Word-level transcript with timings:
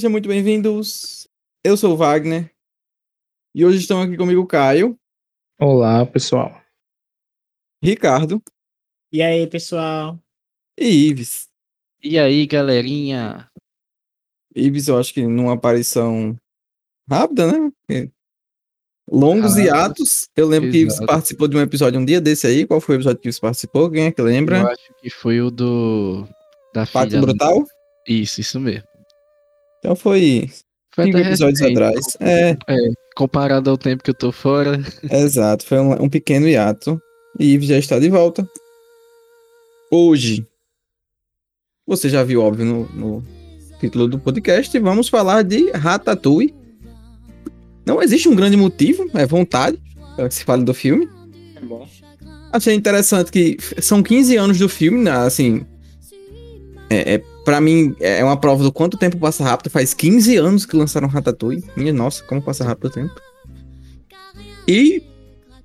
Sejam 0.00 0.12
muito 0.12 0.30
bem-vindos. 0.30 1.28
Eu 1.62 1.76
sou 1.76 1.92
o 1.92 1.96
Wagner 1.98 2.50
e 3.54 3.66
hoje 3.66 3.80
estão 3.80 4.00
aqui 4.00 4.16
comigo 4.16 4.46
Caio, 4.46 4.98
Olá, 5.60 6.06
pessoal. 6.06 6.58
Ricardo 7.84 8.42
E 9.12 9.20
aí, 9.20 9.46
pessoal? 9.46 10.18
e 10.78 10.86
Ives. 11.10 11.50
E 12.02 12.18
aí, 12.18 12.46
galerinha? 12.46 13.50
Ives, 14.56 14.88
eu 14.88 14.98
acho 14.98 15.12
que 15.12 15.22
numa 15.26 15.52
aparição 15.52 16.34
rápida, 17.06 17.52
né? 17.52 18.10
Longos 19.06 19.58
Ah, 19.58 19.62
hiatos. 19.62 20.30
Eu 20.34 20.46
lembro 20.48 20.70
que 20.70 20.78
Ives 20.78 20.94
exato. 20.94 21.08
participou 21.08 21.46
de 21.46 21.58
um 21.58 21.60
episódio 21.60 22.00
um 22.00 22.06
dia 22.06 22.22
desse 22.22 22.46
aí. 22.46 22.66
Qual 22.66 22.80
foi 22.80 22.94
o 22.94 22.96
episódio 22.96 23.20
que 23.20 23.28
Ives 23.28 23.38
participou? 23.38 23.90
Quem 23.90 24.04
é 24.06 24.10
que 24.12 24.22
Eu 24.22 24.24
lembra? 24.24 24.66
acho 24.66 24.94
que 24.98 25.10
foi 25.10 25.42
o 25.42 25.50
do. 25.50 26.26
Da 26.72 26.86
Pacto 26.86 27.10
filha. 27.10 27.20
Brutal? 27.20 27.66
Isso, 28.08 28.40
isso 28.40 28.58
mesmo. 28.58 28.88
Então 29.80 29.96
foi 29.96 30.48
Foi 30.94 31.06
cinco 31.06 31.18
episódios 31.18 31.60
recente, 31.60 31.82
atrás. 31.82 32.06
É, 32.20 32.56
Comparado 33.16 33.68
ao 33.68 33.76
tempo 33.76 34.04
que 34.04 34.10
eu 34.10 34.14
tô 34.14 34.30
fora. 34.30 34.80
exato. 35.10 35.66
Foi 35.66 35.78
um, 35.78 36.04
um 36.04 36.08
pequeno 36.08 36.46
hiato. 36.46 37.00
E 37.38 37.54
Ives 37.54 37.68
já 37.68 37.78
está 37.78 37.98
de 37.98 38.08
volta. 38.08 38.46
Hoje, 39.90 40.46
você 41.86 42.08
já 42.08 42.22
viu, 42.22 42.42
óbvio, 42.42 42.64
no, 42.64 42.88
no 42.94 43.24
título 43.80 44.06
do 44.06 44.18
podcast, 44.18 44.78
vamos 44.78 45.08
falar 45.08 45.42
de 45.42 45.70
Ratatouille. 45.72 46.54
Não 47.84 48.02
existe 48.02 48.28
um 48.28 48.34
grande 48.36 48.56
motivo, 48.56 49.10
é 49.14 49.26
vontade, 49.26 49.80
para 50.14 50.28
que 50.28 50.34
se 50.34 50.44
fale 50.44 50.62
do 50.62 50.74
filme. 50.74 51.08
Achei 52.52 52.74
interessante 52.74 53.32
que 53.32 53.56
são 53.80 54.02
15 54.02 54.36
anos 54.36 54.58
do 54.58 54.68
filme, 54.68 55.02
né, 55.02 55.10
assim. 55.10 55.66
É, 56.88 57.14
é, 57.14 57.22
pra 57.50 57.60
mim, 57.60 57.96
é 57.98 58.22
uma 58.22 58.36
prova 58.36 58.62
do 58.62 58.70
quanto 58.70 58.96
tempo 58.96 59.18
passa 59.18 59.42
rápido. 59.42 59.70
Faz 59.70 59.92
15 59.92 60.36
anos 60.36 60.64
que 60.64 60.76
lançaram 60.76 61.08
Ratatouille. 61.08 61.64
Minha 61.76 61.92
nossa, 61.92 62.22
como 62.22 62.40
passa 62.40 62.62
rápido 62.62 62.84
o 62.84 62.90
tempo. 62.90 63.20
E 64.68 65.02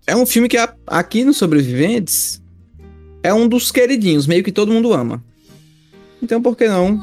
é 0.07 0.15
um 0.15 0.25
filme 0.25 0.49
que 0.49 0.57
aqui 0.87 1.23
nos 1.23 1.37
Sobreviventes 1.37 2.41
é 3.21 3.31
um 3.31 3.47
dos 3.47 3.71
queridinhos, 3.71 4.25
meio 4.25 4.43
que 4.43 4.51
todo 4.51 4.71
mundo 4.71 4.93
ama. 4.93 5.23
Então, 6.23 6.41
por 6.41 6.57
que 6.57 6.67
não 6.67 6.99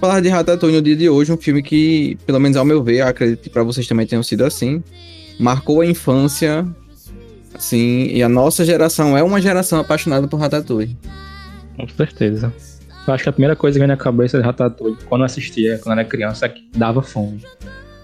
falar 0.00 0.18
de 0.18 0.28
Ratatouille 0.28 0.78
no 0.78 0.82
dia 0.82 0.96
de 0.96 1.08
hoje? 1.08 1.32
Um 1.32 1.36
filme 1.36 1.62
que, 1.62 2.18
pelo 2.26 2.40
menos 2.40 2.56
ao 2.56 2.64
meu 2.64 2.82
ver, 2.82 3.02
acredito 3.02 3.42
que 3.42 3.50
pra 3.50 3.62
vocês 3.62 3.86
também 3.86 4.08
tenham 4.08 4.24
sido 4.24 4.44
assim. 4.44 4.82
Marcou 5.38 5.82
a 5.82 5.86
infância, 5.86 6.66
assim, 7.54 8.08
e 8.08 8.24
a 8.24 8.28
nossa 8.28 8.64
geração 8.64 9.16
é 9.16 9.22
uma 9.22 9.40
geração 9.40 9.78
apaixonada 9.78 10.26
por 10.26 10.40
Ratatouille. 10.40 10.98
Com 11.76 11.86
certeza. 11.90 12.52
Eu 13.10 13.14
acho 13.14 13.24
que 13.24 13.28
a 13.28 13.32
primeira 13.32 13.56
coisa 13.56 13.74
que 13.74 13.80
vem 13.80 13.88
na 13.88 13.96
cabeça 13.96 14.38
de 14.38 14.44
Ratatouille, 14.44 14.96
quando 15.06 15.22
eu 15.22 15.26
assistia, 15.26 15.78
quando 15.82 15.94
eu 15.96 16.00
era 16.00 16.08
criança, 16.08 16.46
é 16.46 16.48
que 16.48 16.64
dava 16.76 17.02
fome. 17.02 17.40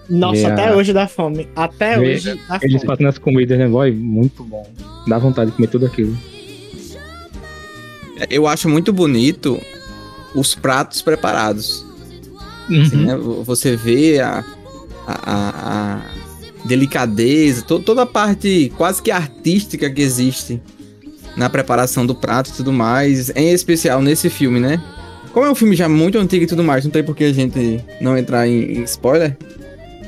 Nossa, 0.09 0.37
Yeah. 0.37 0.63
até 0.63 0.75
hoje 0.75 0.91
dá 0.93 1.07
fome. 1.07 1.47
Até 1.55 1.97
hoje 1.99 2.35
dá 2.47 2.59
Eles 2.61 2.75
fome. 2.81 2.85
fazendo 2.85 3.07
as 3.07 3.17
comidas, 3.17 3.57
né, 3.57 3.67
boy? 3.67 3.91
Muito 3.91 4.43
bom. 4.43 4.69
Dá 5.07 5.17
vontade 5.17 5.51
de 5.51 5.55
comer 5.55 5.67
tudo 5.69 5.85
aquilo. 5.85 6.15
Eu 8.29 8.47
acho 8.47 8.67
muito 8.67 8.91
bonito 8.91 9.59
os 10.35 10.55
pratos 10.55 11.01
preparados. 11.01 11.85
assim, 12.69 12.97
Uhum. 12.97 13.05
né? 13.05 13.15
Você 13.45 13.77
vê 13.77 14.19
a, 14.19 14.43
a, 15.07 15.31
a- 15.31 15.95
a 15.95 16.01
delicadeza, 16.67 17.61
to- 17.61 17.79
toda 17.79 18.01
a 18.01 18.05
parte 18.05 18.73
quase 18.75 19.01
que 19.01 19.09
artística 19.09 19.89
que 19.89 20.01
existe 20.01 20.61
na 21.37 21.49
preparação 21.49 22.05
do 22.05 22.13
prato 22.13 22.49
e 22.49 22.53
tudo 22.53 22.73
mais, 22.73 23.29
em 23.37 23.51
especial 23.53 24.01
nesse 24.01 24.29
filme, 24.29 24.59
né? 24.59 24.83
Como 25.37 25.45
é 25.45 25.51
um 25.51 25.55
filme 25.55 25.75
já 25.75 25.87
muito 25.87 26.17
antigo 26.17 26.45
e 26.45 26.47
tudo 26.47 26.63
mais, 26.63 26.83
não 26.83 26.89
tem 26.89 27.03
por 27.03 27.15
que 27.15 27.23
a 27.25 27.31
gente 27.31 27.79
não 28.01 28.17
entrar 28.17 28.47
em, 28.47 28.79
em 28.79 28.83
spoiler, 28.85 29.37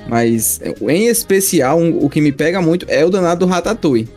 mas 0.08 0.60
em 0.82 1.06
especial 1.06 1.80
o 1.80 2.10
que 2.10 2.20
me 2.20 2.32
pega 2.32 2.60
muito 2.64 2.84
é 2.90 3.06
o 3.06 3.12
danado 3.12 3.46
do 3.46 3.52
Ratatouille. 3.52 4.10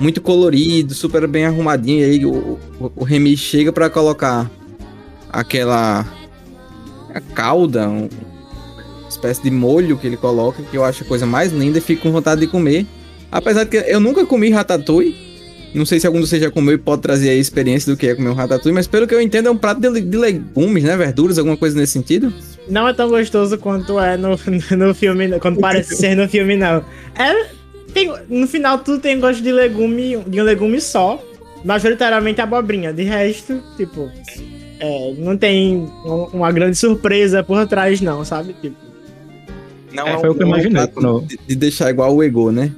Muito 0.00 0.22
colorido, 0.22 0.94
super 0.94 1.26
bem 1.26 1.44
arrumadinho, 1.44 2.00
e 2.00 2.04
aí 2.04 2.24
o, 2.24 2.58
o, 2.80 2.92
o 2.96 3.04
Remy 3.04 3.36
chega 3.36 3.70
pra 3.70 3.90
colocar 3.90 4.50
aquela 5.30 6.06
a 7.12 7.20
calda, 7.20 7.86
um- 7.86 8.08
uma 9.00 9.08
espécie 9.10 9.42
de 9.42 9.50
molho 9.50 9.98
que 9.98 10.06
ele 10.06 10.16
coloca, 10.16 10.62
que 10.62 10.74
eu 10.78 10.84
acho 10.86 11.04
a 11.04 11.06
coisa 11.06 11.26
mais 11.26 11.52
linda 11.52 11.76
e 11.76 11.82
fico 11.82 12.00
com 12.00 12.10
vontade 12.10 12.40
de 12.40 12.46
comer. 12.46 12.86
Apesar 13.30 13.64
de 13.64 13.70
que 13.72 13.76
eu 13.76 14.00
nunca 14.00 14.24
comi 14.24 14.48
ratatouille, 14.48 15.14
não 15.74 15.84
sei 15.84 15.98
se 16.00 16.06
algum 16.06 16.20
de 16.20 16.26
vocês 16.28 16.40
já 16.42 16.50
comeu 16.50 16.74
e 16.74 16.78
pode 16.78 17.02
trazer 17.02 17.30
aí 17.30 17.36
a 17.38 17.40
experiência 17.40 17.92
do 17.92 17.96
que 17.98 18.06
é 18.06 18.14
comer 18.14 18.28
um 18.30 18.34
ratatouille, 18.34 18.74
mas 18.74 18.86
pelo 18.86 19.06
que 19.06 19.14
eu 19.14 19.20
entendo 19.20 19.48
é 19.48 19.50
um 19.50 19.56
prato 19.56 19.80
de, 19.80 20.00
de 20.00 20.16
legumes, 20.16 20.84
né, 20.84 20.96
verduras, 20.96 21.38
alguma 21.38 21.56
coisa 21.56 21.76
nesse 21.78 21.92
sentido. 21.92 22.32
Não 22.68 22.86
é 22.88 22.92
tão 22.94 23.08
gostoso 23.08 23.58
quanto 23.58 23.98
é 23.98 24.16
no, 24.16 24.30
no 24.78 24.94
filme, 24.94 25.38
quando 25.40 25.60
parece 25.60 25.96
ser 25.96 26.16
no 26.16 26.28
filme, 26.28 26.56
não. 26.56 26.84
É. 27.16 27.46
tem- 27.92 28.12
no 28.28 28.46
final 28.46 28.78
tudo 28.78 29.00
tem 29.00 29.18
gosto 29.20 29.42
de 29.42 29.52
legume, 29.52 30.16
de 30.26 30.40
um 30.40 30.44
legume 30.44 30.80
só. 30.80 31.22
Majoritariamente 31.64 32.40
abobrinha. 32.42 32.92
De 32.92 33.04
resto, 33.04 33.58
tipo. 33.76 34.10
é, 34.78 35.14
não 35.18 35.34
tem 35.36 35.76
um- 36.04 36.28
uma 36.34 36.52
grande 36.52 36.76
surpresa 36.76 37.42
por 37.42 37.66
trás, 37.66 38.00
não, 38.02 38.22
sabe? 38.24 38.54
Tipo. 38.60 38.76
Não 39.92 40.06
É, 40.06 40.18
foi 40.18 40.28
o 40.28 40.34
que 40.34 40.42
eu 40.42 40.46
não 40.46 40.58
imaginei 40.58 40.86
de, 41.26 41.38
de 41.48 41.54
deixar 41.56 41.88
igual 41.90 42.14
o 42.14 42.22
ego, 42.22 42.50
né? 42.52 42.70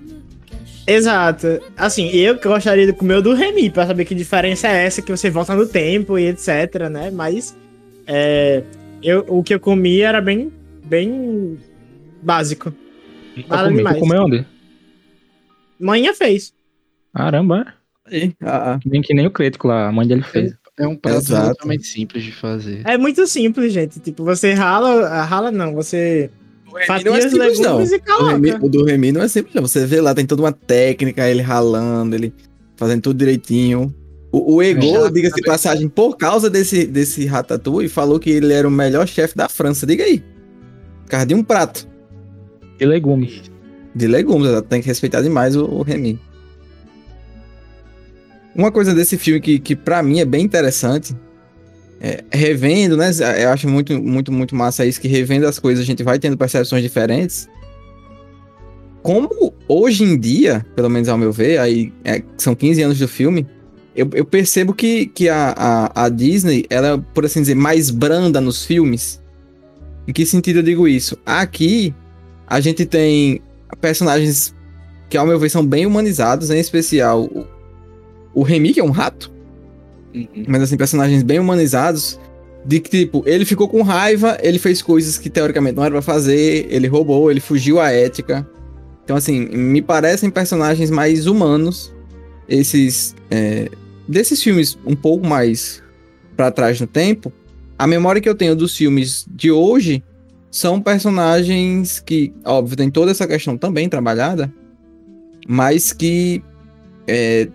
Exato. 0.87 1.61
Assim, 1.77 2.09
eu 2.11 2.39
gostaria 2.41 2.87
de 2.87 2.93
comer 2.93 3.17
o 3.17 3.23
do 3.23 3.35
Remy, 3.35 3.71
pra 3.71 3.87
saber 3.87 4.05
que 4.05 4.15
diferença 4.15 4.69
é 4.69 4.85
essa, 4.85 5.03
que 5.03 5.11
você 5.11 5.29
volta 5.29 5.55
no 5.55 5.67
tempo 5.67 6.19
e 6.19 6.29
etc, 6.29 6.89
né? 6.91 7.11
Mas 7.11 7.57
é, 8.07 8.63
eu, 9.03 9.25
o 9.29 9.43
que 9.43 9.55
eu 9.55 9.61
comi 9.61 10.01
era 10.01 10.21
bem, 10.21 10.53
bem 10.85 11.59
básico. 12.23 12.73
Nunca 13.37 13.57
Nada 13.57 13.73
demais. 13.73 13.97
Tu 13.97 14.01
comeu 14.01 14.23
onde? 14.23 14.47
Manhã 15.79 16.15
fez. 16.15 16.55
Caramba, 17.13 17.75
Aí, 18.11 18.33
ah, 18.41 18.73
ah. 18.73 18.81
é. 18.85 18.89
Nem 18.89 19.03
que 19.03 19.15
nem 19.15 19.27
o 19.27 19.31
crítico 19.31 19.67
lá, 19.69 19.89
a 19.89 19.93
mãe 19.93 20.07
dele 20.07 20.23
fez. 20.23 20.55
É 20.79 20.87
um 20.87 20.95
prato 20.95 21.19
Exato. 21.19 21.43
relativamente 21.43 21.87
simples 21.87 22.23
de 22.23 22.33
fazer. 22.33 22.83
É 22.85 22.99
muito 22.99 23.27
simples, 23.27 23.73
gente. 23.73 23.99
Tipo, 23.99 24.25
você 24.25 24.53
rala, 24.53 25.23
rala 25.25 25.51
não, 25.51 25.75
você 25.75 26.31
O 26.77 26.93
Remy 26.93 27.05
não 27.05 27.15
é 27.15 27.21
simples, 27.29 27.59
não. 27.61 27.81
O, 27.81 28.27
Remy, 28.27 28.53
o 28.61 28.69
do 28.69 28.85
Remy 28.85 29.13
não 29.13 29.23
é 29.23 29.29
simples, 29.29 29.55
não. 29.55 29.63
Você 29.63 29.87
vê 29.87 30.01
lá, 30.01 30.15
tem 30.15 30.27
toda 30.27 30.43
uma 30.43 30.53
técnica, 30.53 31.29
ele 31.29 31.41
ralando, 31.43 32.15
ele 32.15 32.33
fazendo 32.77 33.01
tudo 33.03 33.19
direitinho. 33.19 33.95
O, 34.31 34.57
o 34.57 34.63
Ego, 34.63 34.83
Já, 34.83 35.09
diga-se 35.11 35.37
de 35.37 35.43
passagem, 35.43 35.89
por 35.89 36.17
causa 36.17 36.51
desse, 36.51 36.87
desse 36.87 37.25
Ratatouille, 37.25 37.89
falou 37.89 38.19
que 38.21 38.29
ele 38.31 38.53
era 38.53 38.69
o 38.69 38.71
melhor 38.71 39.07
chefe 39.07 39.35
da 39.37 39.49
França. 39.49 39.87
Diga 39.87 40.05
aí. 40.05 40.23
Por 41.05 41.11
causa 41.11 41.27
de 41.27 41.35
um 41.35 41.43
prato 41.43 41.89
E 42.79 42.85
legumes. 42.85 43.43
de 43.95 44.07
legumes, 44.07 44.51
tem 44.69 44.83
que 44.83 44.89
respeitar 44.89 45.23
demais 45.23 45.57
o, 45.57 45.65
o 45.65 45.83
Remy. 45.83 46.19
Uma 48.55 48.73
coisa 48.73 48.95
desse 48.95 49.17
filme 49.17 49.41
que, 49.41 49.59
que 49.59 49.77
para 49.77 50.03
mim 50.03 50.21
é 50.21 50.25
bem 50.25 50.45
interessante, 50.45 51.15
é, 52.01 52.25
revendo, 52.31 52.97
né? 52.97 53.11
Eu 53.39 53.51
acho 53.51 53.69
muito, 53.69 54.01
muito, 54.01 54.33
muito 54.33 54.55
massa 54.55 54.85
isso, 54.85 55.01
que 55.01 55.09
revendo 55.09 55.47
as 55.47 55.59
coisas 55.59 55.83
a 55.83 55.87
gente 55.87 56.03
vai 56.03 56.19
tendo 56.19 56.37
percepções 56.37 56.83
diferentes. 56.83 57.49
Como 59.03 59.55
hoje 59.69 60.05
em 60.05 60.19
dia, 60.19 60.67
pelo 60.75 60.91
menos 60.91 61.09
ao 61.09 61.17
meu 61.17 61.33
ver, 61.33 61.59
aí 61.59 61.93
é, 62.05 62.23
são 62.37 62.55
15 62.55 62.83
anos 62.83 62.99
do 62.99 63.07
filme, 63.07 63.47
eu, 63.95 64.11
eu 64.13 64.25
percebo 64.25 64.75
que, 64.75 65.07
que 65.07 65.29
a, 65.29 65.55
a, 65.57 66.05
a 66.05 66.09
Disney, 66.09 66.67
ela 66.69 66.89
é, 66.89 66.99
por 67.15 67.25
assim 67.25 67.41
dizer, 67.41 67.55
mais 67.55 67.91
branda 67.91 68.41
nos 68.41 68.65
filmes. 68.65 69.23
Em 70.07 70.13
que 70.13 70.27
sentido 70.27 70.59
eu 70.59 70.63
digo 70.63 70.87
isso? 70.87 71.17
Aqui, 71.25 71.95
a 72.47 72.61
gente 72.61 72.85
tem 72.85 73.41
personagens 73.81 74.55
que, 75.09 75.17
ao 75.17 75.27
meu 75.27 75.39
ver, 75.39 75.51
são 75.51 75.65
bem 75.65 75.87
humanizados, 75.87 76.51
em 76.51 76.59
especial 76.59 77.25
o, 77.25 77.47
o 78.35 78.43
Remy, 78.43 78.75
que 78.75 78.81
é 78.81 78.85
um 78.85 78.91
rato, 78.91 79.33
Uhum. 80.17 80.45
mas 80.49 80.63
assim, 80.63 80.77
personagens 80.77 81.23
bem 81.23 81.39
humanizados. 81.39 82.19
De 82.65 82.81
que, 82.81 82.91
tipo, 82.91 83.23
ele 83.27 83.45
ficou 83.45 83.69
com 83.69 83.83
raiva, 83.83 84.37
ele 84.43 84.59
fez 84.59 84.83
coisas 84.83 85.19
que 85.19 85.31
teoricamente 85.31 85.77
não 85.77 85.85
era 85.85 85.93
pra 85.93 86.03
fazer, 86.03 86.67
ele 86.69 86.89
roubou, 86.89 87.31
ele 87.31 87.39
fugiu 87.39 87.79
à 87.79 87.93
ética. 87.93 88.45
Então, 89.05 89.17
assim, 89.17 89.47
me 89.47 89.81
parecem 89.81 90.29
personagens 90.29 90.91
mais 90.91 91.27
humanos. 91.27 91.95
Esses. 92.49 93.15
é, 93.31 93.69
desses 94.09 94.43
filmes 94.43 94.77
um 94.85 94.97
pouco 94.97 95.25
mais 95.25 95.81
pra 96.37 96.51
trás 96.51 96.81
no 96.81 96.89
tempo. 96.89 97.33
A 97.79 97.87
memória 97.87 98.21
que 98.21 98.29
eu 98.29 98.35
tenho 98.35 98.57
dos 98.57 98.77
filmes 98.77 99.27
de 99.31 99.51
hoje 99.51 100.03
são 100.51 100.81
personagens 100.81 102.01
que, 102.01 102.33
óbvio, 102.45 102.77
tem 102.77 102.91
toda 102.91 103.11
essa 103.11 103.27
questão 103.27 103.57
também 103.57 103.89
trabalhada, 103.89 104.53
mas 105.47 105.93
que, 105.93 106.43
é, 107.07 107.49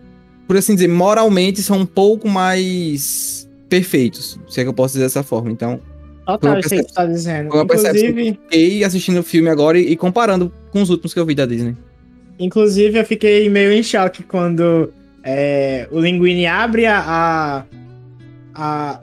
por 0.52 0.58
assim 0.58 0.76
dizer, 0.76 0.90
moralmente 0.90 1.64
são 1.64 1.80
um 1.80 1.86
pouco 1.86 2.28
mais 2.28 3.50
perfeitos, 3.70 4.38
se 4.50 4.60
é 4.60 4.64
que 4.64 4.68
eu 4.70 4.74
posso 4.74 4.96
dizer 4.96 5.06
dessa 5.06 5.24
forma. 5.24 5.50
Então, 5.50 5.80
Total, 6.26 6.52
uma 6.52 6.60
isso 6.60 6.74
aí 6.74 6.84
que 6.84 6.94
tá 6.94 7.06
dizendo. 7.06 7.50
foi 7.50 7.60
uma 7.60 7.64
Inclusive, 7.64 8.38
fiquei 8.50 8.84
assistindo 8.84 9.20
o 9.22 9.24
filme 9.24 9.48
agora 9.48 9.80
e, 9.80 9.94
e 9.94 9.96
comparando 9.96 10.52
com 10.70 10.82
os 10.82 10.90
últimos 10.90 11.14
que 11.14 11.20
eu 11.22 11.26
vi 11.26 11.36
da 11.36 11.46
Disney. 11.46 11.74
inclusive, 12.38 13.00
eu 13.00 13.06
fiquei 13.06 13.50
meio 13.50 13.72
em 13.72 13.82
choque 13.82 14.24
quando 14.24 14.92
é, 15.24 15.88
o 15.90 16.02
Linguini 16.02 16.46
abre 16.46 16.86
a, 16.86 17.66
a, 18.54 19.00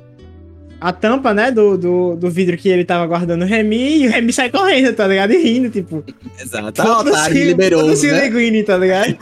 a- 0.81 0.93
tampa, 0.93 1.35
né, 1.35 1.51
do, 1.51 1.77
do, 1.77 2.17
do 2.17 2.31
vidro 2.31 2.57
que 2.57 2.69
ele 2.69 2.85
tava 2.85 3.07
guardando 3.07 3.43
o 3.43 3.47
Remy, 3.47 4.03
e 4.03 4.07
o 4.07 4.11
Remy 4.11 4.33
sai 4.33 4.51
correndo, 4.51 4.93
tá 4.95 5.07
ligado? 5.07 5.33
E 5.33 5.39
rindo, 5.43 5.71
tipo. 5.71 6.05
Exato. 6.41 6.73
Tá, 6.73 7.01
otário, 7.01 7.45
liberou, 7.45 7.81
foda-se 7.81 8.09
o 8.09 8.13
né? 8.13 8.29
Linguini, 8.29 8.63
tá 8.63 8.77
ligado? 8.77 9.17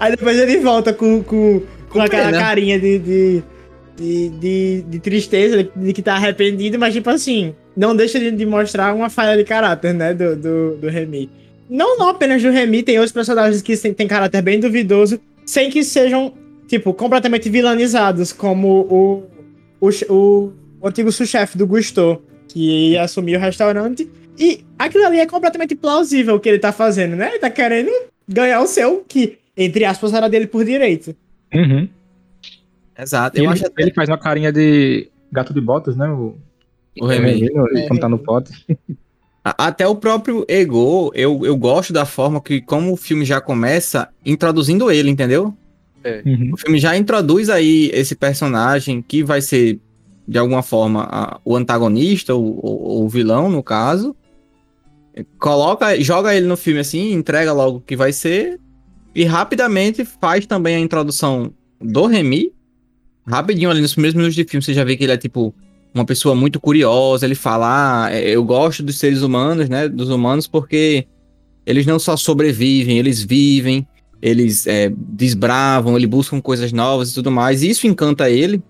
Aí 0.00 0.10
depois 0.12 0.38
ele 0.38 0.58
volta 0.58 0.92
com, 0.92 1.22
com, 1.22 1.62
com, 1.88 2.00
aquela 2.00 2.26
pena. 2.26 2.38
carinha 2.38 2.78
de, 2.80 2.98
de, 2.98 3.42
de, 3.96 4.28
de, 4.30 4.82
de 4.88 4.98
tristeza, 4.98 5.68
de 5.74 5.92
que 5.92 6.02
tá 6.02 6.14
arrependido, 6.14 6.78
mas 6.78 6.94
tipo 6.94 7.10
assim, 7.10 7.54
não 7.76 7.94
deixa 7.94 8.18
de, 8.18 8.46
mostrar 8.46 8.94
uma 8.94 9.10
falha 9.10 9.36
de 9.36 9.44
caráter, 9.44 9.94
né, 9.94 10.14
do, 10.14 10.36
do, 10.36 10.76
do 10.76 10.88
Remy. 10.88 11.30
Não, 11.68 11.98
não 11.98 12.08
apenas 12.08 12.42
do 12.42 12.50
Remy, 12.50 12.82
tem 12.82 12.96
outros 12.98 13.12
personagens 13.12 13.62
que 13.62 13.76
têm, 13.76 14.06
caráter 14.06 14.42
bem 14.42 14.60
duvidoso, 14.60 15.18
sem 15.46 15.70
que 15.70 15.82
sejam, 15.82 16.34
tipo, 16.68 16.92
completamente 16.92 17.48
vilanizados, 17.48 18.32
como 18.32 18.68
o, 18.68 19.26
o, 19.80 19.90
o, 20.12 20.52
o 20.82 20.88
antigo 20.88 21.12
sous-chefe 21.12 21.56
do 21.56 21.66
Gusto, 21.66 22.20
que 22.48 22.98
assumiu 22.98 23.38
o 23.38 23.42
restaurante. 23.42 24.10
E 24.38 24.64
aquilo 24.78 25.06
ali 25.06 25.20
é 25.20 25.26
completamente 25.26 25.74
plausível 25.74 26.34
o 26.34 26.40
que 26.40 26.48
ele 26.48 26.58
tá 26.58 26.72
fazendo, 26.72 27.14
né? 27.14 27.28
Ele 27.28 27.38
tá 27.38 27.48
querendo 27.48 27.90
ganhar 28.28 28.60
o 28.60 28.66
seu, 28.66 29.04
que, 29.06 29.38
entre 29.56 29.84
aspas, 29.84 30.12
era 30.12 30.28
dele 30.28 30.46
por 30.46 30.64
direito. 30.64 31.14
Uhum. 31.54 31.88
Exato. 32.98 33.38
Eu 33.38 33.44
ele, 33.44 33.52
acho 33.52 33.66
até 33.66 33.82
ele 33.82 33.94
faz 33.94 34.08
uma 34.08 34.18
carinha 34.18 34.52
de 34.52 35.08
gato 35.30 35.54
de 35.54 35.60
botas, 35.60 35.96
né? 35.96 36.08
O, 36.08 36.36
o 37.00 37.06
Remy. 37.06 37.40
Remy, 37.40 37.88
quando 37.88 38.00
tá 38.00 38.08
no 38.08 38.18
pote. 38.18 38.52
Até 39.44 39.84
o 39.88 39.96
próprio 39.96 40.44
Ego, 40.46 41.10
eu, 41.16 41.44
eu 41.44 41.56
gosto 41.56 41.92
da 41.92 42.04
forma 42.04 42.40
que, 42.40 42.60
como 42.60 42.92
o 42.92 42.96
filme 42.96 43.24
já 43.24 43.40
começa 43.40 44.08
introduzindo 44.24 44.88
ele, 44.88 45.10
entendeu? 45.10 45.52
Uhum. 46.24 46.50
O 46.52 46.56
filme 46.56 46.78
já 46.78 46.96
introduz 46.96 47.50
aí 47.50 47.90
esse 47.92 48.14
personagem 48.14 49.02
que 49.02 49.24
vai 49.24 49.40
ser, 49.40 49.80
de 50.26 50.38
alguma 50.38 50.62
forma, 50.62 51.06
a- 51.10 51.40
o 51.44 51.56
antagonista, 51.56 52.34
o, 52.34 52.40
o- 52.62 53.04
o 53.04 53.08
vilão, 53.08 53.50
no 53.50 53.62
caso. 53.62 54.14
Coloca, 55.38 56.00
joga 56.00 56.34
ele 56.34 56.46
no 56.46 56.56
filme 56.56 56.80
assim, 56.80 57.12
entrega 57.12 57.52
logo 57.52 57.78
o 57.78 57.80
que 57.80 57.94
vai 57.96 58.12
ser. 58.12 58.58
E 59.14 59.24
rapidamente 59.24 60.04
faz 60.04 60.46
também 60.46 60.76
a 60.76 60.80
introdução 60.80 61.52
do 61.80 62.06
Remy. 62.06 62.50
Rapidinho 63.26 63.70
ali 63.70 63.80
nos 63.80 63.92
primeiros 63.92 64.14
minutos 64.14 64.34
de 64.34 64.44
filme, 64.44 64.62
você 64.64 64.72
já 64.72 64.84
vê 64.84 64.96
que 64.96 65.04
ele 65.04 65.12
é 65.12 65.16
tipo 65.18 65.54
uma 65.94 66.04
pessoa 66.06 66.34
muito 66.34 66.58
curiosa. 66.58 67.26
Ele 67.26 67.34
fala: 67.34 68.06
ah, 68.06 68.18
eu 68.18 68.42
gosto 68.42 68.82
dos 68.82 68.98
seres 68.98 69.20
humanos, 69.20 69.68
né? 69.68 69.86
Dos 69.88 70.08
humanos, 70.08 70.46
porque 70.46 71.06
eles 71.66 71.84
não 71.84 71.98
só 71.98 72.16
sobrevivem, 72.16 72.98
eles 72.98 73.22
vivem 73.22 73.86
eles 74.22 74.68
é, 74.68 74.88
desbravam, 74.96 75.96
eles 75.96 76.08
buscam 76.08 76.40
coisas 76.40 76.72
novas 76.72 77.10
e 77.10 77.14
tudo 77.14 77.28
mais. 77.28 77.64
E 77.64 77.70
isso 77.70 77.88
encanta 77.88 78.30
ele. 78.30 78.62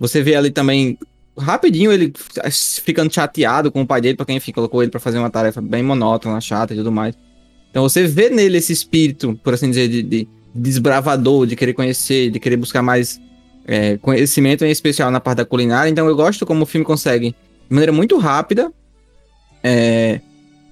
Você 0.00 0.22
vê 0.22 0.34
ali 0.34 0.50
também, 0.50 0.98
rapidinho, 1.38 1.92
ele 1.92 2.12
ficando 2.50 3.12
chateado 3.12 3.70
com 3.70 3.82
o 3.82 3.86
pai 3.86 4.00
dele, 4.00 4.16
pra 4.16 4.26
quem 4.26 4.36
enfim, 4.38 4.50
colocou 4.50 4.82
ele 4.82 4.90
pra 4.90 4.98
fazer 4.98 5.18
uma 5.18 5.30
tarefa 5.30 5.60
bem 5.60 5.82
monótona, 5.82 6.40
chata 6.40 6.72
e 6.74 6.76
tudo 6.76 6.90
mais. 6.90 7.14
Então 7.70 7.82
você 7.82 8.06
vê 8.06 8.30
nele 8.30 8.58
esse 8.58 8.72
espírito, 8.72 9.38
por 9.44 9.54
assim 9.54 9.68
dizer, 9.68 9.88
de, 9.88 10.02
de 10.02 10.28
desbravador, 10.54 11.46
de 11.46 11.54
querer 11.54 11.74
conhecer, 11.74 12.30
de 12.30 12.40
querer 12.40 12.56
buscar 12.56 12.82
mais 12.82 13.20
é, 13.66 13.96
conhecimento, 13.98 14.64
em 14.64 14.70
especial 14.70 15.10
na 15.10 15.20
parte 15.20 15.36
da 15.38 15.44
culinária. 15.44 15.88
Então 15.90 16.08
eu 16.08 16.16
gosto 16.16 16.44
como 16.46 16.62
o 16.64 16.66
filme 16.66 16.84
consegue, 16.84 17.30
de 17.30 17.36
maneira 17.74 17.92
muito 17.92 18.16
rápida, 18.18 18.72
é, 19.62 20.20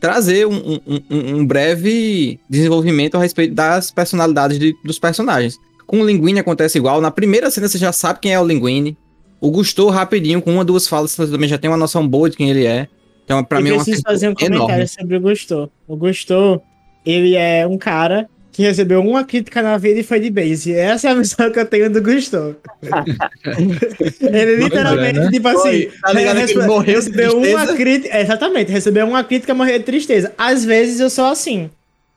trazer 0.01 0.47
um, 0.47 0.81
um- 0.87 1.03
um- 1.11 1.47
breve 1.47 2.41
desenvolvimento 2.49 3.17
a 3.17 3.21
respeito 3.21 3.55
das 3.55 3.91
personalidades 3.91 4.59
de- 4.59 4.75
dos 4.85 4.99
personagens. 4.99 5.57
Com 5.87 6.01
o 6.01 6.07
Linguini 6.07 6.39
acontece 6.41 6.79
igual. 6.79 7.01
Na 7.01 7.11
primeira 7.11 7.51
cena 7.51 7.69
você 7.69 7.79
já 7.79 7.93
sabe 7.93 8.21
quem 8.21 8.33
é 8.33 8.41
o 8.41 8.47
Linguini. 8.47 8.97
O 9.41 9.51
Gustou 9.51 9.89
rapidinho, 9.91 10.43
com 10.43 10.53
uma 10.53 10.65
duas 10.65 10.89
falas, 10.89 11.13
você 11.13 11.31
também 11.31 11.49
já 11.49 11.59
tem 11.59 11.71
uma 11.71 11.77
noção 11.77 12.07
boa 12.07 12.29
de 12.29 12.37
quem 12.37 12.51
ele 12.51 12.67
é. 12.67 12.89
Então, 13.25 13.45
pra 13.45 13.59
eu 13.59 13.63
mim, 13.63 13.71
é 13.71 13.73
uma 13.75 13.85
preciso 13.85 14.03
fazer 14.03 14.29
um 14.29 14.35
comentário 14.35 14.65
enorme. 14.65 14.89
sobre 14.89 15.17
o 15.17 15.21
Gusto. 15.21 15.71
O 15.87 15.97
Gusto, 15.97 16.61
ele 17.05 17.35
é 17.37 17.67
um 17.67 17.77
cara 17.79 18.29
que 18.51 18.63
recebeu 18.63 19.01
uma 19.01 19.23
crítica 19.23 19.63
na 19.63 19.77
vida 19.79 20.01
e 20.01 20.03
foi 20.03 20.19
de 20.19 20.31
base. 20.31 20.73
Essa 20.75 21.09
é 21.09 21.11
a 21.13 21.15
visão 21.15 21.51
que 21.53 21.61
eu 21.61 21.67
tenho 21.67 21.89
do 21.91 22.03
Gusto. 22.03 22.57
ele 24.21 24.57
literalmente, 24.57 25.19
né? 25.21 25.31
tipo 25.31 25.47
assim, 25.49 25.61
Foi, 25.61 25.93
tá 26.03 26.13
recebe- 26.33 26.67
morreu 26.67 27.01
de 27.01 27.07
recebeu 27.11 27.39
uma 27.39 27.67
crítica. 27.69 28.21
Exatamente, 28.21 28.73
recebeu 28.73 29.07
uma 29.07 29.23
crítica 29.23 29.55
morrer 29.55 29.79
de 29.79 29.85
tristeza. 29.85 30.33
Às 30.37 30.65
vezes 30.65 30.99
eu 30.99 31.09
sou 31.11 31.27
assim. 31.27 31.71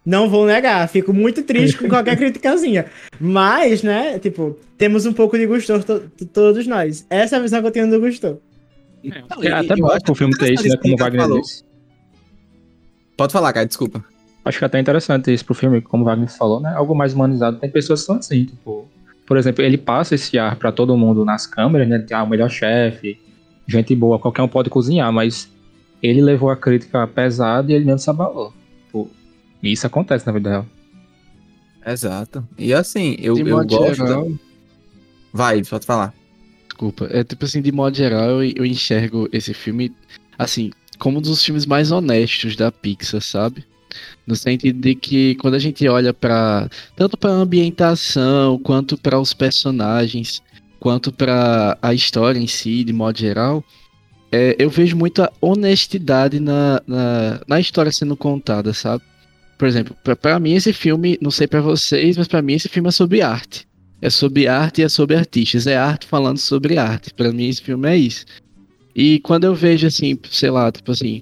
Não 0.06 0.28
vou 0.30 0.46
negar, 0.48 0.88
fico 0.90 1.14
muito 1.14 1.44
triste 1.44 1.78
com 1.78 1.88
qualquer 1.88 2.18
criticazinha. 2.18 2.86
Mas, 3.20 3.84
né, 3.84 4.18
tipo, 4.18 4.58
temos 4.78 5.06
um 5.06 5.14
pouco 5.14 5.38
de 5.38 5.46
Gusto 5.46 5.80
to- 5.84 6.10
todos 6.34 6.66
nós. 6.66 7.06
Essa 7.10 7.36
é 7.36 7.40
a 7.40 7.42
visão 7.42 7.62
que 7.62 7.68
eu 7.68 7.72
tenho 7.72 7.90
do 7.90 8.00
Gusto. 8.00 8.42
Não, 9.04 9.44
É 9.44 9.48
e- 9.48 9.52
até 9.52 9.76
bom 9.76 9.88
acho 9.92 10.02
pro 10.04 10.16
filme 10.16 10.36
ter 10.36 10.54
isso, 10.54 10.64
né? 10.64 10.70
interessante 10.70 10.82
Como 10.82 10.94
o 10.96 10.98
Wagner 10.98 11.22
falou. 11.22 11.42
disse. 11.42 11.64
Pode 13.18 13.34
falar, 13.34 13.54
cara, 13.54 13.66
desculpa. 13.66 14.04
Acho 14.44 14.58
que 14.58 14.64
é 14.64 14.68
até 14.68 14.80
interessante 14.80 15.32
isso 15.32 15.46
pro 15.46 15.54
filme, 15.54 15.82
como 15.82 16.04
o 16.04 16.06
Wagner 16.06 16.30
falou, 16.30 16.60
né? 16.60 16.74
Algo 16.76 16.96
mais 16.96 17.14
humanizado. 17.14 17.58
Tem 17.60 17.70
pessoas 17.70 18.00
que 18.02 18.06
são 18.08 18.16
assim, 18.18 18.46
tipo. 18.46 18.88
Por 19.28 19.38
exemplo, 19.38 19.64
ele 19.64 19.78
passa 19.78 20.16
esse 20.16 20.38
ar 20.40 20.56
pra 20.56 20.72
todo 20.72 20.98
mundo 20.98 21.24
nas 21.24 21.46
câmeras, 21.46 21.88
né? 21.88 22.04
Ah, 22.12 22.24
o 22.24 22.28
melhor 22.28 22.50
chefe, 22.50 23.20
gente 23.68 23.96
boa, 23.96 24.18
qualquer 24.20 24.42
um 24.42 24.48
pode 24.48 24.70
cozinhar, 24.70 25.12
mas 25.14 25.50
ele 26.02 26.22
levou 26.22 26.50
a 26.50 26.58
crítica 26.58 27.06
pesada 27.08 27.72
e 27.72 27.76
ele 27.76 27.86
mesmo 27.86 28.00
se 28.00 28.10
abalou. 28.10 28.52
E 29.62 29.72
isso 29.72 29.86
acontece 29.86 30.26
na 30.26 30.34
vida 30.34 30.50
real. 30.50 30.66
Exato. 31.86 32.48
E 32.58 32.74
assim, 32.74 33.16
eu, 33.20 33.36
De 33.36 33.42
eu 33.42 33.58
modo 33.58 33.68
gosto. 33.76 33.96
geral, 33.96 34.32
Vai, 35.34 35.64
pode 35.64 35.86
falar. 35.86 36.14
Desculpa. 36.68 37.08
É 37.12 37.24
tipo 37.24 37.46
assim, 37.46 37.62
de 37.62 37.72
modo 37.72 37.96
geral, 37.96 38.44
eu, 38.44 38.54
eu 38.58 38.66
enxergo 38.66 39.30
esse 39.32 39.54
filme, 39.54 39.94
assim, 40.38 40.72
como 41.00 41.20
um 41.20 41.22
dos 41.22 41.44
filmes 41.44 41.66
mais 41.66 41.92
honestos 41.92 42.56
da 42.56 42.72
Pixar, 42.72 43.22
sabe? 43.22 43.64
No 44.26 44.36
sentido 44.36 44.80
de 44.80 44.96
que 44.96 45.36
quando 45.36 45.56
a 45.56 45.60
gente 45.60 45.88
olha 45.88 46.14
para 46.14 46.70
tanto 46.96 47.18
para 47.18 47.32
ambientação, 47.32 48.58
quanto 48.60 48.98
para 48.98 49.20
os 49.20 49.34
personagens, 49.34 50.42
quanto 50.80 51.12
para 51.12 51.78
a 51.82 51.94
história 51.94 52.40
em 52.40 52.48
si, 52.48 52.84
de 52.84 52.94
modo 52.94 53.18
geral, 53.18 53.64
é, 54.32 54.56
eu 54.58 54.70
vejo 54.70 54.96
muita 54.96 55.32
honestidade 55.42 56.40
na, 56.40 56.82
na, 56.88 57.42
na 57.48 57.60
história 57.60 57.92
sendo 57.92 58.16
contada, 58.16 58.74
sabe? 58.74 59.04
Por 59.62 59.68
exemplo, 59.68 59.96
pra 60.20 60.40
mim 60.40 60.54
esse 60.54 60.74
filme, 60.74 61.20
não 61.22 61.30
sei 61.30 61.46
pra 61.46 61.62
vocês, 61.62 62.18
mas 62.18 62.28
pra 62.28 62.42
mim 62.42 62.54
esse 62.54 62.68
filme 62.68 62.90
é 62.90 62.92
sobre 62.92 63.22
arte. 63.22 63.68
É 64.02 64.10
sobre 64.10 64.48
arte 64.48 64.82
e 64.82 64.84
é 64.84 64.90
sobre 64.90 65.16
artistas. 65.16 65.68
É 65.68 65.78
arte 65.78 66.08
falando 66.08 66.40
sobre 66.40 66.80
arte. 66.80 67.14
Pra 67.14 67.32
mim 67.32 67.48
esse 67.48 67.62
filme 67.62 67.88
é 67.88 67.96
isso. 67.96 68.26
E 68.96 69.20
quando 69.20 69.44
eu 69.44 69.54
vejo 69.54 69.86
assim, 69.86 70.18
sei 70.32 70.50
lá, 70.50 70.72
tipo 70.72 70.92
assim, 70.92 71.22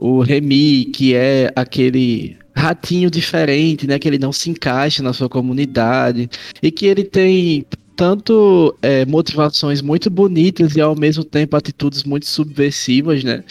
o 0.00 0.20
Remy, 0.20 0.86
que 0.86 1.14
é 1.14 1.52
aquele 1.54 2.36
ratinho 2.56 3.08
diferente, 3.08 3.86
né? 3.86 4.00
Que 4.00 4.08
ele 4.08 4.18
não 4.18 4.32
se 4.32 4.50
encaixa 4.50 5.00
na 5.00 5.12
sua 5.12 5.28
comunidade. 5.28 6.28
E 6.60 6.72
que 6.72 6.86
ele 6.86 7.04
tem 7.04 7.64
tanto 7.94 8.76
é, 8.82 9.06
motivações 9.06 9.80
muito 9.80 10.10
bonitas 10.10 10.74
e 10.74 10.80
ao 10.80 10.96
mesmo 10.96 11.22
tempo 11.22 11.56
atitudes 11.56 12.02
muito 12.02 12.26
subversivas, 12.26 13.22
né? 13.22 13.44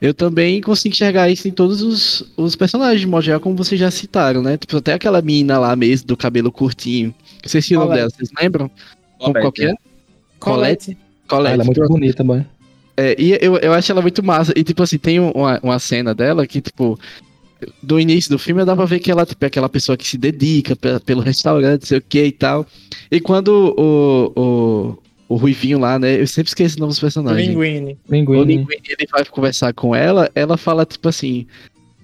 Eu 0.00 0.14
também 0.14 0.60
consigo 0.60 0.92
enxergar 0.94 1.28
isso 1.28 1.48
em 1.48 1.50
todos 1.50 1.82
os, 1.82 2.24
os 2.36 2.54
personagens 2.54 3.00
de 3.00 3.06
modo 3.06 3.22
geral, 3.24 3.40
como 3.40 3.56
vocês 3.56 3.80
já 3.80 3.90
citaram, 3.90 4.42
né? 4.42 4.56
Tipo, 4.56 4.76
até 4.76 4.92
aquela 4.94 5.20
menina 5.20 5.58
lá 5.58 5.74
mesmo, 5.74 6.06
do 6.06 6.16
cabelo 6.16 6.52
curtinho. 6.52 7.12
Não 7.42 7.48
sei 7.48 7.60
se 7.60 7.74
o 7.74 7.80
nome 7.80 7.90
Colette. 7.90 8.00
dela, 8.08 8.10
vocês 8.16 8.30
lembram? 8.40 8.70
Como, 9.18 9.32
qual 9.34 9.52
que 9.52 9.64
é? 9.64 9.74
Colette? 10.38 10.96
Ah, 11.00 11.28
Colette. 11.28 11.54
ela 11.54 11.62
é 11.62 11.66
muito 11.66 11.88
bonita, 11.88 12.22
mãe. 12.24 12.46
É, 12.96 13.14
e 13.20 13.38
eu, 13.40 13.56
eu 13.58 13.72
acho 13.72 13.90
ela 13.92 14.02
muito 14.02 14.22
massa. 14.22 14.52
E, 14.56 14.62
tipo 14.64 14.82
assim, 14.82 14.98
tem 14.98 15.18
uma, 15.20 15.58
uma 15.62 15.78
cena 15.78 16.14
dela 16.14 16.46
que, 16.46 16.60
tipo, 16.60 16.98
do 17.82 17.98
início 17.98 18.30
do 18.30 18.38
filme 18.38 18.64
dá 18.64 18.74
pra 18.76 18.84
ver 18.84 19.00
que 19.00 19.10
ela 19.10 19.26
tipo, 19.26 19.44
é 19.44 19.48
aquela 19.48 19.68
pessoa 19.68 19.96
que 19.96 20.06
se 20.06 20.16
dedica 20.16 20.74
pe- 20.76 21.00
pelo 21.00 21.20
restaurante, 21.20 21.82
não 21.82 21.86
sei 21.88 21.98
o 21.98 22.02
que 22.02 22.24
e 22.24 22.32
tal. 22.32 22.66
E 23.10 23.20
quando 23.20 23.48
o, 23.76 24.32
o, 24.40 24.98
o 25.28 25.36
Ruivinho 25.36 25.78
lá, 25.78 25.98
né? 25.98 26.20
Eu 26.20 26.26
sempre 26.26 26.48
esqueço 26.50 26.76
o 26.76 26.80
nome 26.80 26.90
dos 26.90 27.00
personagens. 27.00 27.46
Linguini. 27.48 27.98
O 28.08 28.12
Linguini. 28.12 28.44
Linguini, 28.56 28.82
ele 28.88 29.08
vai 29.10 29.24
conversar 29.26 29.72
com 29.74 29.94
ela, 29.94 30.30
ela 30.34 30.56
fala, 30.56 30.84
tipo 30.86 31.08
assim. 31.08 31.46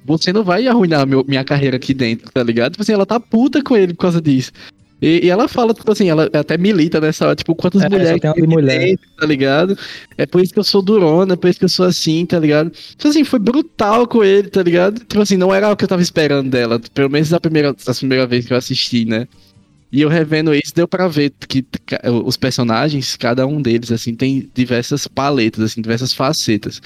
Você 0.06 0.32
não 0.34 0.44
vai 0.44 0.66
arruinar 0.66 1.06
meu- 1.06 1.24
minha 1.26 1.42
carreira 1.42 1.76
aqui 1.76 1.94
dentro, 1.94 2.30
tá 2.30 2.42
ligado? 2.42 2.72
Tipo 2.72 2.82
assim, 2.82 2.92
ela 2.92 3.06
tá 3.06 3.18
puta 3.18 3.62
com 3.62 3.74
ele 3.74 3.94
por 3.94 4.00
causa 4.02 4.20
disso. 4.20 4.52
E, 5.00 5.24
e 5.26 5.30
ela 5.30 5.48
fala, 5.48 5.72
tipo 5.72 5.90
assim, 5.90 6.08
ela 6.10 6.28
até 6.32 6.58
milita 6.58 7.00
nessa 7.00 7.26
hora, 7.26 7.34
tipo, 7.34 7.54
quantas 7.54 7.80
É, 7.82 7.88
mulheres 7.88 8.20
tem 8.20 8.32
tem 8.34 8.46
mulher. 8.46 8.78
dentro, 8.80 9.06
tá 9.18 9.26
ligado? 9.26 9.78
É 10.18 10.26
por 10.26 10.42
isso 10.42 10.52
que 10.52 10.58
eu 10.58 10.64
sou 10.64 10.82
durona, 10.82 11.32
é 11.32 11.36
por 11.36 11.48
isso 11.48 11.58
que 11.58 11.64
eu 11.64 11.68
sou 11.70 11.86
assim, 11.86 12.24
tá 12.26 12.38
ligado? 12.38 12.70
Tipo 12.70 13.08
assim, 13.08 13.24
foi 13.24 13.38
brutal 13.38 14.06
com 14.06 14.22
ele, 14.22 14.48
tá 14.48 14.62
ligado? 14.62 14.98
Tipo 15.00 15.22
assim, 15.22 15.36
não 15.38 15.52
era 15.54 15.70
o 15.72 15.76
que 15.76 15.84
eu 15.84 15.88
tava 15.88 16.02
esperando 16.02 16.50
dela, 16.50 16.78
pelo 16.92 17.08
menos 17.10 17.32
a 17.32 17.40
primeira, 17.40 17.70
a 17.70 17.94
primeira 17.94 18.26
vez 18.26 18.46
que 18.46 18.52
eu 18.52 18.56
assisti, 18.58 19.06
né? 19.06 19.26
E 19.94 20.00
eu 20.00 20.08
revendo 20.08 20.52
isso, 20.52 20.74
deu 20.74 20.88
pra 20.88 21.06
ver 21.06 21.32
que 21.48 21.64
os 22.24 22.36
personagens, 22.36 23.14
cada 23.16 23.46
um 23.46 23.62
deles, 23.62 23.92
assim, 23.92 24.12
tem 24.12 24.50
diversas 24.52 25.06
paletas, 25.06 25.62
assim, 25.62 25.80
diversas 25.80 26.12
facetas. 26.12 26.82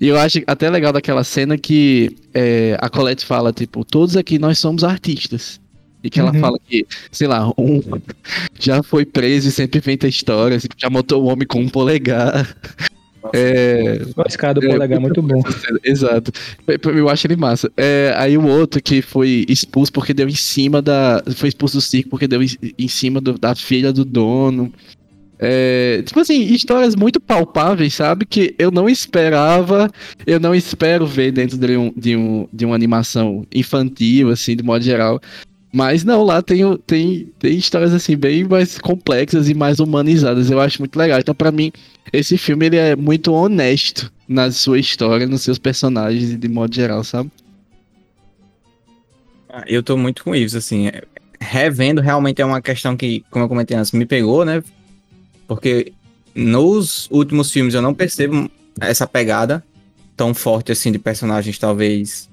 E 0.00 0.08
eu 0.08 0.18
acho 0.18 0.40
até 0.48 0.68
legal 0.68 0.92
daquela 0.92 1.22
cena 1.22 1.56
que 1.56 2.10
é, 2.34 2.76
a 2.80 2.88
Colette 2.90 3.24
fala, 3.24 3.52
tipo, 3.52 3.84
todos 3.84 4.16
aqui 4.16 4.36
nós 4.36 4.58
somos 4.58 4.82
artistas. 4.82 5.60
E 6.02 6.10
que 6.10 6.18
ela 6.18 6.32
Uhum. 6.32 6.40
fala 6.40 6.58
que, 6.66 6.84
sei 7.12 7.28
lá, 7.28 7.46
um 7.56 7.80
já 8.58 8.82
foi 8.82 9.06
preso 9.06 9.48
e 9.48 9.52
sempre 9.52 9.78
inventa 9.78 10.08
histórias, 10.08 10.66
já 10.76 10.90
matou 10.90 11.22
o 11.22 11.26
homem 11.26 11.46
com 11.46 11.60
um 11.60 11.68
polegar. 11.68 12.52
É, 13.34 14.00
A 14.16 14.28
escada 14.28 14.60
do 14.60 14.66
É, 14.66 14.70
polegar 14.70 14.98
é 14.98 15.00
muito 15.00 15.20
bom. 15.22 15.42
Exato. 15.84 16.32
Eu 16.94 17.08
acho 17.08 17.26
ele 17.26 17.36
massa. 17.36 17.70
É, 17.76 18.14
aí 18.16 18.36
o 18.38 18.46
outro 18.46 18.82
que 18.82 19.02
foi 19.02 19.44
expulso 19.48 19.92
porque 19.92 20.14
deu 20.14 20.28
em 20.28 20.34
cima 20.34 20.80
da. 20.80 21.22
Foi 21.36 21.48
expulso 21.48 21.76
do 21.76 21.80
circo 21.80 22.10
porque 22.10 22.26
deu 22.26 22.42
em, 22.42 22.48
em 22.78 22.88
cima 22.88 23.20
do- 23.20 23.38
da 23.38 23.54
filha 23.54 23.92
do 23.92 24.04
dono. 24.04 24.72
É, 25.42 26.02
tipo 26.04 26.20
assim, 26.20 26.42
histórias 26.52 26.94
muito 26.94 27.18
palpáveis, 27.18 27.94
sabe? 27.94 28.26
Que 28.26 28.54
eu 28.58 28.70
não 28.70 28.88
esperava, 28.88 29.90
eu 30.26 30.38
não 30.38 30.54
espero 30.54 31.06
ver 31.06 31.32
dentro 31.32 31.56
de, 31.56 31.76
um, 31.78 31.90
de, 31.96 32.14
um, 32.14 32.46
de 32.52 32.66
uma 32.66 32.74
animação 32.74 33.46
infantil, 33.54 34.28
assim, 34.30 34.54
de 34.54 34.62
modo 34.62 34.84
geral. 34.84 35.18
Mas 35.72 36.02
não, 36.02 36.24
lá 36.24 36.42
tem, 36.42 36.76
tem, 36.78 37.28
tem 37.38 37.56
histórias 37.56 37.94
assim 37.94 38.16
bem 38.16 38.42
mais 38.44 38.76
complexas 38.78 39.48
e 39.48 39.54
mais 39.54 39.78
humanizadas. 39.78 40.50
Eu 40.50 40.60
acho 40.60 40.80
muito 40.80 40.96
legal. 40.96 41.20
Então, 41.20 41.34
pra 41.34 41.52
mim, 41.52 41.70
esse 42.12 42.36
filme 42.36 42.66
ele 42.66 42.76
é 42.76 42.96
muito 42.96 43.32
honesto 43.32 44.12
na 44.26 44.50
sua 44.50 44.78
história, 44.80 45.26
nos 45.28 45.42
seus 45.42 45.58
personagens 45.58 46.30
e 46.30 46.36
de 46.36 46.48
modo 46.48 46.74
geral, 46.74 47.04
sabe? 47.04 47.30
Ah, 49.48 49.64
Eu 49.66 49.82
tô 49.82 49.96
muito 49.96 50.24
com 50.24 50.34
isso, 50.34 50.56
assim. 50.56 50.88
é- 50.88 51.02
Revendo 51.42 52.00
realmente 52.02 52.42
é 52.42 52.44
uma 52.44 52.60
questão 52.60 52.96
que, 52.96 53.24
como 53.30 53.44
eu 53.44 53.48
comentei 53.48 53.76
antes, 53.76 53.92
me 53.92 54.04
pegou, 54.04 54.44
né? 54.44 54.62
Porque 55.48 55.92
nos 56.34 57.08
últimos 57.10 57.50
filmes 57.50 57.74
eu 57.74 57.80
não 57.82 57.94
percebo 57.94 58.50
essa 58.80 59.06
pegada 59.06 59.64
tão 60.16 60.34
forte 60.34 60.70
assim 60.70 60.92
de 60.92 60.98
personagens, 60.98 61.58
talvez. 61.58 62.28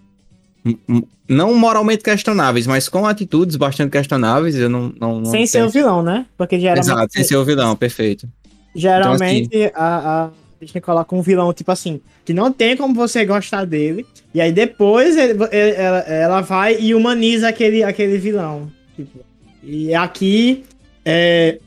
Não 1.30 1.54
moralmente 1.56 2.04
questionáveis, 2.04 2.66
mas 2.68 2.88
com 2.90 3.06
atitudes 3.06 3.56
bastante 3.56 3.92
questionáveis. 3.92 4.56
Eu 4.56 4.70
não. 4.70 4.94
não, 5.00 5.20
não 5.22 5.26
Sem 5.32 5.46
ser 5.46 5.64
o 5.64 5.70
vilão, 5.70 6.02
né? 6.02 6.26
Porque 6.38 6.60
geralmente, 6.60 6.86
Exato, 6.86 7.14
sem 7.14 7.24
ser 7.24 7.36
o 7.38 7.44
vilão, 7.46 7.76
perfeito. 7.76 8.28
geralmente 8.76 9.72
a, 9.76 10.24
a 10.26 10.30
Disney 10.62 10.82
coloca 10.82 11.16
um 11.16 11.22
vilão, 11.22 11.52
tipo 11.54 11.72
assim, 11.72 12.00
que 12.26 12.34
não 12.34 12.52
tem 12.52 12.76
como 12.78 12.94
você 12.94 13.26
gostar 13.26 13.66
dele. 13.66 14.06
E 14.34 14.40
aí 14.42 14.52
depois 14.52 15.18
ele- 15.18 15.38
ele- 15.52 15.76
ela, 15.76 16.00
ela 16.00 16.42
vai 16.42 16.78
e 16.80 16.94
humaniza 16.96 17.48
aquele, 17.50 17.84
aquele 17.84 18.18
vilão. 18.18 18.72
tipo. 18.96 19.20
e 19.64 19.94
aqui, 19.94 20.64
é, 21.06 21.60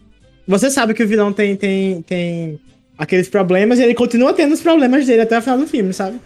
você 0.48 0.70
sabe 0.70 0.94
que 0.94 1.02
o 1.02 1.06
vilão 1.08 1.32
tem, 1.32 1.54
tem, 1.56 2.02
tem 2.02 2.58
aqueles 2.98 3.28
problemas 3.28 3.78
e 3.78 3.82
ele 3.82 3.94
continua 3.94 4.32
tendo 4.32 4.52
os 4.54 4.60
problemas 4.60 5.06
dele 5.06 5.22
até 5.22 5.38
o 5.38 5.42
final 5.42 5.58
do 5.58 5.66
filme, 5.66 5.92
sabe? 5.92 6.18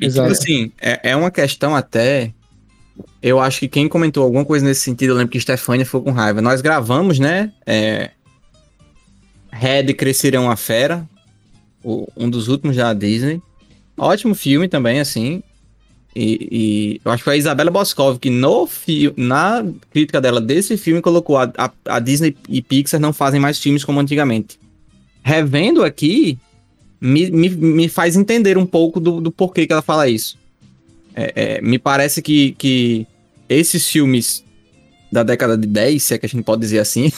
E, 0.00 0.08
tipo 0.08 0.20
assim, 0.22 0.72
é, 0.80 1.10
é 1.10 1.16
uma 1.16 1.30
questão 1.30 1.74
até. 1.74 2.32
Eu 3.22 3.38
acho 3.40 3.60
que 3.60 3.68
quem 3.68 3.88
comentou 3.88 4.22
alguma 4.24 4.44
coisa 4.44 4.64
nesse 4.64 4.80
sentido, 4.80 5.10
eu 5.10 5.16
lembro 5.16 5.30
que 5.32 5.40
Stefania 5.40 5.84
ficou 5.84 6.02
com 6.02 6.12
raiva. 6.12 6.40
Nós 6.40 6.60
gravamos, 6.60 7.18
né? 7.18 7.52
É, 7.66 8.10
Red 9.50 9.94
Crescer 9.94 10.34
é 10.34 10.38
uma 10.38 10.56
Fera, 10.56 11.06
o- 11.82 12.06
um 12.16 12.28
dos 12.28 12.48
últimos 12.48 12.76
da 12.76 12.92
Disney. 12.92 13.40
Ótimo 13.96 14.34
filme 14.34 14.68
também, 14.68 15.00
assim. 15.00 15.42
E, 16.14 16.48
e 16.50 17.00
eu 17.04 17.10
acho 17.12 17.20
que 17.20 17.24
foi 17.24 17.34
a 17.34 17.36
Isabela 17.38 17.70
Boscov 17.70 18.18
que 18.18 18.30
no 18.30 18.66
fi- 18.66 19.12
na 19.16 19.62
crítica 19.90 20.18
dela 20.20 20.40
desse 20.40 20.76
filme 20.78 21.02
colocou 21.02 21.36
a, 21.36 21.52
a, 21.58 21.70
a 21.86 21.98
Disney 21.98 22.34
e 22.48 22.62
Pixar 22.62 22.98
não 22.98 23.12
fazem 23.12 23.38
mais 23.38 23.58
filmes 23.58 23.84
como 23.84 24.00
antigamente. 24.00 24.58
Revendo 25.22 25.82
aqui, 25.84 26.38
me, 27.00 27.30
me, 27.30 27.48
me 27.50 27.88
faz 27.88 28.16
entender 28.16 28.56
um 28.58 28.66
pouco 28.66 28.98
do, 28.98 29.20
do 29.20 29.30
porquê 29.30 29.66
que 29.66 29.72
ela 29.72 29.82
fala 29.82 30.08
isso. 30.08 30.38
É, 31.14 31.32
é, 31.34 31.60
me 31.62 31.78
parece 31.78 32.20
que, 32.20 32.52
que 32.52 33.06
esses 33.48 33.88
filmes 33.88 34.44
da 35.10 35.22
década 35.22 35.56
de 35.56 35.66
10, 35.66 36.02
se 36.02 36.14
é 36.14 36.18
que 36.18 36.26
a 36.26 36.28
gente 36.28 36.44
pode 36.44 36.60
dizer 36.60 36.78
assim, 36.78 37.10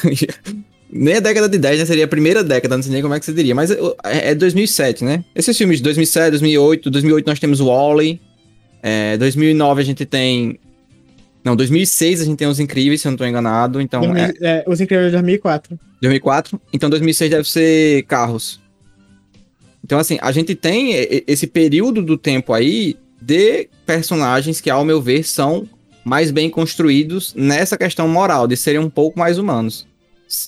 nem 0.91 1.17
a 1.17 1.21
década 1.21 1.49
de 1.49 1.59
10, 1.59 1.81
né? 1.81 1.87
Seria 1.87 2.05
a 2.05 2.09
primeira 2.09 2.45
década, 2.45 2.77
não 2.77 2.83
sei 2.83 2.93
nem 2.93 3.03
como 3.03 3.15
é 3.15 3.19
que 3.19 3.27
você 3.27 3.33
diria, 3.33 3.55
mas 3.55 3.71
é, 3.71 4.31
é 4.31 4.35
2007, 4.35 5.05
né? 5.05 5.25
Esses 5.35 5.57
filmes 5.57 5.79
de 5.79 5.85
2007, 5.85 6.31
2008, 6.31 6.91
2008 6.91 7.27
nós 7.27 7.41
temos 7.41 7.61
o 7.61 7.67
Wall-E, 7.67 8.21
é, 8.83 9.17
2009 9.17 9.81
a 9.81 9.85
gente 9.85 10.05
tem... 10.05 10.59
Não, 11.43 11.57
2006 11.57 12.21
a 12.21 12.25
gente 12.25 12.37
tem 12.37 12.47
Os 12.47 12.61
Incríveis, 12.61 13.01
se 13.01 13.09
eu 13.09 13.11
não 13.11 13.17
tô 13.17 13.25
enganado, 13.25 13.81
então... 13.81 14.03
é, 14.17 14.33
É, 14.41 14.65
Os 14.67 14.81
Incríveis 14.81 15.09
de 15.09 15.13
2004. 15.13 15.79
2004. 16.01 16.61
Então 16.73 16.91
2006 16.91 17.31
deve 17.31 17.49
ser 17.49 18.03
carros. 18.05 18.61
Então 19.89 19.99
assim, 19.99 20.19
a 20.21 20.31
gente 20.31 20.55
tem 20.55 20.93
esse 21.27 21.47
período 21.47 22.03
do 22.03 22.19
tempo 22.19 22.53
aí 22.53 22.95
de 23.19 23.71
personagens 23.87 24.61
que, 24.61 24.69
ao 24.69 24.85
meu 24.85 25.01
ver, 25.01 25.25
são 25.25 25.67
mais 26.05 26.31
bem 26.31 26.51
construídos 26.51 27.33
nessa 27.35 27.75
questão 27.75 28.07
moral, 28.07 28.47
de 28.47 28.55
serem 28.55 28.81
um 28.83 28.91
pouco 28.91 29.19
mais 29.19 29.39
humanos. 29.39 29.87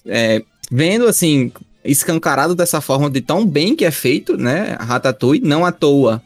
É, 0.05 0.43
vendo 0.71 1.07
assim, 1.07 1.51
escancarado 1.83 2.55
dessa 2.55 2.83
forma 2.83 3.09
de 3.09 3.23
tão 3.23 3.47
bem 3.47 3.75
que 3.75 3.87
é 3.87 3.91
feito, 3.91 4.37
né? 4.37 4.77
Ratatouille, 4.79 5.41
não 5.43 5.65
à 5.65 5.73
toa. 5.73 6.23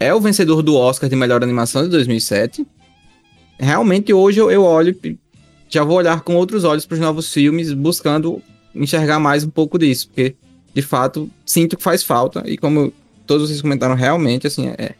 É 0.00 0.14
o 0.14 0.20
vencedor 0.20 0.62
do 0.62 0.76
Oscar 0.76 1.10
de 1.10 1.14
melhor 1.14 1.42
animação 1.42 1.82
de 1.82 1.90
2007. 1.90 2.66
Realmente 3.58 4.14
hoje 4.14 4.40
eu, 4.40 4.50
eu 4.50 4.62
olho 4.62 4.98
já 5.68 5.84
vou 5.84 5.98
olhar 5.98 6.22
com 6.22 6.36
outros 6.36 6.64
olhos 6.64 6.86
para 6.86 6.94
os 6.94 7.00
novos 7.00 7.30
filmes, 7.30 7.70
buscando 7.74 8.40
enxergar 8.74 9.18
mais 9.18 9.44
um 9.44 9.50
pouco 9.50 9.78
disso, 9.78 10.08
porque 10.08 10.34
de 10.76 10.82
fato 10.82 11.28
sinto 11.44 11.76
que 11.76 11.82
faz 11.82 12.02
falta 12.04 12.42
e 12.46 12.56
como 12.58 12.92
todos 13.26 13.48
vocês 13.48 13.62
comentaram 13.62 13.94
realmente 13.96 14.46
assim 14.46 14.68
é 14.78 14.94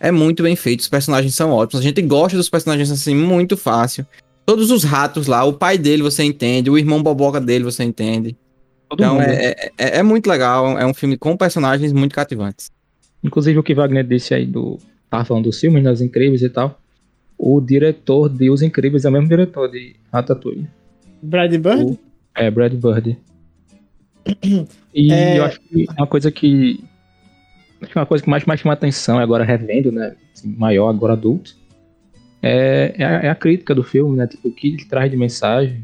é 0.00 0.10
muito 0.10 0.42
bem 0.42 0.56
feito, 0.56 0.80
os 0.80 0.88
personagens 0.88 1.34
são 1.34 1.52
ótimos, 1.52 1.84
a 1.84 1.86
gente 1.86 2.00
gosta 2.02 2.36
dos 2.36 2.48
personagens 2.48 2.90
assim 2.90 3.14
muito 3.14 3.54
fácil. 3.56 4.06
Todos 4.46 4.70
os 4.70 4.82
ratos 4.82 5.26
lá, 5.26 5.44
o 5.44 5.52
pai 5.52 5.76
dele 5.76 6.02
você 6.02 6.24
entende, 6.24 6.70
o 6.70 6.78
irmão 6.78 7.02
boboca 7.02 7.38
dele 7.38 7.64
você 7.64 7.84
entende. 7.84 8.34
Todo 8.88 8.98
Então 9.02 9.14
mundo. 9.16 9.24
é, 9.24 9.54
é, 9.78 9.98
é 9.98 10.02
muito 10.02 10.26
legal, 10.26 10.78
é 10.78 10.86
um 10.86 10.94
filme 10.94 11.18
com 11.18 11.36
personagens 11.36 11.92
muito 11.92 12.14
cativantes. 12.14 12.70
Inclusive 13.22 13.58
o 13.58 13.62
que 13.62 13.74
Wagner 13.74 14.02
disse 14.02 14.32
aí 14.32 14.46
do. 14.46 14.78
Tava 15.10 15.26
falando 15.26 15.44
dos 15.44 15.60
filmes, 15.60 15.84
das 15.84 16.00
incríveis 16.00 16.40
e 16.40 16.48
tal. 16.48 16.80
O 17.36 17.60
diretor 17.60 18.30
de 18.30 18.48
Os 18.48 18.62
Incríveis 18.62 19.04
é 19.04 19.10
o 19.10 19.12
mesmo 19.12 19.28
diretor 19.28 19.70
de 19.70 19.94
Ratatouille. 20.10 20.66
Brad 21.22 21.54
Bird? 21.56 21.84
O- 21.84 21.98
É, 22.34 22.50
Brad 22.50 22.72
Bird. 22.72 23.18
E 24.94 25.12
É. 25.12 25.38
eu 25.38 25.44
acho 25.44 25.60
que 25.60 25.86
uma 25.96 26.06
coisa 26.06 26.30
que. 26.30 26.82
Acho 27.80 27.92
que 27.92 27.98
uma 27.98 28.06
coisa 28.06 28.22
que 28.22 28.28
mais, 28.30 28.44
mais 28.44 28.60
chama 28.60 28.74
atenção, 28.74 29.18
agora 29.18 29.44
revendo, 29.44 29.90
né? 29.90 30.14
assim, 30.34 30.54
maior, 30.56 30.88
agora 30.88 31.14
adulto. 31.14 31.56
É, 32.42 32.94
é, 32.98 33.04
a, 33.04 33.10
é 33.22 33.28
a 33.28 33.34
crítica 33.34 33.74
do 33.74 33.82
filme, 33.82 34.16
né? 34.16 34.26
Tipo, 34.26 34.48
o 34.48 34.52
que 34.52 34.68
ele 34.68 34.84
traz 34.84 35.10
de 35.10 35.16
mensagem. 35.16 35.82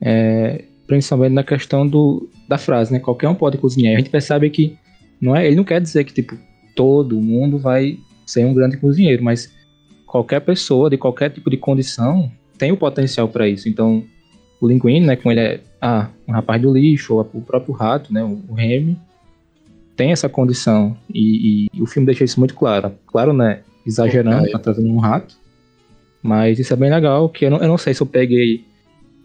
É, 0.00 0.64
principalmente 0.86 1.32
na 1.32 1.42
questão 1.44 1.86
do, 1.86 2.28
da 2.48 2.56
frase, 2.56 2.92
né? 2.92 2.98
Qualquer 2.98 3.28
um 3.28 3.34
pode 3.34 3.58
cozinhar. 3.58 3.94
A 3.94 3.98
gente 3.98 4.10
percebe 4.10 4.48
que 4.48 4.76
não 5.20 5.36
é, 5.36 5.46
ele 5.46 5.56
não 5.56 5.64
quer 5.64 5.80
dizer 5.80 6.04
que 6.04 6.12
tipo 6.12 6.36
todo 6.74 7.20
mundo 7.20 7.58
vai 7.58 7.98
ser 8.24 8.44
um 8.44 8.54
grande 8.54 8.76
cozinheiro, 8.76 9.22
mas 9.22 9.52
qualquer 10.06 10.40
pessoa 10.40 10.88
de 10.88 10.96
qualquer 10.96 11.30
tipo 11.30 11.50
de 11.50 11.56
condição 11.56 12.30
tem 12.56 12.72
o 12.72 12.76
potencial 12.76 13.28
para 13.28 13.48
isso. 13.48 13.68
Então, 13.68 14.04
o 14.60 14.68
Linguini, 14.68 15.06
né, 15.06 15.16
como 15.16 15.32
ele 15.32 15.40
é 15.40 15.60
ah, 15.80 16.08
um 16.26 16.32
rapaz 16.32 16.60
do 16.60 16.72
lixo, 16.72 17.14
ou 17.14 17.28
o 17.34 17.40
próprio 17.40 17.74
rato, 17.74 18.12
né, 18.12 18.22
o, 18.22 18.54
Remy, 18.54 18.98
tem 19.96 20.12
essa 20.12 20.28
condição 20.28 20.96
e, 21.12 21.68
e 21.72 21.82
o 21.82 21.86
filme 21.86 22.06
deixa 22.06 22.24
isso 22.24 22.38
muito 22.38 22.54
claro. 22.54 22.92
Claro, 23.06 23.32
né, 23.32 23.60
exagerando, 23.86 24.42
Ok. 24.42 24.52
tá 24.52 24.58
trazendo 24.58 24.88
um 24.88 24.98
rato, 24.98 25.36
mas 26.22 26.58
isso 26.58 26.72
é 26.72 26.76
bem 26.76 26.90
legal, 26.90 27.28
que 27.28 27.46
eu 27.46 27.50
não, 27.50 27.58
eu 27.58 27.68
não 27.68 27.78
sei 27.78 27.94
se 27.94 28.00
eu 28.00 28.06
peguei 28.06 28.64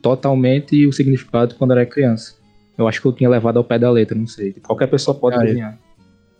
totalmente 0.01 0.85
o 0.85 0.91
significado 0.91 1.55
quando 1.55 1.71
era 1.71 1.85
criança. 1.85 2.35
Eu 2.77 2.87
acho 2.87 3.01
que 3.01 3.07
eu 3.07 3.13
tinha 3.13 3.29
levado 3.29 3.57
ao 3.57 3.63
pé 3.63 3.77
da 3.77 3.89
letra, 3.89 4.17
não 4.17 4.27
sei. 4.27 4.53
Qualquer 4.53 4.87
pessoa 4.87 5.15
pode 5.15 5.37
é. 5.37 5.39
cozinhar. 5.39 5.79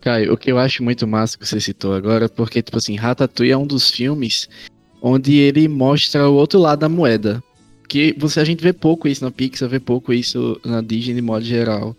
Caio, 0.00 0.34
o 0.34 0.36
que 0.36 0.52
eu 0.52 0.58
acho 0.58 0.82
muito 0.82 1.06
massa 1.06 1.38
que 1.38 1.46
você 1.46 1.58
citou 1.58 1.94
agora, 1.94 2.28
porque, 2.28 2.60
tipo 2.60 2.76
assim, 2.76 2.94
Ratatouille 2.94 3.52
é 3.52 3.56
um 3.56 3.66
dos 3.66 3.90
filmes 3.90 4.48
onde 5.00 5.38
ele 5.38 5.66
mostra 5.66 6.28
o 6.28 6.34
outro 6.34 6.58
lado 6.58 6.80
da 6.80 6.88
moeda. 6.88 7.42
Que 7.88 8.14
você, 8.18 8.40
a 8.40 8.44
gente 8.44 8.62
vê 8.62 8.72
pouco 8.72 9.06
isso 9.08 9.24
na 9.24 9.30
Pixar, 9.30 9.68
vê 9.68 9.78
pouco 9.78 10.12
isso 10.12 10.60
na 10.64 10.80
Disney 10.80 11.14
de 11.14 11.22
modo 11.22 11.44
geral. 11.44 11.96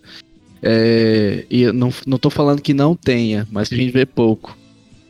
É, 0.62 1.46
e 1.50 1.72
não, 1.72 1.94
não 2.08 2.18
tô 2.18 2.30
falando 2.30 2.62
que 2.62 2.74
não 2.74 2.96
tenha, 2.96 3.48
mas 3.52 3.72
a 3.72 3.76
gente 3.76 3.92
vê 3.92 4.06
pouco. 4.06 4.58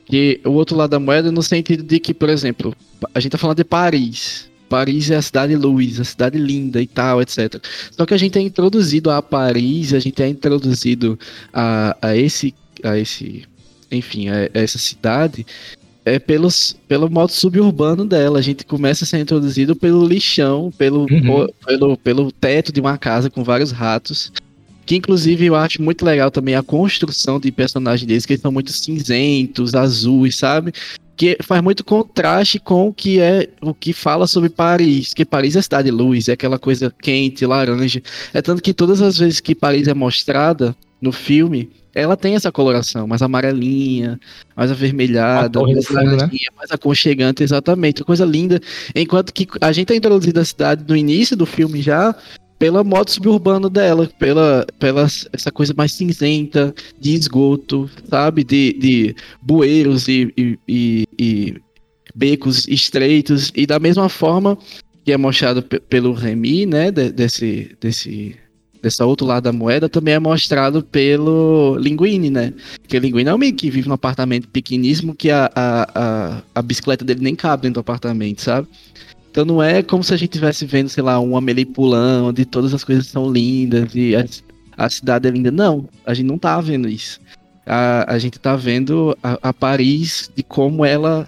Que 0.05 0.39
o 0.43 0.51
outro 0.51 0.75
lado 0.75 0.91
da 0.91 0.99
moeda 0.99 1.31
no 1.31 1.41
sentido 1.41 1.81
de 1.81 1.99
que, 1.99 2.13
por 2.13 2.29
exemplo, 2.29 2.75
a 3.13 3.19
gente 3.19 3.31
tá 3.31 3.37
falando 3.37 3.57
de 3.57 3.63
Paris. 3.63 4.49
Paris 4.69 5.09
é 5.09 5.15
a 5.15 5.21
cidade 5.21 5.55
luz, 5.55 5.99
a 5.99 6.03
cidade 6.03 6.37
linda 6.37 6.81
e 6.81 6.87
tal, 6.87 7.21
etc. 7.21 7.63
Só 7.91 8.05
que 8.05 8.13
a 8.13 8.17
gente 8.17 8.37
é 8.37 8.41
introduzido 8.41 9.09
a 9.09 9.21
Paris, 9.21 9.93
a 9.93 9.99
gente 9.99 10.21
é 10.21 10.27
introduzido 10.27 11.17
a, 11.53 11.95
a 12.01 12.15
esse 12.15 12.53
a 12.83 12.97
esse, 12.97 13.43
enfim, 13.91 14.27
a, 14.27 14.49
a 14.53 14.59
essa 14.59 14.77
cidade 14.77 15.45
é 16.05 16.19
pelos, 16.19 16.75
pelo 16.87 17.09
modo 17.09 17.31
suburbano 17.31 18.05
dela. 18.05 18.37
A 18.39 18.41
gente 18.41 18.63
começa 18.63 19.03
a 19.03 19.07
ser 19.07 19.19
introduzido 19.19 19.75
pelo 19.75 20.05
lixão, 20.07 20.71
pelo, 20.77 21.07
Uhum. 21.11 21.47
pelo, 21.65 21.97
pelo 21.97 22.31
teto 22.31 22.71
de 22.71 22.79
uma 22.79 22.97
casa 22.97 23.29
com 23.29 23.43
vários 23.43 23.71
ratos. 23.71 24.31
Que 24.85 24.95
inclusive 24.95 25.45
eu 25.47 25.55
acho 25.55 25.81
muito 25.81 26.05
legal 26.05 26.29
também 26.29 26.53
a 26.53 26.61
construção 26.61 27.39
de 27.39 27.51
personagens 27.51 28.07
deles, 28.07 28.23
que 28.23 28.33
eles 28.33 28.41
são 28.41 28.51
muito 28.51 28.71
cinzentos, 28.71 29.73
azuis, 29.73 30.35
sabe? 30.37 30.71
Que 31.17 31.37
faz 31.41 31.59
muito 31.63 31.83
contraste 31.83 32.59
com 32.59 32.89
o 32.89 32.93
que 32.93 33.19
é 33.19 33.49
o 33.61 33.73
que 33.73 33.91
fala 33.93 34.27
sobre 34.27 34.49
Paris. 34.49 35.11
Que 35.11 35.25
Paris 35.25 35.55
é 35.55 35.61
cidade 35.63 35.85
de 35.89 35.91
luz, 35.91 36.27
é 36.29 36.33
aquela 36.33 36.59
coisa 36.59 36.93
quente, 37.01 37.45
laranja. 37.47 37.99
É 38.31 38.43
tanto 38.43 38.61
que 38.61 38.73
todas 38.75 39.01
as 39.01 39.17
vezes 39.17 39.39
que 39.39 39.55
Paris 39.55 39.87
é 39.87 39.93
mostrada, 39.95 40.75
no 41.01 41.11
filme, 41.11 41.69
ela 41.93 42.17
tem 42.17 42.35
essa 42.35 42.51
coloração, 42.51 43.07
mais 43.07 43.21
amarelinha, 43.21 44.19
mais 44.55 44.71
avermelhada, 44.71 45.59
A 45.59 45.63
mais, 45.63 45.89
né? 45.89 46.29
mais 46.55 46.71
aconchegante, 46.71 47.43
exatamente. 47.43 48.03
Coisa 48.03 48.25
linda. 48.25 48.59
Enquanto 48.95 49.33
que 49.33 49.47
a 49.61 49.71
gente 49.71 49.93
é 49.93 49.95
introduzido 49.95 50.39
à 50.39 50.45
cidade 50.45 50.83
no 50.87 50.95
início 50.95 51.35
do 51.37 51.45
filme 51.45 51.81
já 51.81 52.15
pela 52.57 52.83
modo 52.85 53.11
suburbano 53.11 53.69
dela, 53.69 54.09
pela, 54.17 54.65
pela 54.79 55.05
essa 55.33 55.51
coisa 55.51 55.73
mais 55.75 55.91
cinzenta, 55.93 56.73
de 56.99 57.13
esgoto, 57.13 57.89
sabe? 58.09 58.43
De, 58.45 58.73
de 58.73 59.15
bueiros 59.41 60.07
e, 60.07 60.33
e, 60.37 60.57
e- 60.67 61.05
e 61.19 61.55
becos 62.15 62.65
estreitos. 62.67 63.51
E 63.55 63.65
da 63.65 63.77
mesma 63.79 64.07
forma 64.07 64.57
que 65.03 65.11
é 65.11 65.17
mostrado 65.17 65.61
pe- 65.61 65.81
pelo 65.81 66.13
Remy, 66.13 66.65
né? 66.65 66.91
de- 66.91 67.11
desse, 67.11 67.75
desse, 67.79 68.35
dessa 68.85 69.03
outro 69.03 69.25
lado 69.25 69.45
da 69.45 69.51
moeda, 69.51 69.89
também 69.89 70.13
é 70.13 70.19
mostrado 70.19 70.83
pelo 70.83 71.75
Linguini, 71.79 72.29
né? 72.29 72.53
Porque 72.79 72.99
Linguini 72.99 73.27
é 73.27 73.33
um 73.33 73.37
menino 73.37 73.57
que 73.57 73.71
vive 73.71 73.87
num 73.87 73.95
apartamento 73.95 74.47
pequeníssimo 74.49 75.15
que 75.15 75.31
a, 75.31 75.49
a, 75.55 75.89
a, 75.95 76.41
a 76.53 76.61
bicicleta 76.61 77.03
dele 77.03 77.21
nem 77.21 77.35
cabe 77.35 77.63
dentro 77.63 77.75
do 77.75 77.79
apartamento, 77.79 78.43
sabe? 78.43 78.67
Então 79.31 79.43
não 79.43 79.61
é 79.61 79.81
como 79.81 80.03
se 80.03 80.13
a 80.13 80.17
gente 80.17 80.29
estivesse 80.29 80.67
vendo, 80.67 80.87
sei 80.87 81.01
lá, 81.01 81.19
um 81.19 81.35
Amélie 81.35 81.65
Poulain, 81.65 82.21
onde 82.21 82.45
todas 82.45 82.75
as 82.75 82.83
coisas 82.83 83.07
são 83.07 83.31
lindas 83.31 83.95
e 83.95 84.15
a, 84.15 84.23
a 84.77 84.87
cidade 84.87 85.27
é 85.27 85.31
linda. 85.31 85.49
Não, 85.49 85.89
a 86.05 86.13
gente 86.13 86.27
não 86.27 86.37
tá 86.37 86.61
vendo 86.61 86.87
isso. 86.87 87.19
A, 87.65 88.13
a 88.13 88.19
gente 88.19 88.37
tá 88.37 88.55
vendo 88.55 89.17
a, 89.23 89.49
a 89.49 89.51
Paris 89.51 90.29
de 90.35 90.43
como 90.43 90.85
ela 90.85 91.27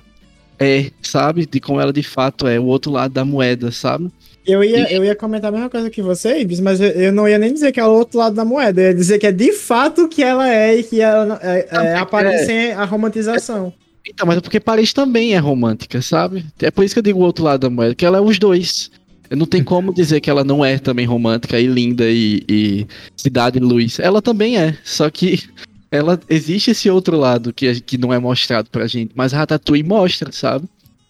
é, 0.59 0.91
sabe? 1.01 1.47
De 1.47 1.59
como 1.59 1.81
ela 1.81 1.91
de 1.91 2.03
fato 2.03 2.45
é, 2.45 2.59
o 2.59 2.65
outro 2.65 2.91
lado 2.91 3.13
da 3.13 3.25
moeda, 3.25 3.71
sabe? 3.71 4.11
Eu 4.47 4.63
ia, 4.63 4.89
eu 4.93 5.03
ia 5.03 5.13
comentar 5.15 5.49
a 5.49 5.51
mesma 5.51 5.69
coisa 5.69 5.89
que 5.89 6.01
você, 6.01 6.39
Ibis, 6.39 6.61
mas 6.61 6.79
eu, 6.79 6.87
eu 6.87 7.11
não 7.11 7.27
ia 7.27 7.37
nem 7.37 7.51
dizer 7.53 7.71
que 7.73 7.79
é 7.81 7.85
o 7.85 7.89
outro 7.91 8.17
lado 8.17 8.33
da 8.35 8.45
moeda. 8.45 8.79
Eu 8.81 8.87
ia 8.87 8.93
dizer 8.93 9.19
que 9.19 9.27
é 9.27 9.31
de 9.31 9.51
fato 9.51 10.05
o 10.05 10.07
que 10.07 10.23
ela 10.23 10.49
é 10.49 10.77
e 10.77 10.83
que 10.83 11.01
ela 11.01 11.37
é, 11.43 11.67
é, 11.69 11.93
Não, 11.93 11.99
aparece 11.99 12.43
é- 12.43 12.45
sem 12.45 12.71
a 12.71 12.85
romantização. 12.85 13.73
Então, 14.07 14.25
mas 14.25 14.37
é 14.37 14.41
porque 14.41 14.59
Paris 14.61 14.93
também 14.93 15.33
é 15.35 15.37
romântica, 15.37 16.01
sabe? 16.01 16.45
É 16.61 16.71
por 16.71 16.85
isso 16.85 16.95
que 16.95 16.99
eu 16.99 17.03
digo 17.03 17.19
o 17.19 17.23
outro 17.23 17.43
lado 17.43 17.59
da 17.59 17.69
moeda, 17.69 17.93
que 17.93 18.05
ela 18.05 18.19
é 18.19 18.21
os 18.21 18.39
dois. 18.39 18.89
Não 19.29 19.45
tem 19.45 19.61
como 19.65 19.93
dizer 19.93 20.21
que 20.21 20.29
ela 20.29 20.45
não 20.45 20.63
é 20.63 20.77
também 20.79 21.05
romântica 21.05 21.59
e 21.59 21.67
linda 21.67 22.05
e, 22.09 22.41
e 22.47 22.87
cidade 23.17 23.59
luz. 23.59 23.99
Ela 23.99 24.21
também 24.21 24.57
é, 24.57 24.77
só 24.85 25.09
que 25.09 25.43
ela 25.91 26.17
existe 26.29 26.71
esse 26.71 26.89
outro 26.89 27.17
lado 27.17 27.51
que, 27.51 27.67
a- 27.67 27.75
que 27.81 27.97
não 27.97 28.13
é 28.13 28.17
mostrado 28.19 28.69
pra 28.69 28.87
gente, 28.87 29.11
mas 29.13 29.33
Ratatouille 29.33 29.83
mostra, 29.83 30.31
sabe? 30.31 30.65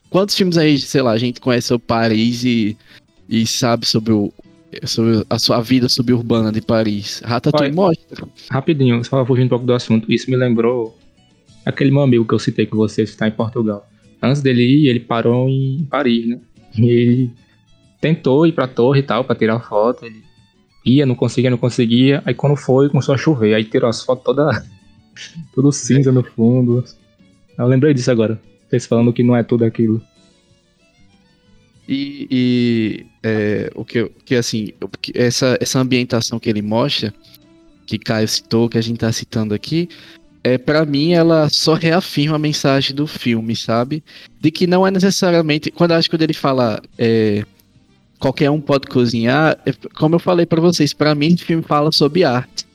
Quantos 0.10 0.34
filmes 0.36 0.58
aí, 0.58 0.79
sei 0.79 1.03
lá, 1.03 1.12
a 1.12 1.17
gente 1.20 1.39
conhece 1.39 1.72
o 1.72 1.77
Paris 1.77 2.44
e, 2.44 2.75
e 3.30 3.46
sabe 3.46 3.86
sobre, 3.86 4.14
o, 4.14 4.32
sobre 4.86 5.26
a 5.30 5.40
sua 5.40 5.62
vida 5.62 5.90
suburbana 5.90 6.52
de 6.52 6.62
Paris? 6.62 7.22
Ratatouille 7.24 7.74
Olha, 7.74 7.76
mostra. 7.76 8.28
Rapidinho, 8.50 9.04
só 9.04 9.26
fugindo 9.26 9.48
um 9.48 9.50
pouco 9.50 9.66
do 9.66 9.74
assunto. 9.74 10.12
Isso 10.12 10.30
me 10.30 10.38
lembrou 10.38 10.98
aquele 11.66 11.92
meu 11.92 12.02
amigo 12.02 12.26
que 12.26 12.34
eu 12.34 12.40
citei 12.40 12.66
com 12.66 12.78
vocês 12.78 13.10
que 13.10 13.16
está 13.16 13.28
em 13.28 13.32
Portugal. 13.32 13.88
Antes 14.22 14.42
dele 14.42 14.64
ir, 14.64 14.88
ele 14.88 15.00
parou 15.00 15.50
em 15.50 15.86
Paris, 15.90 16.28
né? 16.28 16.40
E 16.78 16.90
ele 16.90 17.32
tentou 18.00 18.48
ir 18.48 18.52
pra 18.52 18.68
torre 18.68 19.00
e 19.02 19.04
tal, 19.04 19.24
pra 19.24 19.36
tirar 19.36 19.60
foto. 19.60 20.06
Ele 20.06 20.24
ia, 20.86 21.06
não 21.06 21.16
conseguia, 21.16 21.50
não 21.50 21.58
conseguia. 21.58 22.22
Aí 22.26 22.34
quando 22.34 22.56
foi, 22.56 22.90
começou 22.90 23.14
a 23.14 23.18
chover. 23.18 23.54
Aí 23.54 23.64
tirou 23.64 23.90
as 23.90 24.02
fotos 24.02 24.24
toda. 24.24 24.66
tudo 25.54 25.72
cinza 25.72 26.12
no 26.12 26.24
fundo. 26.24 26.84
Eu 27.58 27.68
lembrei 27.68 27.94
disso 27.94 28.12
agora. 28.12 28.40
Vocês 28.70 28.86
falando 28.86 29.13
que 29.13 29.24
não 29.24 29.36
é 29.36 29.44
tudo 29.44 29.66
aquilo. 29.66 30.02
E, 31.88 32.28
e, 32.30 33.06
é, 33.23 33.71
o 33.73 33.86
que, 33.86 34.12
que 34.26 34.36
assim, 34.36 34.69
essa, 35.13 35.58
essa 35.62 35.80
ambientação 35.80 36.38
que 36.38 36.50
ele 36.50 36.62
mostra, 36.62 37.13
que 37.86 37.97
Caio 37.97 38.28
citou, 38.28 38.67
que 38.67 38.78
a 38.78 38.82
gente 38.82 39.00
tá 39.00 39.12
citando 39.12 39.54
aqui, 39.54 39.88
é 40.43 40.58
para 40.58 40.86
mim 40.86 41.13
ela 41.13 41.50
só 41.50 41.73
reafirma 41.73 42.36
a 42.36 42.39
mensagem 42.39 42.95
do 42.95 43.08
filme, 43.08 43.56
sabe? 43.56 44.04
De 44.39 44.52
que 44.52 44.67
não 44.67 44.86
é 44.86 44.91
necessariamente, 44.91 45.71
quando 45.71 45.93
acho 45.93 46.10
que 46.10 46.15
quando 46.15 46.23
ele 46.23 46.34
fala 46.34 46.82
é, 46.97 47.43
qualquer 48.19 48.50
um 48.50 48.60
pode 48.60 48.88
cozinhar, 48.88 49.58
é, 49.65 49.71
como 49.95 50.15
eu 50.15 50.19
falei 50.19 50.45
pra 50.45 50.62
vocês, 50.62 50.93
pra 50.93 51.15
mim 51.15 51.34
o 51.34 51.38
filme 51.38 51.63
fala 51.63 51.91
sobre 51.91 52.23
arte. 52.23 52.65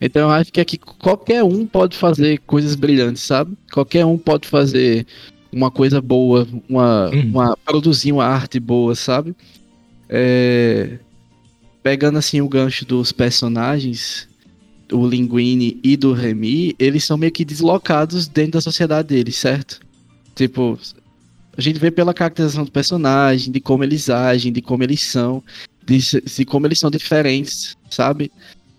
Então 0.00 0.22
eu 0.22 0.30
acho 0.30 0.52
que 0.52 0.60
aqui 0.60 0.76
qualquer 0.78 1.44
um 1.44 1.64
pode 1.64 1.96
fazer 1.96 2.38
coisas 2.40 2.74
brilhantes, 2.74 3.22
sabe? 3.22 3.56
Qualquer 3.72 4.04
um 4.04 4.18
pode 4.18 4.48
fazer 4.48 5.06
uma 5.52 5.70
coisa 5.70 6.00
boa, 6.00 6.46
uma, 6.68 7.10
Uhum. 7.10 7.28
uma 7.28 7.56
produzir 7.58 8.12
uma 8.12 8.24
arte 8.24 8.58
boa, 8.58 8.94
sabe? 8.94 9.34
É, 10.08 10.98
pegando 11.82 12.18
assim 12.18 12.40
o 12.40 12.48
gancho 12.48 12.84
dos 12.84 13.12
personagens, 13.12 14.28
o 14.92 15.06
Linguini 15.06 15.78
e 15.82 15.96
do 15.96 16.12
Remy, 16.12 16.74
eles 16.78 17.04
são 17.04 17.16
meio 17.16 17.32
que 17.32 17.44
deslocados 17.44 18.28
dentro 18.28 18.52
da 18.52 18.60
sociedade 18.60 19.08
deles, 19.08 19.36
certo? 19.36 19.80
Tipo, 20.34 20.78
a 21.56 21.60
gente 21.60 21.78
vê 21.78 21.90
pela 21.90 22.14
caracterização 22.14 22.64
do 22.64 22.70
personagem, 22.70 23.52
de 23.52 23.60
como 23.60 23.84
eles 23.84 24.08
agem, 24.08 24.52
de 24.52 24.62
como 24.62 24.82
eles 24.82 25.02
são, 25.02 25.42
de, 25.84 25.98
de 25.98 26.44
como 26.44 26.66
eles 26.66 26.78
são 26.78 26.90
diferentes, 26.90 27.76
sabe? 27.90 28.30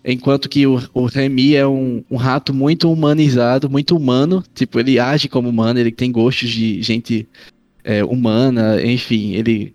Enquanto 0.04 0.48
que 0.48 0.66
o, 0.66 0.82
o 0.92 1.06
Remy 1.06 1.54
é 1.54 1.66
um, 1.66 2.04
um 2.10 2.16
rato 2.16 2.52
muito 2.52 2.92
humanizado, 2.92 3.70
muito 3.70 3.96
humano. 3.96 4.44
Tipo, 4.54 4.78
ele 4.78 4.98
age 4.98 5.28
como 5.28 5.48
humano, 5.48 5.80
ele 5.80 5.90
tem 5.90 6.12
gostos 6.12 6.50
de 6.50 6.82
gente 6.82 7.26
é, 7.82 8.04
humana, 8.04 8.84
enfim, 8.84 9.32
ele 9.32 9.74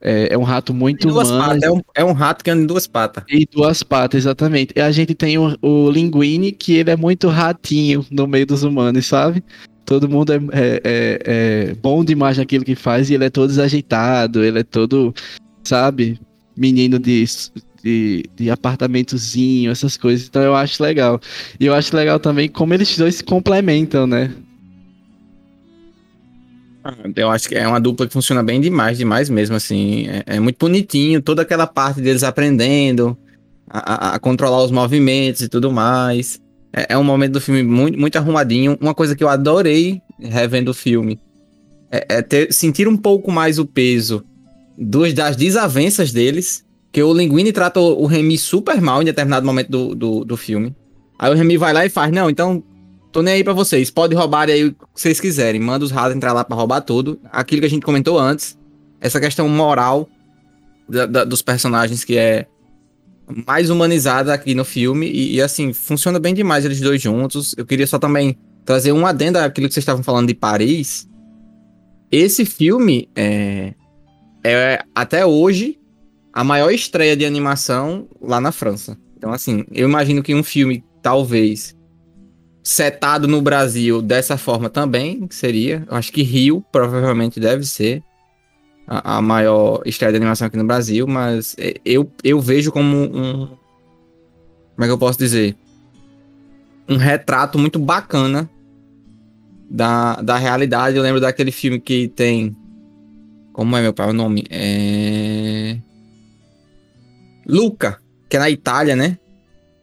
é, 0.00 0.32
é 0.34 0.38
um 0.38 0.42
rato 0.42 0.72
muito 0.72 1.08
humano. 1.08 1.28
patas, 1.38 1.62
é 1.62 1.70
um, 1.70 1.80
é 1.94 2.04
um 2.04 2.12
rato 2.12 2.44
que 2.44 2.50
anda 2.50 2.62
em 2.62 2.66
duas 2.66 2.86
patas. 2.86 3.24
E 3.28 3.46
duas 3.50 3.82
patas, 3.82 4.18
exatamente. 4.24 4.72
E 4.76 4.80
a 4.80 4.90
gente 4.90 5.14
tem 5.14 5.36
o, 5.36 5.56
o 5.60 5.90
Linguini, 5.90 6.52
que 6.52 6.74
ele 6.74 6.90
é 6.90 6.96
muito 6.96 7.28
ratinho 7.28 8.04
no 8.10 8.26
meio 8.26 8.46
dos 8.46 8.62
humanos, 8.62 9.06
sabe? 9.06 9.42
Todo 9.84 10.08
mundo 10.08 10.32
é, 10.32 10.36
é- 10.36 10.80
é- 10.84 11.20
é 11.70 11.74
bom 11.74 12.04
demais 12.04 12.38
naquilo 12.38 12.64
que 12.64 12.74
faz 12.74 13.10
e 13.10 13.14
ele 13.14 13.24
é 13.24 13.30
todo 13.30 13.48
desajeitado, 13.48 14.42
ele 14.44 14.60
é 14.60 14.64
todo, 14.64 15.14
sabe? 15.64 16.18
Menino 16.56 16.98
de, 16.98 17.24
de, 17.86 18.24
de 18.34 18.50
apartamentozinho, 18.50 19.70
essas 19.70 19.96
coisas. 19.96 20.26
Então 20.26 20.42
eu 20.42 20.54
acho 20.56 20.82
legal. 20.82 21.20
E 21.60 21.66
eu 21.66 21.74
acho 21.74 21.94
legal 21.96 22.18
também 22.18 22.48
como 22.48 22.74
eles 22.74 22.96
dois 22.98 23.16
se 23.16 23.24
complementam, 23.24 24.06
né? 24.06 24.34
Eu 27.16 27.30
acho 27.30 27.48
que 27.48 27.54
é 27.56 27.66
uma 27.66 27.80
dupla 27.80 28.06
que 28.06 28.12
funciona 28.12 28.42
bem 28.42 28.60
demais, 28.60 28.96
demais 28.98 29.28
mesmo, 29.28 29.56
assim. 29.56 30.06
É, 30.08 30.36
é 30.36 30.40
muito 30.40 30.56
bonitinho, 30.58 31.20
toda 31.20 31.42
aquela 31.42 31.66
parte 31.66 32.00
deles 32.00 32.22
aprendendo 32.22 33.16
a, 33.68 34.10
a- 34.12 34.14
a 34.14 34.18
controlar 34.18 34.62
os 34.64 34.70
movimentos 34.70 35.42
e 35.42 35.48
tudo 35.48 35.70
mais. 35.72 36.40
É, 36.72 36.94
é 36.94 36.98
um 36.98 37.02
momento 37.04 37.32
do 37.32 37.40
filme 37.40 37.62
muito, 37.62 37.98
muito 37.98 38.16
arrumadinho. 38.16 38.76
Uma 38.80 38.94
coisa 38.94 39.16
que 39.16 39.24
eu 39.24 39.28
adorei 39.28 40.00
revendo 40.20 40.70
o 40.70 40.74
filme 40.74 41.18
é, 41.90 42.16
é 42.18 42.22
ter, 42.22 42.52
sentir 42.52 42.86
um 42.88 42.96
pouco 42.96 43.32
mais 43.32 43.58
o 43.58 43.66
peso 43.66 44.24
dos, 44.78 45.12
das 45.12 45.34
desavenças 45.36 46.12
deles. 46.12 46.64
Que 46.96 47.02
o 47.02 47.12
Linguini 47.12 47.52
trata 47.52 47.78
o, 47.78 48.04
o 48.04 48.06
Remy 48.06 48.38
super 48.38 48.80
mal 48.80 49.02
em 49.02 49.04
determinado 49.04 49.44
momento 49.44 49.68
do, 49.68 49.94
do, 49.94 50.24
do 50.24 50.34
filme. 50.34 50.74
Aí 51.18 51.30
o 51.30 51.34
Remy 51.34 51.58
vai 51.58 51.70
lá 51.74 51.84
e 51.84 51.90
faz, 51.90 52.10
não, 52.10 52.30
então 52.30 52.62
Tô 53.12 53.20
nem 53.20 53.34
aí 53.34 53.44
pra 53.44 53.52
vocês. 53.52 53.90
Pode 53.90 54.14
roubar 54.14 54.48
aí 54.48 54.64
o 54.64 54.72
que 54.72 54.78
vocês 54.94 55.20
quiserem. 55.20 55.60
Manda 55.60 55.84
os 55.84 55.90
ratos 55.90 56.16
entrar 56.16 56.32
lá 56.32 56.42
pra 56.42 56.56
roubar 56.56 56.80
tudo. 56.80 57.20
Aquilo 57.30 57.60
que 57.60 57.66
a 57.66 57.70
gente 57.70 57.82
comentou 57.84 58.18
antes. 58.18 58.58
Essa 58.98 59.20
questão 59.20 59.46
moral 59.46 60.08
da- 60.88 61.04
da- 61.04 61.24
dos 61.24 61.42
personagens 61.42 62.02
que 62.02 62.16
é 62.16 62.46
mais 63.46 63.68
humanizada 63.68 64.32
aqui 64.32 64.54
no 64.54 64.64
filme. 64.64 65.06
E, 65.06 65.34
e, 65.34 65.42
assim, 65.42 65.74
funciona 65.74 66.18
bem 66.18 66.32
demais 66.32 66.64
eles 66.64 66.80
dois 66.80 67.02
juntos. 67.02 67.54
Eu 67.58 67.66
queria 67.66 67.86
só 67.86 67.98
também 67.98 68.38
trazer 68.64 68.92
um 68.92 69.04
adendo 69.06 69.38
àquilo 69.38 69.68
que 69.68 69.74
vocês 69.74 69.82
estavam 69.82 70.02
falando 70.02 70.28
de 70.28 70.34
Paris. 70.34 71.06
Esse 72.10 72.46
filme 72.46 73.08
é, 73.14 73.74
é 74.42 74.80
até 74.94 75.26
hoje 75.26 75.78
a 76.36 76.44
maior 76.44 76.70
estreia 76.70 77.16
de 77.16 77.24
animação 77.24 78.06
lá 78.20 78.38
na 78.42 78.52
França. 78.52 78.94
Então, 79.16 79.32
assim, 79.32 79.64
eu 79.72 79.88
imagino 79.88 80.22
que 80.22 80.34
um 80.34 80.42
filme, 80.42 80.84
talvez, 81.00 81.74
setado 82.62 83.26
no 83.26 83.40
Brasil 83.40 84.02
dessa 84.02 84.36
forma 84.36 84.68
também 84.68 85.26
seria. 85.30 85.86
Eu 85.90 85.96
acho 85.96 86.12
que 86.12 86.22
Rio 86.22 86.62
provavelmente 86.70 87.40
deve 87.40 87.64
ser 87.64 88.02
a, 88.86 89.16
a 89.16 89.22
maior 89.22 89.80
estreia 89.86 90.12
de 90.12 90.18
animação 90.18 90.46
aqui 90.46 90.58
no 90.58 90.66
Brasil, 90.66 91.06
mas 91.06 91.56
é, 91.58 91.76
eu, 91.82 92.12
eu 92.22 92.38
vejo 92.38 92.70
como 92.70 92.94
um. 92.94 93.46
Como 93.46 94.84
é 94.84 94.84
que 94.84 94.92
eu 94.92 94.98
posso 94.98 95.18
dizer? 95.18 95.56
Um 96.86 96.98
retrato 96.98 97.58
muito 97.58 97.78
bacana 97.78 98.46
da, 99.70 100.16
da 100.16 100.36
realidade. 100.36 100.98
Eu 100.98 101.02
lembro 101.02 101.18
daquele 101.18 101.50
filme 101.50 101.80
que 101.80 102.08
tem. 102.08 102.54
Como 103.54 103.74
é 103.74 103.80
meu 103.80 103.94
pai 103.94 104.10
o 104.10 104.12
nome? 104.12 104.44
É. 104.50 105.78
Luca, 107.46 107.98
que 108.28 108.36
é 108.36 108.40
na 108.40 108.50
Itália, 108.50 108.96
né? 108.96 109.18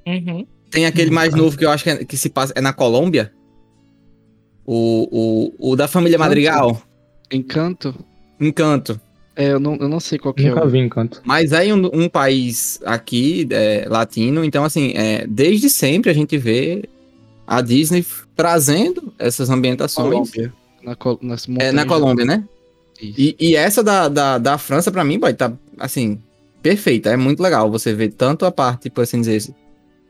Uhum. 0.05 0.45
Tem 0.69 0.85
aquele 0.85 1.11
Hum, 1.11 1.13
mais 1.13 1.33
novo 1.33 1.57
que 1.57 1.65
eu 1.65 1.69
acho 1.69 1.83
que, 1.83 1.89
é- 1.89 2.03
que 2.05 2.17
se 2.17 2.29
passa. 2.29 2.51
É 2.55 2.61
na 2.61 2.73
Colômbia? 2.73 3.31
O, 4.65 5.51
o, 5.59 5.71
o 5.71 5.75
da 5.75 5.87
família 5.87 6.15
Encanto. 6.15 6.27
Madrigal. 6.29 6.81
Encanto. 7.31 7.95
Encanto. 8.39 9.01
É, 9.35 9.51
eu 9.51 9.59
não, 9.59 9.75
eu 9.77 9.89
não 9.89 9.99
sei 9.99 10.19
qual 10.19 10.33
que 10.33 10.45
é 10.45 10.49
Nunca 10.49 10.65
vi 10.67 10.79
Encanto. 10.79 11.21
Mas 11.25 11.51
é 11.51 11.65
em 11.65 11.73
um, 11.73 11.89
um 11.93 12.09
país 12.09 12.79
aqui, 12.85 13.47
é, 13.49 13.85
latino, 13.89 14.43
então 14.43 14.63
assim, 14.63 14.93
é, 14.95 15.25
desde 15.27 15.69
sempre 15.69 16.11
a 16.11 16.13
gente 16.13 16.37
vê 16.37 16.87
a 17.47 17.59
Disney 17.61 18.05
trazendo 18.35 19.11
essas 19.17 19.49
ambientações. 19.49 20.09
Colômbia. 20.09 20.53
Na, 20.83 20.95
Col- 20.95 21.19
nas 21.21 21.47
É, 21.59 21.71
na 21.71 21.85
Colômbia, 21.85 22.25
né? 22.25 22.43
E, 23.01 23.35
e 23.39 23.55
essa 23.55 23.83
da, 23.83 24.07
da, 24.07 24.37
da 24.37 24.57
França, 24.57 24.91
pra 24.91 25.03
mim, 25.03 25.19
boy, 25.19 25.33
tá, 25.33 25.51
assim, 25.79 26.19
perfeita. 26.63 27.11
É 27.11 27.17
muito 27.17 27.43
legal 27.43 27.69
você 27.69 27.93
ver 27.93 28.13
tanto 28.13 28.45
a 28.45 28.51
parte, 28.51 28.89
por 28.89 29.01
assim 29.01 29.19
dizer, 29.19 29.53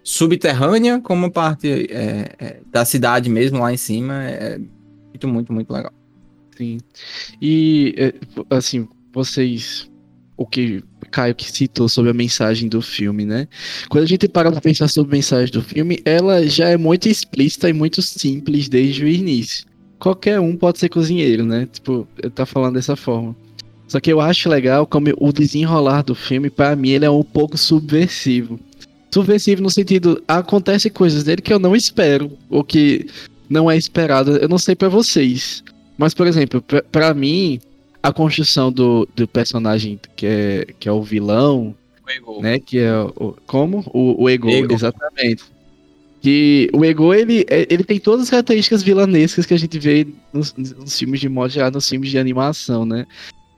subterrânea, 0.03 1.01
como 1.01 1.25
a 1.25 1.31
parte 1.31 1.67
é, 1.89 2.35
é, 2.39 2.59
da 2.71 2.85
cidade 2.85 3.29
mesmo, 3.29 3.59
lá 3.59 3.73
em 3.73 3.77
cima. 3.77 4.23
É 4.23 4.59
muito, 5.09 5.27
muito, 5.27 5.53
muito 5.53 5.73
legal. 5.73 5.91
Sim. 6.55 6.77
E, 7.41 7.95
é, 7.97 8.13
assim, 8.55 8.87
vocês. 9.11 9.89
O 10.35 10.47
que 10.47 10.83
Caio 11.11 11.35
que 11.35 11.51
citou 11.51 11.87
sobre 11.87 12.09
a 12.09 12.13
mensagem 12.13 12.67
do 12.67 12.81
filme, 12.81 13.23
né? 13.23 13.47
Quando 13.87 14.03
a 14.03 14.07
gente 14.07 14.27
para 14.27 14.51
pra 14.51 14.59
pensar 14.59 14.87
sobre 14.87 15.13
a 15.13 15.17
mensagem 15.17 15.53
do 15.53 15.61
filme, 15.61 15.99
ela 16.03 16.45
já 16.47 16.69
é 16.69 16.75
muito 16.75 17.07
explícita 17.07 17.69
e 17.69 17.73
muito 17.73 18.01
simples 18.01 18.67
desde 18.67 19.05
o 19.05 19.07
início. 19.07 19.63
Qualquer 19.99 20.39
um 20.39 20.57
pode 20.57 20.79
ser 20.79 20.89
cozinheiro, 20.89 21.45
né? 21.45 21.67
Tipo, 21.71 22.07
eu 22.21 22.31
tá 22.31 22.47
falando 22.47 22.73
dessa 22.73 22.95
forma. 22.95 23.35
Só 23.93 23.99
que 23.99 24.11
eu 24.11 24.19
acho 24.19 24.49
legal 24.49 24.87
como 24.87 25.13
o 25.19 25.31
desenrolar 25.31 26.01
do 26.01 26.15
filme, 26.15 26.49
pra 26.49 26.75
mim, 26.75 26.89
ele 26.89 27.05
é 27.05 27.11
um 27.11 27.21
pouco 27.21 27.55
subversivo. 27.59 28.59
Subversivo 29.13 29.61
no 29.61 29.69
sentido, 29.69 30.19
acontece 30.27 30.89
coisas 30.89 31.23
dele 31.23 31.43
que 31.43 31.53
eu 31.53 31.59
não 31.59 31.75
espero, 31.75 32.31
ou 32.49 32.63
que 32.63 33.05
não 33.47 33.69
é 33.69 33.77
esperado. 33.77 34.35
Eu 34.37 34.49
não 34.49 34.57
sei 34.57 34.75
pra 34.75 34.89
vocês. 34.89 35.63
Mas, 35.95 36.15
por 36.15 36.25
exemplo, 36.25 36.59
pra, 36.59 36.81
pra 36.81 37.13
mim, 37.13 37.59
a 38.01 38.11
construção 38.11 38.71
do, 38.71 39.07
do 39.15 39.27
personagem 39.27 39.99
que 40.15 40.25
é, 40.25 40.67
que 40.79 40.89
é 40.89 40.91
o 40.91 41.03
vilão, 41.03 41.75
né? 42.41 42.57
Que 42.57 42.79
é 42.79 42.95
o. 42.95 43.35
Como? 43.45 43.85
O, 43.93 44.23
o 44.23 44.27
Ego, 44.27 44.49
Ego. 44.49 44.73
exatamente. 44.73 45.43
Que 46.19 46.67
o 46.73 46.83
Ego, 46.83 47.13
ele, 47.13 47.45
é- 47.47 47.67
ele 47.69 47.83
tem 47.83 47.99
todas 47.99 48.21
as 48.23 48.29
características 48.31 48.81
vilanescas 48.81 49.45
que 49.45 49.53
a 49.53 49.59
gente 49.59 49.77
vê 49.77 50.07
nos, 50.33 50.51
nos 50.55 50.97
filmes 50.97 51.19
de 51.19 51.29
modo 51.29 51.51
geral, 51.51 51.69
nos 51.69 51.87
filmes 51.87 52.09
de 52.09 52.17
animação, 52.17 52.87
né? 52.87 53.05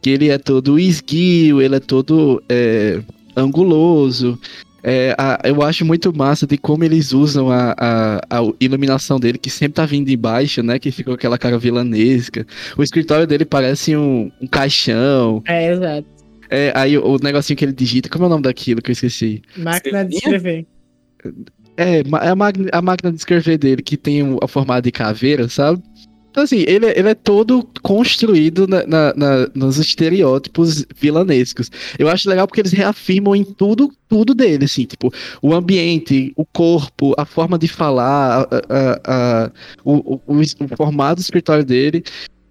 Que 0.05 0.11
ele 0.11 0.29
é 0.29 0.37
todo 0.37 0.77
esguio, 0.77 1.59
ele 1.59 1.77
é 1.77 1.79
todo 1.79 2.39
é, 2.47 3.01
anguloso. 3.35 4.39
É, 4.83 5.15
a- 5.17 5.39
eu 5.43 5.63
acho 5.63 5.83
muito 5.83 6.15
massa 6.15 6.45
de 6.45 6.59
como 6.59 6.83
eles 6.83 7.11
usam 7.11 7.49
a, 7.49 7.73
a, 7.75 8.17
a 8.29 8.53
iluminação 8.59 9.19
dele, 9.19 9.39
que 9.39 9.49
sempre 9.49 9.73
tá 9.73 9.83
vindo 9.83 10.05
de 10.05 10.15
baixo, 10.15 10.61
né? 10.61 10.77
Que 10.77 10.91
fica 10.91 11.09
com 11.09 11.15
aquela 11.15 11.39
cara 11.39 11.57
vilanesca. 11.57 12.45
O 12.77 12.83
escritório 12.83 13.25
dele 13.25 13.45
parece 13.45 13.97
um, 13.97 14.29
um 14.39 14.45
caixão. 14.45 15.41
É, 15.47 15.71
exato. 15.71 16.07
É, 16.51 16.71
aí 16.75 16.95
o, 16.99 17.03
o 17.03 17.17
negocinho 17.17 17.57
que 17.57 17.65
ele 17.65 17.73
digita, 17.73 18.07
como 18.07 18.25
é 18.25 18.27
o 18.27 18.29
nome 18.29 18.43
daquilo 18.43 18.83
que 18.83 18.91
eu 18.91 18.93
esqueci? 18.93 19.41
Máquina 19.57 20.05
de 20.05 20.17
escrever. 20.17 20.67
É, 21.77 22.01
é 22.01 22.29
a, 22.29 22.35
máquina, 22.35 22.69
a 22.71 22.79
máquina 22.79 23.11
de 23.11 23.17
escrever 23.17 23.57
dele, 23.57 23.81
que 23.81 23.97
tem 23.97 24.21
o, 24.21 24.37
a 24.39 24.47
formato 24.47 24.83
de 24.83 24.91
caveira, 24.91 25.49
sabe? 25.49 25.81
Então, 26.35 26.43
assim, 26.43 26.65
ele, 26.67 26.85
é- 26.87 26.99
ele 26.99 27.07
é 27.07 27.15
todo 27.15 27.65
construído 27.81 28.67
na, 28.67 28.85
na- 28.85 29.13
na- 29.15 29.49
nos 29.55 29.77
estereótipos 29.77 30.85
vilanescos. 30.99 31.71
Eu 31.97 32.09
acho 32.09 32.27
legal 32.29 32.45
porque 32.45 32.59
eles 32.59 32.73
reafirmam 32.73 33.33
em 33.33 33.45
tudo, 33.45 33.89
tudo 34.09 34.35
dele, 34.35 34.65
assim, 34.65 34.83
tipo, 34.83 35.13
o 35.41 35.53
ambiente, 35.53 36.33
o 36.35 36.45
corpo, 36.45 37.13
a 37.17 37.23
forma 37.23 37.57
de 37.57 37.69
falar, 37.69 38.41
a- 38.41 38.61
a- 38.69 39.01
a- 39.45 39.51
o, 39.85 40.15
o- 40.17 40.21
o 40.41 40.75
formato 40.75 41.21
do 41.21 41.23
escritório 41.23 41.63
dele. 41.63 42.03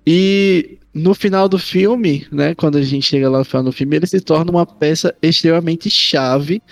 E 0.06 0.78
no 0.94 1.12
final 1.14 1.46
do 1.46 1.58
filme, 1.58 2.26
né, 2.32 2.54
quando 2.54 2.78
a 2.78 2.82
gente 2.82 3.04
chega 3.04 3.28
lá 3.28 3.40
no 3.40 3.44
final 3.44 3.64
do 3.64 3.72
filme, 3.72 3.96
ele 3.96 4.06
se 4.06 4.18
torna 4.18 4.50
uma 4.50 4.64
peça 4.64 5.14
extremamente 5.20 5.90
chave 5.90 6.62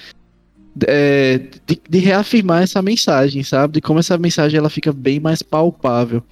é, 0.86 1.40
de, 1.66 1.78
de 1.90 1.98
reafirmar 1.98 2.62
essa 2.62 2.80
mensagem, 2.80 3.42
sabe? 3.42 3.74
De 3.74 3.80
como 3.82 3.98
essa 3.98 4.16
mensagem 4.16 4.56
ela 4.58 4.70
fica 4.70 4.90
bem 4.94 5.20
mais 5.20 5.42
palpável. 5.42 6.22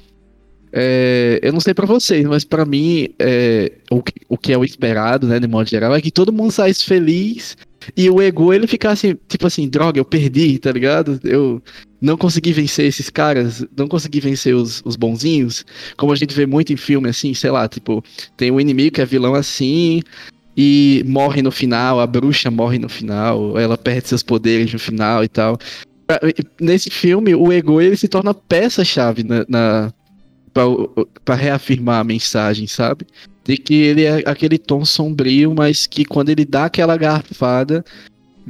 É, 0.73 1.41
eu 1.43 1.53
não 1.53 1.61
sei 1.61 1.75
pra 1.75 1.87
vocês, 1.87 2.25
mas 2.27 2.45
pra 2.45 2.65
mim 2.65 3.09
é, 3.19 3.73
o, 3.91 4.03
que- 4.03 4.15
o 4.29 4.39
que 4.39 4.53
é 4.53 4.59
o 4.59 4.65
esperado, 4.65 5.27
né, 5.27 5.41
de 5.41 5.49
modo 5.49 5.69
geral, 5.69 5.95
é 5.95 6.01
que 6.01 6.11
todo 6.11 6.33
mundo 6.33 6.53
saísse 6.53 6.85
feliz 6.85 7.57
e 7.97 8.09
o 8.09 8.21
ego 8.23 8.53
ele 8.53 8.67
ficasse 8.67 9.19
tipo 9.29 9.47
assim, 9.47 9.69
droga, 9.69 9.99
eu 9.99 10.05
perdi, 10.05 10.59
tá 10.59 10.71
ligado? 10.71 11.19
Eu 11.25 11.61
não 12.01 12.17
consegui 12.17 12.53
vencer 12.53 12.87
esses 12.87 13.11
caras, 13.11 13.65
não 13.77 13.89
consegui 13.89 14.21
vencer 14.21 14.55
os, 14.55 14.81
os 14.85 14.95
bonzinhos, 14.97 15.65
como 15.97 16.13
a 16.13 16.17
gente 16.17 16.35
vê 16.35 16.47
muito 16.47 16.73
em 16.73 16.77
filme 16.77 17.09
assim, 17.09 17.35
sei 17.35 17.51
lá, 17.51 17.67
tipo, 17.69 18.03
tem 18.37 18.51
um 18.51 18.61
inimigo 18.61 18.95
que 18.95 19.01
é 19.01 19.07
vilão 19.07 19.35
assim, 19.35 20.03
e 20.57 21.03
morre 21.07 21.43
no 21.43 21.51
final, 21.51 21.99
a 22.01 22.07
bruxa 22.07 22.51
morre 22.51 22.79
no 22.79 22.89
final, 22.89 23.59
ela 23.59 23.77
perde 23.77 24.09
seus 24.09 24.23
poderes 24.23 24.73
no 24.73 24.79
final 24.79 25.25
e 25.25 25.29
tal. 25.29 25.59
Nesse 26.61 26.91
filme, 26.91 27.35
o 27.35 27.53
Ego 27.53 27.81
ele 27.81 27.97
se 27.97 28.09
torna 28.09 28.35
peça-chave 28.35 29.23
na, 29.23 29.45
na 29.49 29.93
para 31.25 31.35
reafirmar 31.35 32.01
a 32.01 32.05
mensagem, 32.05 32.67
sabe? 32.67 33.07
De 33.45 33.57
que 33.57 33.75
ele 33.75 34.05
é 34.05 34.23
aquele 34.27 34.59
tom 34.59 34.85
sombrio, 34.85 35.55
mas 35.55 35.87
que 35.87 36.05
quando 36.05 36.29
ele 36.31 36.45
dá 36.45 36.67
aquela 36.67 36.97
garfada, 36.97 37.85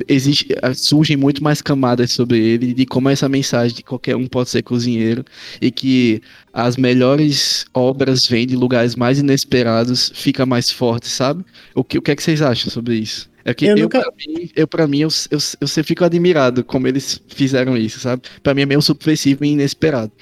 existe, 0.09 0.49
surgem 0.75 1.17
muito 1.17 1.43
mais 1.43 1.61
camadas 1.61 2.13
sobre 2.13 2.39
ele, 2.39 2.73
de 2.73 2.87
como 2.87 3.09
essa 3.09 3.29
mensagem 3.29 3.77
de 3.77 3.83
qualquer 3.83 4.17
um 4.17 4.27
pode 4.27 4.51
ser 4.51 4.63
cozinheiro, 4.63 5.25
e 5.61 5.71
que 5.71 6.21
as 6.53 6.77
melhores 6.77 7.67
obras 7.75 8.27
vêm 8.27 8.47
de 8.47 8.57
lugares 8.57 8.97
mais 8.97 9.19
inesperados, 9.19 10.11
fica 10.15 10.45
mais 10.47 10.71
forte, 10.71 11.09
sabe? 11.09 11.45
O 11.75 11.85
que, 11.85 11.99
o 11.99 12.03
que 12.03 12.11
é 12.11 12.17
que 12.17 12.23
vocês 12.23 12.41
acham 12.43 12.71
sobre 12.71 12.97
isso? 12.97 13.29
É 13.45 13.55
que 13.55 13.65
Eu 13.65 13.77
eu, 13.77 13.85
nunca- 13.85 14.01
pra 14.01 14.13
mim, 14.27 14.51
eu, 14.55 14.69
pra 14.69 14.87
mim 14.87 14.99
eu, 15.01 15.09
eu, 15.31 15.39
eu 15.61 15.67
sempre 15.69 15.89
fico 15.89 16.05
admirado 16.05 16.63
como 16.63 16.87
eles 16.87 17.21
fizeram 17.29 17.77
isso, 17.77 17.99
sabe? 18.01 18.23
Pra 18.43 18.55
mim 18.55 18.63
é 18.63 18.67
meio 18.67 18.83
subversivo 18.83 19.45
e 19.45 19.49
inesperado. 19.49 20.13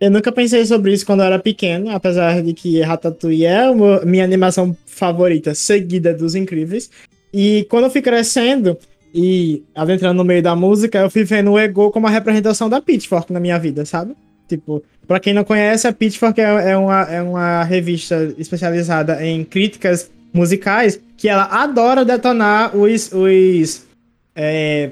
Eu 0.00 0.10
nunca 0.10 0.32
pensei 0.32 0.64
sobre 0.66 0.92
isso 0.92 1.06
quando 1.06 1.20
eu 1.20 1.26
era 1.26 1.38
pequeno, 1.38 1.90
apesar 1.90 2.42
de 2.42 2.52
que 2.52 2.80
Ratatouille 2.80 3.46
é 3.46 3.70
uma, 3.70 4.00
minha 4.04 4.24
animação 4.24 4.76
favorita, 4.86 5.54
seguida 5.54 6.12
dos 6.12 6.34
Incríveis. 6.34 6.90
E 7.32 7.66
quando 7.70 7.84
eu 7.84 7.90
fui 7.90 8.02
crescendo 8.02 8.76
e 9.14 9.62
adentrando 9.74 10.14
no 10.14 10.24
meio 10.24 10.42
da 10.42 10.56
música, 10.56 10.98
eu 10.98 11.10
fui 11.10 11.24
vendo 11.24 11.52
o 11.52 11.58
Ego 11.58 11.90
como 11.90 12.06
a 12.06 12.10
representação 12.10 12.68
da 12.68 12.80
Pitchfork 12.80 13.32
na 13.32 13.40
minha 13.40 13.58
vida, 13.58 13.84
sabe? 13.84 14.14
Tipo, 14.48 14.82
pra 15.06 15.20
quem 15.20 15.32
não 15.32 15.44
conhece, 15.44 15.86
a 15.86 15.92
Pitchfork 15.92 16.40
é, 16.40 16.72
é 16.72 16.76
uma, 16.76 17.02
é 17.02 17.22
uma 17.22 17.64
revista 17.64 18.34
especializada 18.36 19.24
em 19.24 19.44
críticas 19.44 20.10
musicais 20.32 21.00
que 21.16 21.28
ela 21.28 21.44
adora 21.44 22.04
detonar 22.04 22.76
os, 22.76 23.10
os, 23.12 23.86
é, 24.34 24.90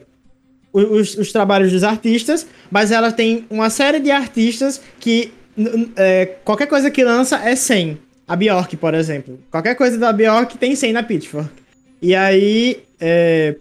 os, 0.73 1.17
os 1.17 1.33
trabalhos 1.33 1.73
dos 1.73 1.85
artistas, 1.85 2.47
mas 2.71 2.91
ela 2.91 3.13
tem 3.13 3.45
uma 3.51 3.69
série 3.69 4.01
de 4.01 4.11
artistas 4.11 4.81
que 4.99 5.33
é, 5.97 6.27
qualquer 6.45 6.67
coisa 6.67 6.91
que 6.91 7.05
lança 7.05 7.37
é 7.37 7.55
100. 7.55 7.99
A 8.27 8.37
Bjork, 8.37 8.77
por 8.77 8.95
exemplo. 8.95 9.39
Qualquer 9.51 9.75
coisa 9.75 9.99
da 9.99 10.13
Bjork 10.13 10.57
tem 10.57 10.75
100 10.75 10.93
na 10.93 11.03
Pitchfork. 11.03 11.51
E 12.01 12.15
aí, 12.15 12.83
é, 12.99 13.57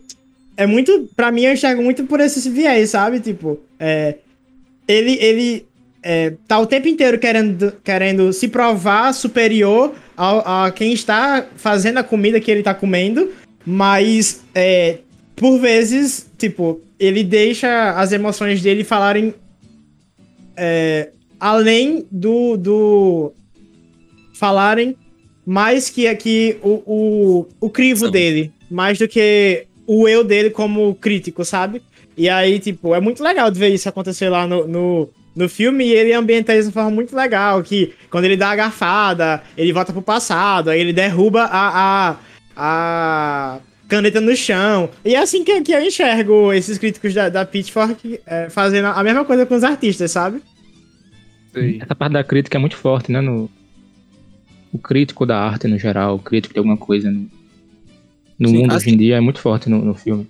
é 0.56 0.66
muito. 0.66 1.10
Pra 1.16 1.32
mim, 1.32 1.44
eu 1.44 1.54
enxergo 1.54 1.82
muito 1.82 2.06
por 2.06 2.20
esse 2.20 2.50
viés, 2.50 2.92
sabe? 2.92 3.20
Tipo, 3.20 3.60
é, 3.80 4.16
ele, 4.88 5.18
ele 5.20 5.66
é, 6.02 6.34
tá 6.48 6.60
o 6.60 6.66
tempo 6.66 6.88
inteiro 6.88 7.20
querendo, 7.20 7.74
querendo 7.84 8.32
se 8.32 8.48
provar 8.48 9.14
superior 9.14 9.94
ao, 10.16 10.40
a 10.66 10.72
quem 10.72 10.94
está 10.94 11.46
fazendo 11.56 11.98
a 11.98 12.04
comida 12.04 12.40
que 12.40 12.50
ele 12.50 12.64
tá 12.64 12.74
comendo, 12.74 13.32
mas 13.66 14.42
é, 14.56 15.00
por 15.36 15.60
vezes, 15.60 16.31
tipo, 16.42 16.82
ele 17.00 17.24
deixa 17.24 17.92
as 17.92 18.12
emoções 18.12 18.62
dele 18.62 18.84
falarem 18.84 19.34
é, 20.58 21.12
além 21.40 22.06
do, 22.12 22.58
do. 22.58 23.34
falarem 24.34 24.96
mais 25.46 25.90
que 25.90 26.08
aqui 26.08 26.58
o, 26.62 26.84
o, 26.86 27.48
o 27.60 27.70
crivo 27.70 28.06
Sim. 28.06 28.12
dele, 28.12 28.54
mais 28.70 28.98
do 28.98 29.08
que 29.08 29.66
o 29.88 30.08
eu 30.08 30.24
dele 30.24 30.50
como 30.50 30.96
crítico, 30.96 31.44
sabe? 31.44 31.82
E 32.16 32.30
aí, 32.30 32.60
tipo, 32.60 32.94
é 32.94 33.00
muito 33.00 33.24
legal 33.24 33.50
de 33.50 33.60
ver 33.60 33.70
isso 33.70 33.90
acontecer 33.90 34.30
lá 34.30 34.46
no, 34.46 34.68
no, 34.68 35.10
no 35.36 35.50
filme 35.50 35.86
e 35.86 35.94
ele 35.94 36.14
ambienta 36.14 36.54
isso 36.54 36.70
de 36.70 36.78
uma 36.78 36.84
forma 36.84 36.92
muito 36.92 37.16
legal, 37.16 37.64
que 37.64 37.94
quando 38.10 38.26
ele 38.26 38.38
dá 38.38 38.52
a 38.52 38.56
garfada, 38.56 39.42
ele 39.58 39.74
volta 39.74 39.92
pro 39.92 40.02
passado, 40.02 40.70
aí 40.70 40.80
ele 40.80 40.94
derruba 40.94 41.44
a, 41.44 42.10
a, 42.10 42.18
a 42.56 43.60
caneta 43.92 44.22
no 44.22 44.34
chão. 44.38 44.90
E 45.04 45.16
é 45.16 45.20
assim 45.20 45.44
que, 45.44 45.62
que 45.62 45.74
eu 45.74 45.82
enxergo 45.86 46.54
esses 46.54 46.78
críticos 46.78 47.14
da, 47.14 47.28
da 47.28 47.46
Pitchfork 47.46 48.22
é, 48.26 48.50
fazendo 48.50 48.86
a 48.88 49.04
mesma 49.04 49.26
coisa 49.26 49.46
com 49.46 49.54
os 49.54 49.66
artistas, 49.66 50.12
sabe? 50.12 50.42
Essa 51.54 51.94
parte 51.94 52.14
da 52.14 52.24
crítica 52.24 52.58
é 52.58 52.62
muito 52.62 52.78
forte, 52.78 53.12
né? 53.12 53.20
No, 53.20 53.50
o 54.72 54.78
crítico 54.80 55.26
da 55.26 55.38
arte 55.38 55.68
no 55.68 55.78
geral, 55.78 56.16
o 56.16 56.20
crítico 56.20 56.54
de 56.54 56.60
alguma 56.60 56.78
coisa 56.78 57.12
no, 57.12 57.28
no 58.40 58.48
Sim, 58.48 58.58
mundo 58.60 58.72
assim- 58.72 58.78
hoje 58.78 58.96
em 58.96 58.98
dia 58.98 59.18
é 59.18 59.20
muito 59.20 59.42
forte 59.42 59.70
no, 59.70 59.84
no 59.84 59.94
filme. 59.94 60.26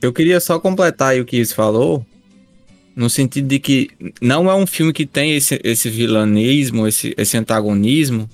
Eu 0.00 0.12
queria 0.12 0.38
só 0.38 0.60
completar 0.60 1.08
aí 1.10 1.20
o 1.20 1.24
que 1.24 1.36
isso 1.36 1.52
falou, 1.56 2.06
no 2.94 3.10
sentido 3.10 3.48
de 3.48 3.58
que 3.58 3.90
não 4.22 4.48
é 4.48 4.54
um 4.54 4.66
filme 4.68 4.92
que 4.92 5.04
tem 5.04 5.34
esse, 5.34 5.60
esse 5.64 5.90
vilanismo, 5.90 6.86
esse, 6.86 7.12
esse 7.18 7.36
antagonismo, 7.36 8.30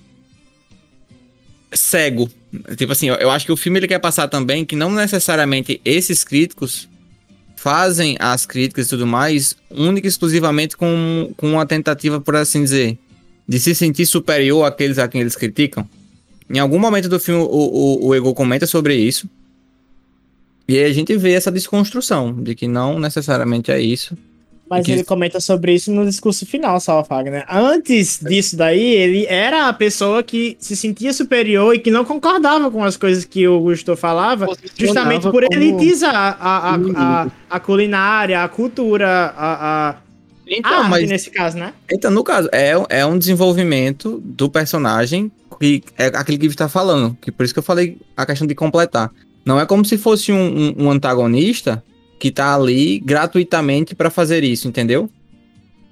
cego. 1.72 2.31
Tipo 2.76 2.92
assim, 2.92 3.09
eu 3.09 3.31
acho 3.31 3.46
que 3.46 3.52
o 3.52 3.57
filme 3.57 3.79
ele 3.79 3.88
quer 3.88 3.98
passar 3.98 4.29
também 4.29 4.64
que 4.64 4.76
não 4.76 4.90
necessariamente 4.90 5.81
esses 5.85 6.24
críticos 6.24 6.88
fazem 7.57 8.16
as 8.20 8.46
críticas 8.46 8.87
e 8.87 8.90
tudo 8.90 9.07
mais 9.07 9.57
única 9.70 10.07
e 10.07 10.11
exclusivamente 10.11 10.76
com, 10.76 11.33
com 11.37 11.52
uma 11.52 11.66
tentativa, 11.66 12.20
por 12.20 12.37
assim 12.37 12.62
dizer, 12.62 12.98
de 13.48 13.59
se 13.59 13.74
sentir 13.74 14.07
superior 14.07 14.64
àqueles 14.64 14.98
a 14.98 15.09
quem 15.09 15.20
eles 15.20 15.35
criticam. 15.35 15.88
Em 16.48 16.59
algum 16.59 16.79
momento 16.79 17.09
do 17.09 17.18
filme, 17.18 17.42
o, 17.42 17.46
o, 17.46 18.07
o 18.09 18.14
Ego 18.14 18.33
comenta 18.35 18.66
sobre 18.66 18.94
isso. 18.94 19.29
E 20.68 20.79
aí 20.79 20.85
a 20.85 20.92
gente 20.92 21.16
vê 21.16 21.33
essa 21.33 21.50
desconstrução 21.50 22.33
de 22.42 22.55
que 22.55 22.66
não 22.66 22.98
necessariamente 22.98 23.70
é 23.70 23.81
isso. 23.81 24.16
Mas 24.68 24.85
que- 24.85 24.92
ele 24.92 25.05
comenta 25.05 25.38
sobre 25.40 25.72
isso 25.74 25.92
no 25.92 26.05
discurso 26.05 26.44
final, 26.44 26.81
Salva 26.81 27.05
Fagner. 27.05 27.44
Antes 27.48 28.18
disso 28.20 28.57
daí, 28.57 28.83
ele 28.83 29.24
era 29.26 29.68
a 29.68 29.72
pessoa 29.72 30.22
que 30.22 30.57
se 30.59 30.74
sentia 30.74 31.12
superior 31.12 31.74
e 31.74 31.79
que 31.79 31.90
não 31.90 32.05
concordava 32.05 32.68
com 32.70 32.83
as 32.83 32.96
coisas 32.96 33.24
que 33.24 33.46
o 33.46 33.61
Gusto 33.61 33.96
falava, 33.96 34.46
justamente 34.76 35.22
por 35.22 35.44
como- 35.44 35.48
elitizar 35.55 36.14
a, 36.40 36.74
a, 36.74 36.74
a, 36.96 37.26
a, 37.48 37.61
culinária, 37.61 38.42
a 38.42 38.48
cultura, 38.48 39.07
a, 39.37 39.90
a 39.90 39.94
Então, 40.48 40.72
arte 40.79 40.90
mas 40.90 41.09
nesse 41.09 41.31
caso, 41.31 41.57
né? 41.59 41.72
Então, 41.92 42.11
no 42.11 42.24
caso, 42.24 42.48
é, 42.52 42.72
é 42.88 43.07
um 43.07 43.16
desenvolvimento 43.16 44.20
do 44.24 44.50
personagem 44.50 45.31
que 45.61 45.83
é 45.96 46.07
aquele 46.07 46.38
que 46.38 46.46
está 46.46 46.68
falando. 46.68 47.16
Que 47.20 47.31
por 47.31 47.44
isso 47.44 47.55
que 47.55 47.59
eu 47.61 47.62
falei 47.62 47.98
a 48.16 48.26
questão 48.26 48.46
de 48.46 48.55
completar. 48.55 49.11
Não 49.44 49.61
é 49.61 49.64
como 49.64 49.85
se 49.85 49.96
fosse 49.96 50.33
um, 50.33 50.37
um- 50.76 50.87
um 50.87 50.90
antagonista 50.90 51.83
que 52.18 52.31
tá 52.31 52.55
ali 52.55 52.98
gratuitamente 53.00 53.94
para 53.94 54.11
fazer 54.11 54.42
isso, 54.44 54.68
entendeu? 54.68 55.11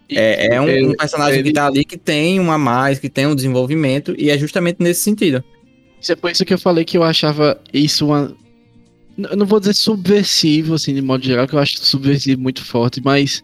É, 0.08 0.54
é 0.56 0.60
um, 0.60 0.90
um 0.90 0.94
personagem 0.94 1.42
que 1.42 1.48
ele- 1.48 1.54
tá 1.54 1.66
ali 1.66 1.84
que 1.84 1.96
tem 1.96 2.38
uma 2.38 2.58
mais, 2.58 2.98
que 2.98 3.08
tem 3.08 3.26
um 3.26 3.34
desenvolvimento, 3.34 4.14
e 4.18 4.30
é 4.30 4.38
justamente 4.38 4.76
nesse 4.80 5.00
sentido. 5.00 5.42
Isso 6.00 6.12
é 6.12 6.16
por 6.16 6.30
isso 6.30 6.44
que 6.44 6.52
eu 6.52 6.58
falei 6.58 6.84
que 6.84 6.96
eu 6.96 7.02
achava 7.02 7.58
isso 7.72 8.06
uma. 8.06 8.36
Eu 9.16 9.36
não 9.36 9.46
vou 9.46 9.60
dizer 9.60 9.74
subversivo, 9.74 10.74
assim, 10.74 10.94
de 10.94 11.00
modo 11.00 11.24
geral, 11.24 11.46
que 11.46 11.54
eu 11.54 11.58
acho 11.58 11.78
subversivo 11.84 12.42
muito 12.42 12.64
forte, 12.64 13.00
mas 13.02 13.42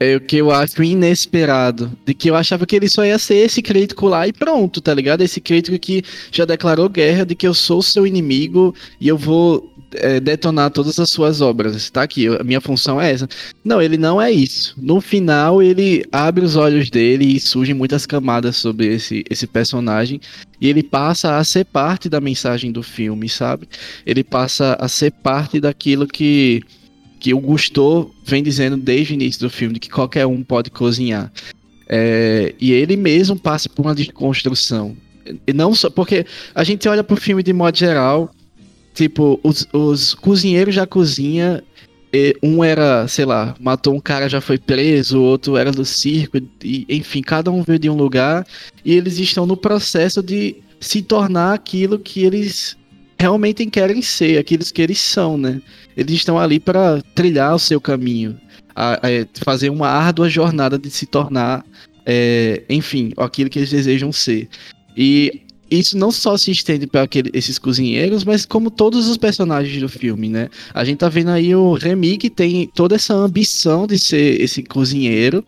é 0.00 0.16
o 0.16 0.20
que 0.20 0.36
eu 0.36 0.50
acho 0.50 0.82
inesperado. 0.82 1.92
De 2.06 2.14
que 2.14 2.30
eu 2.30 2.36
achava 2.36 2.64
que 2.66 2.76
ele 2.76 2.88
só 2.88 3.04
ia 3.04 3.18
ser 3.18 3.34
esse 3.36 3.60
crítico 3.60 4.06
lá 4.06 4.26
e 4.26 4.32
pronto, 4.32 4.80
tá 4.80 4.94
ligado? 4.94 5.20
Esse 5.22 5.40
crítico 5.40 5.78
que 5.78 6.02
já 6.30 6.44
declarou 6.44 6.88
guerra 6.88 7.26
de 7.26 7.34
que 7.34 7.46
eu 7.46 7.52
sou 7.52 7.82
seu 7.82 8.06
inimigo 8.06 8.74
e 9.00 9.08
eu 9.08 9.18
vou 9.18 9.71
é, 9.94 10.20
detonar 10.20 10.70
todas 10.70 10.98
as 10.98 11.10
suas 11.10 11.40
obras. 11.40 11.90
Tá 11.90 12.02
aqui, 12.02 12.26
a 12.28 12.42
minha 12.42 12.60
função 12.60 13.00
é 13.00 13.10
essa. 13.10 13.28
Não, 13.64 13.80
ele 13.80 13.96
não 13.96 14.20
é 14.20 14.30
isso. 14.30 14.74
No 14.76 15.00
final, 15.00 15.62
ele 15.62 16.04
abre 16.10 16.44
os 16.44 16.56
olhos 16.56 16.90
dele 16.90 17.36
e 17.36 17.40
surgem 17.40 17.74
muitas 17.74 18.06
camadas 18.06 18.56
sobre 18.56 18.86
esse, 18.86 19.24
esse 19.28 19.46
personagem. 19.46 20.20
E 20.60 20.68
ele 20.68 20.82
passa 20.82 21.36
a 21.36 21.44
ser 21.44 21.64
parte 21.64 22.08
da 22.08 22.20
mensagem 22.20 22.70
do 22.70 22.82
filme, 22.82 23.28
sabe? 23.28 23.68
Ele 24.06 24.22
passa 24.22 24.76
a 24.80 24.88
ser 24.88 25.10
parte 25.10 25.60
daquilo 25.60 26.06
que, 26.06 26.62
que 27.18 27.34
o 27.34 27.40
Gusteau 27.40 28.14
vem 28.24 28.42
dizendo 28.42 28.76
desde 28.76 29.12
o 29.12 29.14
início 29.14 29.40
do 29.40 29.50
filme, 29.50 29.74
de 29.74 29.80
que 29.80 29.90
qualquer 29.90 30.26
um 30.26 30.42
pode 30.42 30.70
cozinhar. 30.70 31.32
É, 31.88 32.54
e 32.60 32.72
ele 32.72 32.96
mesmo 32.96 33.38
passa 33.38 33.68
por 33.68 33.82
uma 33.82 33.94
desconstrução. 33.94 34.96
E 35.46 35.52
não 35.52 35.74
só 35.74 35.90
porque 35.90 36.26
a 36.54 36.64
gente 36.64 36.88
olha 36.88 37.04
pro 37.04 37.16
filme 37.16 37.42
de 37.42 37.52
modo 37.52 37.76
geral, 37.76 38.30
tipo, 38.94 39.38
os, 39.42 39.66
os 39.72 40.14
cozinheiros 40.14 40.76
da 40.76 40.86
cozinha, 40.86 41.62
um 42.42 42.62
era, 42.62 43.08
sei 43.08 43.24
lá, 43.24 43.54
matou 43.58 43.94
um 43.94 44.00
cara, 44.00 44.28
já 44.28 44.40
foi 44.40 44.58
preso, 44.58 45.18
o 45.18 45.22
outro 45.22 45.56
era 45.56 45.72
do 45.72 45.84
circo, 45.84 46.38
e, 46.62 46.84
enfim, 46.88 47.22
cada 47.22 47.50
um 47.50 47.62
veio 47.62 47.78
de 47.78 47.88
um 47.88 47.94
lugar 47.96 48.46
e 48.84 48.92
eles 48.92 49.18
estão 49.18 49.46
no 49.46 49.56
processo 49.56 50.22
de 50.22 50.56
se 50.78 51.00
tornar 51.00 51.54
aquilo 51.54 51.98
que 51.98 52.22
eles 52.22 52.76
realmente 53.18 53.64
querem 53.66 54.02
ser, 54.02 54.36
aqueles 54.36 54.70
que 54.70 54.82
eles 54.82 54.98
são, 54.98 55.38
né? 55.38 55.62
Eles 55.96 56.16
estão 56.16 56.38
ali 56.38 56.58
para 56.60 57.00
trilhar 57.14 57.54
o 57.54 57.58
seu 57.58 57.80
caminho, 57.80 58.38
a- 58.74 58.94
a- 58.94 59.44
fazer 59.44 59.70
uma 59.70 59.88
árdua 59.88 60.28
jornada 60.28 60.78
de 60.78 60.90
se 60.90 61.06
tornar, 61.06 61.64
é, 62.04 62.62
enfim, 62.68 63.12
aquilo 63.16 63.48
que 63.48 63.60
eles 63.60 63.70
desejam 63.70 64.12
ser. 64.12 64.48
E 64.96 65.40
isso 65.78 65.96
não 65.96 66.10
só 66.10 66.36
se 66.36 66.50
estende 66.50 66.86
para 66.86 67.08
esses 67.32 67.58
cozinheiros, 67.58 68.24
mas 68.24 68.44
como 68.44 68.70
todos 68.70 69.08
os 69.08 69.16
personagens 69.16 69.80
do 69.80 69.88
filme, 69.88 70.28
né? 70.28 70.48
A 70.74 70.84
gente 70.84 70.98
tá 70.98 71.08
vendo 71.08 71.30
aí 71.30 71.54
o 71.54 71.74
Remy 71.74 72.18
que 72.18 72.30
tem 72.30 72.70
toda 72.74 72.94
essa 72.94 73.14
ambição 73.14 73.86
de 73.86 73.98
ser 73.98 74.40
esse 74.40 74.62
cozinheiro, 74.62 75.44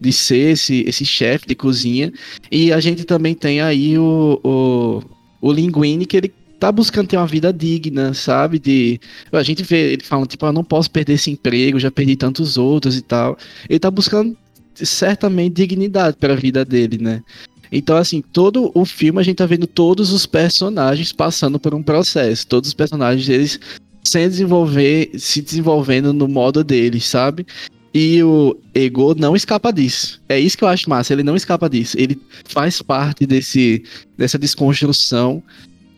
de 0.00 0.12
ser 0.12 0.52
esse, 0.52 0.84
esse 0.86 1.04
chefe 1.04 1.46
de 1.46 1.54
cozinha. 1.54 2.12
E 2.50 2.72
a 2.72 2.80
gente 2.80 3.04
também 3.04 3.34
tem 3.34 3.60
aí 3.60 3.98
o, 3.98 4.40
o, 4.42 5.02
o 5.40 5.52
Linguini, 5.52 6.06
que 6.06 6.16
ele 6.16 6.32
tá 6.58 6.72
buscando 6.72 7.08
ter 7.08 7.16
uma 7.16 7.26
vida 7.26 7.52
digna, 7.52 8.12
sabe? 8.14 8.58
De, 8.58 9.00
a 9.32 9.42
gente 9.42 9.62
vê 9.62 9.92
ele 9.92 10.02
falando, 10.02 10.26
tipo, 10.26 10.44
eu 10.44 10.52
não 10.52 10.64
posso 10.64 10.90
perder 10.90 11.14
esse 11.14 11.30
emprego, 11.30 11.78
já 11.78 11.90
perdi 11.90 12.16
tantos 12.16 12.58
outros 12.58 12.96
e 12.96 13.02
tal. 13.02 13.38
Ele 13.68 13.78
tá 13.78 13.90
buscando 13.90 14.36
certamente 14.74 15.54
dignidade 15.54 16.16
para 16.16 16.32
a 16.32 16.36
vida 16.36 16.64
dele, 16.64 16.98
né? 16.98 17.22
Então, 17.70 17.96
assim, 17.96 18.22
todo 18.32 18.70
o 18.74 18.84
filme 18.84 19.20
a 19.20 19.22
gente 19.22 19.36
tá 19.36 19.46
vendo 19.46 19.66
todos 19.66 20.12
os 20.12 20.26
personagens 20.26 21.12
passando 21.12 21.58
por 21.58 21.74
um 21.74 21.82
processo. 21.82 22.46
Todos 22.46 22.68
os 22.68 22.74
personagens, 22.74 23.28
eles 23.28 23.60
se 24.02 24.26
desenvolver, 24.28 25.10
se 25.18 25.42
desenvolvendo 25.42 26.12
no 26.12 26.26
modo 26.28 26.64
deles, 26.64 27.04
sabe? 27.04 27.46
E 27.92 28.22
o 28.22 28.56
Ego 28.74 29.14
não 29.14 29.34
escapa 29.34 29.72
disso. 29.72 30.20
É 30.28 30.38
isso 30.38 30.56
que 30.56 30.64
eu 30.64 30.68
acho 30.68 30.88
massa. 30.88 31.12
Ele 31.12 31.22
não 31.22 31.36
escapa 31.36 31.68
disso. 31.68 31.96
Ele 31.98 32.20
faz 32.44 32.80
parte 32.80 33.26
desse, 33.26 33.82
dessa 34.16 34.38
desconstrução. 34.38 35.42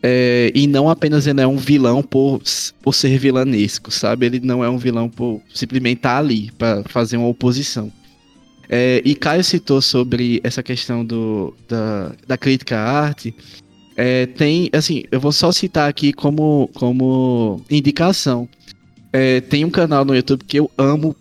é, 0.03 0.51
e 0.55 0.67
não 0.67 0.89
apenas 0.89 1.27
ele 1.27 1.41
é 1.41 1.47
um 1.47 1.57
vilão 1.57 2.03
por, 2.03 2.41
por 2.83 2.95
ser 2.95 3.19
vilanesco, 3.19 3.91
sabe? 3.91 4.27
Ele 4.27 4.41
não 4.41 4.65
é 4.65 4.71
um 4.71 4.79
vilão 4.79 5.09
por 5.11 5.43
simplesmente 5.53 5.99
estar 5.99 6.19
ali 6.19 6.51
para 6.57 6.83
fazer 6.85 7.17
uma 7.17 7.29
oposição. 7.29 7.93
É, 8.73 9.03
e 9.05 9.17
Caio 9.17 9.43
citou 9.43 9.83
sobre 9.83 10.41
essa 10.45 10.63
questão 10.63 11.05
do, 11.05 11.53
da, 11.69 12.13
da 12.27 12.39
crítica 12.39 12.79
à 12.79 13.01
arte. 13.01 13.35
É, 13.97 14.27
tem, 14.27 14.71
assim, 14.73 15.03
eu 15.11 15.19
vou 15.19 15.33
só 15.33 15.51
citar 15.51 15.89
aqui 15.91 16.13
como, 16.13 16.71
como 16.75 17.61
indicação. 17.69 18.49
É, 19.13 19.41
tem 19.41 19.65
um 19.65 19.71
canal 19.71 20.05
no 20.05 20.15
YouTube 20.15 20.45
que 20.45 20.57
eu 20.61 20.71
amo 20.79 21.17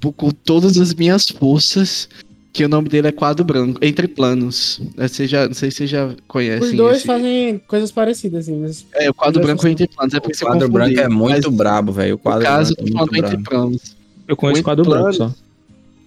com, 0.00 0.30
todas 0.30 0.78
as 0.78 0.94
minhas 0.94 1.26
forças, 1.28 2.08
que 2.50 2.64
o 2.64 2.68
nome 2.68 2.88
dele 2.88 3.08
é 3.08 3.12
Quadro 3.12 3.44
Branco, 3.44 3.78
Entre 3.84 4.08
Planos. 4.08 4.80
É, 4.96 5.06
Você 5.06 5.26
já, 5.26 5.46
não 5.46 5.54
sei 5.54 5.70
se 5.70 5.76
você 5.76 5.86
já 5.86 6.14
conhece. 6.26 6.64
Os 6.64 6.72
dois 6.72 6.96
esse- 6.96 7.06
fazem 7.06 7.60
coisas 7.68 7.92
parecidas. 7.92 8.48
Eles... 8.48 8.86
É, 8.94 9.10
o 9.10 9.14
Quadro 9.14 9.42
Branco 9.42 9.68
Entre 9.68 9.86
Planos. 9.86 10.14
É 10.14 10.20
por 10.20 10.32
O 10.32 10.38
quadro 10.38 10.68
branco 10.70 10.98
é 10.98 11.08
muito 11.08 11.50
mas 11.50 11.58
brabo, 11.58 11.92
velho. 11.92 12.14
O 12.14 12.16
No 12.16 12.18
quadro 12.18 12.42
caso, 12.42 12.74
branco 12.74 12.80
é 12.80 12.90
muito 12.90 12.96
falando 12.96 13.16
Entre 13.16 13.36
brabo. 13.36 13.50
Planos. 13.50 13.96
Eu 14.26 14.34
conheço 14.36 14.60
o 14.62 14.64
quadro 14.64 14.84
branco 14.86 15.12
só. 15.12 15.34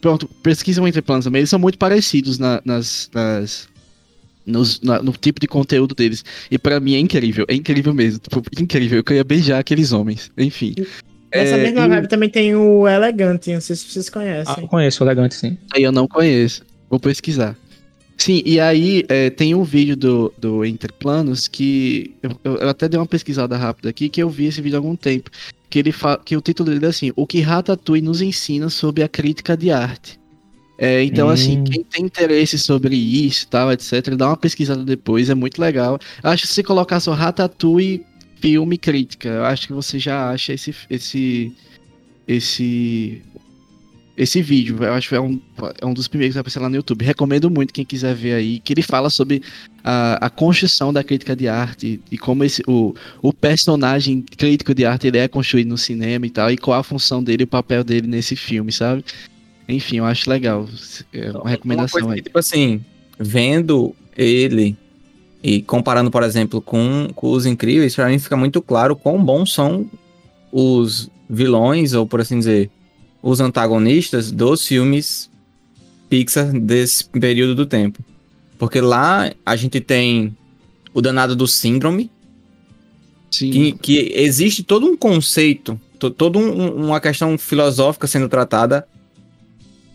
Pronto, 0.01 0.27
pesquisam 0.41 0.87
entre 0.87 1.01
planos 1.01 1.25
também. 1.25 1.39
Eles 1.41 1.49
são 1.49 1.59
muito 1.59 1.77
parecidos 1.77 2.39
na- 2.39 2.61
nas, 2.63 3.09
nas- 3.13 3.67
nos- 4.45 4.79
na- 4.81 5.01
no 5.03 5.11
tipo 5.11 5.39
de 5.39 5.47
conteúdo 5.47 5.93
deles. 5.93 6.23
E 6.49 6.57
pra 6.57 6.79
mim 6.79 6.95
é 6.95 6.99
incrível. 6.99 7.45
É 7.49 7.53
incrível 7.53 7.93
mesmo. 7.93 8.19
Tipo, 8.19 8.41
incrível. 8.61 8.99
Eu 8.99 9.03
queria 9.03 9.23
beijar 9.23 9.59
aqueles 9.59 9.91
homens. 9.91 10.31
Enfim. 10.37 10.73
Nessa 11.33 11.55
É, 11.57 11.63
mesma 11.63 11.85
e- 11.85 11.89
vibe 11.89 12.07
também 12.07 12.29
tem 12.29 12.55
o 12.55 12.87
Elegante, 12.87 13.53
não 13.53 13.61
sei 13.61 13.75
se 13.75 13.85
vocês 13.85 14.07
Ah, 14.07 14.11
conhecem. 14.11 14.55
eu 14.63 14.67
conheço 14.67 15.03
o 15.03 15.07
elegante, 15.07 15.35
sim. 15.35 15.57
Aí 15.73 15.83
eu 15.83 15.91
não 15.91 16.07
conheço. 16.07 16.63
Vou 16.89 16.99
pesquisar. 16.99 17.55
Sim, 18.19 18.41
e 18.45 18.59
aí 18.59 19.05
é, 19.07 19.29
tem 19.29 19.55
um 19.55 19.63
vídeo 19.63 19.95
do, 19.95 20.33
do 20.37 20.65
Entre 20.65 20.91
Planos 20.91 21.47
que 21.47 22.13
eu, 22.21 22.31
eu- 22.43 22.69
até 22.69 22.89
dei 22.89 22.99
uma 22.99 23.05
pesquisada 23.05 23.55
rápida 23.55 23.89
aqui 23.89 24.09
que 24.09 24.21
eu 24.21 24.29
vi 24.29 24.45
esse 24.45 24.61
vídeo 24.61 24.75
há 24.75 24.79
algum 24.79 24.95
tempo. 24.95 25.31
Que, 25.69 25.79
ele 25.79 25.91
fa 25.93 26.17
que 26.17 26.35
o 26.35 26.41
título 26.41 26.69
dele 26.69 26.85
é 26.85 26.89
assim: 26.89 27.13
O 27.15 27.25
que 27.25 27.39
Ratatouille 27.39 28.03
nos 28.03 28.21
ensina 28.21 28.69
sobre 28.69 29.03
a 29.03 29.07
crítica 29.07 29.55
de 29.55 29.71
arte. 29.71 30.19
É, 30.77 31.03
então, 31.03 31.27
Hum. 31.27 31.31
assim, 31.31 31.63
quem 31.63 31.83
tem 31.83 32.05
interesse 32.05 32.57
sobre 32.59 32.95
isso, 32.95 33.47
tal, 33.47 33.71
etc., 33.71 34.15
dá 34.17 34.27
uma 34.27 34.37
pesquisada 34.37 34.83
depois, 34.83 35.29
é 35.29 35.35
muito 35.35 35.59
legal. 35.61 35.97
Acho 36.23 36.41
que 36.43 36.47
se 36.47 36.53
você 36.55 36.63
colocar 36.63 36.99
só 36.99 37.13
Ratatouille 37.13 38.03
filme 38.41 38.77
crítica, 38.77 39.29
eu 39.29 39.45
acho 39.45 39.67
que 39.67 39.73
você 39.73 39.97
já 39.99 40.29
acha 40.29 40.53
esse 40.53 40.73
esse 40.89 41.51
esse 42.27 43.21
esse 44.19 44.41
vídeo. 44.41 44.83
Eu 44.83 44.93
acho 44.93 45.07
que 45.07 45.15
é 45.15 45.21
um, 45.21 45.39
é 45.81 45.85
um 45.85 45.93
dos 45.93 46.09
primeiros 46.09 46.33
que 46.33 46.35
vai 46.35 46.41
aparecer 46.41 46.59
lá 46.59 46.69
no 46.69 46.75
YouTube. 46.75 47.05
Recomendo 47.05 47.49
muito 47.49 47.73
quem 47.73 47.85
quiser 47.85 48.13
ver 48.13 48.33
aí, 48.33 48.59
que 48.59 48.73
ele 48.73 48.81
fala 48.81 49.09
sobre 49.09 49.41
a, 49.81 50.25
a 50.25 50.29
construção 50.29 50.91
da 50.91 51.01
crítica 51.01 51.33
de 51.33 51.47
arte 51.47 52.01
e 52.11 52.17
como 52.17 52.43
esse, 52.43 52.61
o, 52.67 52.93
o 53.21 53.31
personagem 53.31 54.21
crítico 54.21 54.75
de 54.75 54.85
arte 54.85 55.07
ele 55.07 55.19
é 55.19 55.27
construído 55.29 55.69
no 55.69 55.77
cinema 55.77 56.27
e 56.27 56.29
tal, 56.29 56.51
e 56.51 56.57
qual 56.57 56.77
a 56.77 56.83
função 56.83 57.23
dele 57.23 57.43
e 57.43 57.45
o 57.45 57.47
papel 57.47 57.81
dele 57.81 58.07
nesse 58.07 58.35
filme, 58.35 58.73
sabe? 58.73 59.05
Enfim, 59.69 59.99
eu 59.99 60.05
acho 60.05 60.29
legal. 60.29 60.67
É 61.13 61.31
uma 61.31 61.49
recomendação 61.49 62.01
coisa 62.01 62.09
aí. 62.09 62.17
que, 62.17 62.23
tipo 62.23 62.39
assim, 62.39 62.83
vendo 63.17 63.95
ele 64.17 64.75
e 65.41 65.61
comparando, 65.61 66.11
por 66.11 66.23
exemplo, 66.23 66.61
com, 66.61 67.07
com 67.15 67.31
os 67.31 67.45
incríveis, 67.45 67.95
pra 67.95 68.09
mim 68.09 68.19
fica 68.19 68.35
muito 68.35 68.61
claro 68.61 68.97
quão 68.97 69.23
bons 69.23 69.53
são 69.53 69.89
os 70.51 71.09
vilões, 71.29 71.93
ou 71.93 72.05
por 72.05 72.19
assim 72.19 72.39
dizer, 72.39 72.69
os 73.21 73.39
antagonistas 73.39 74.31
dos 74.31 74.65
filmes 74.65 75.29
Pixar 76.09 76.51
desse 76.51 77.05
período 77.05 77.53
do 77.53 77.65
tempo. 77.65 78.03
Porque 78.57 78.81
lá 78.81 79.31
a 79.45 79.55
gente 79.55 79.79
tem 79.79 80.35
o 80.93 81.01
danado 81.01 81.35
do 81.35 81.47
síndrome, 81.47 82.09
que, 83.51 83.71
que 83.73 84.11
existe 84.15 84.63
todo 84.63 84.87
um 84.87 84.97
conceito, 84.97 85.79
to, 85.99 86.09
toda 86.09 86.39
um- 86.39 86.87
uma 86.87 86.99
questão 86.99 87.37
filosófica 87.37 88.07
sendo 88.07 88.27
tratada 88.27 88.87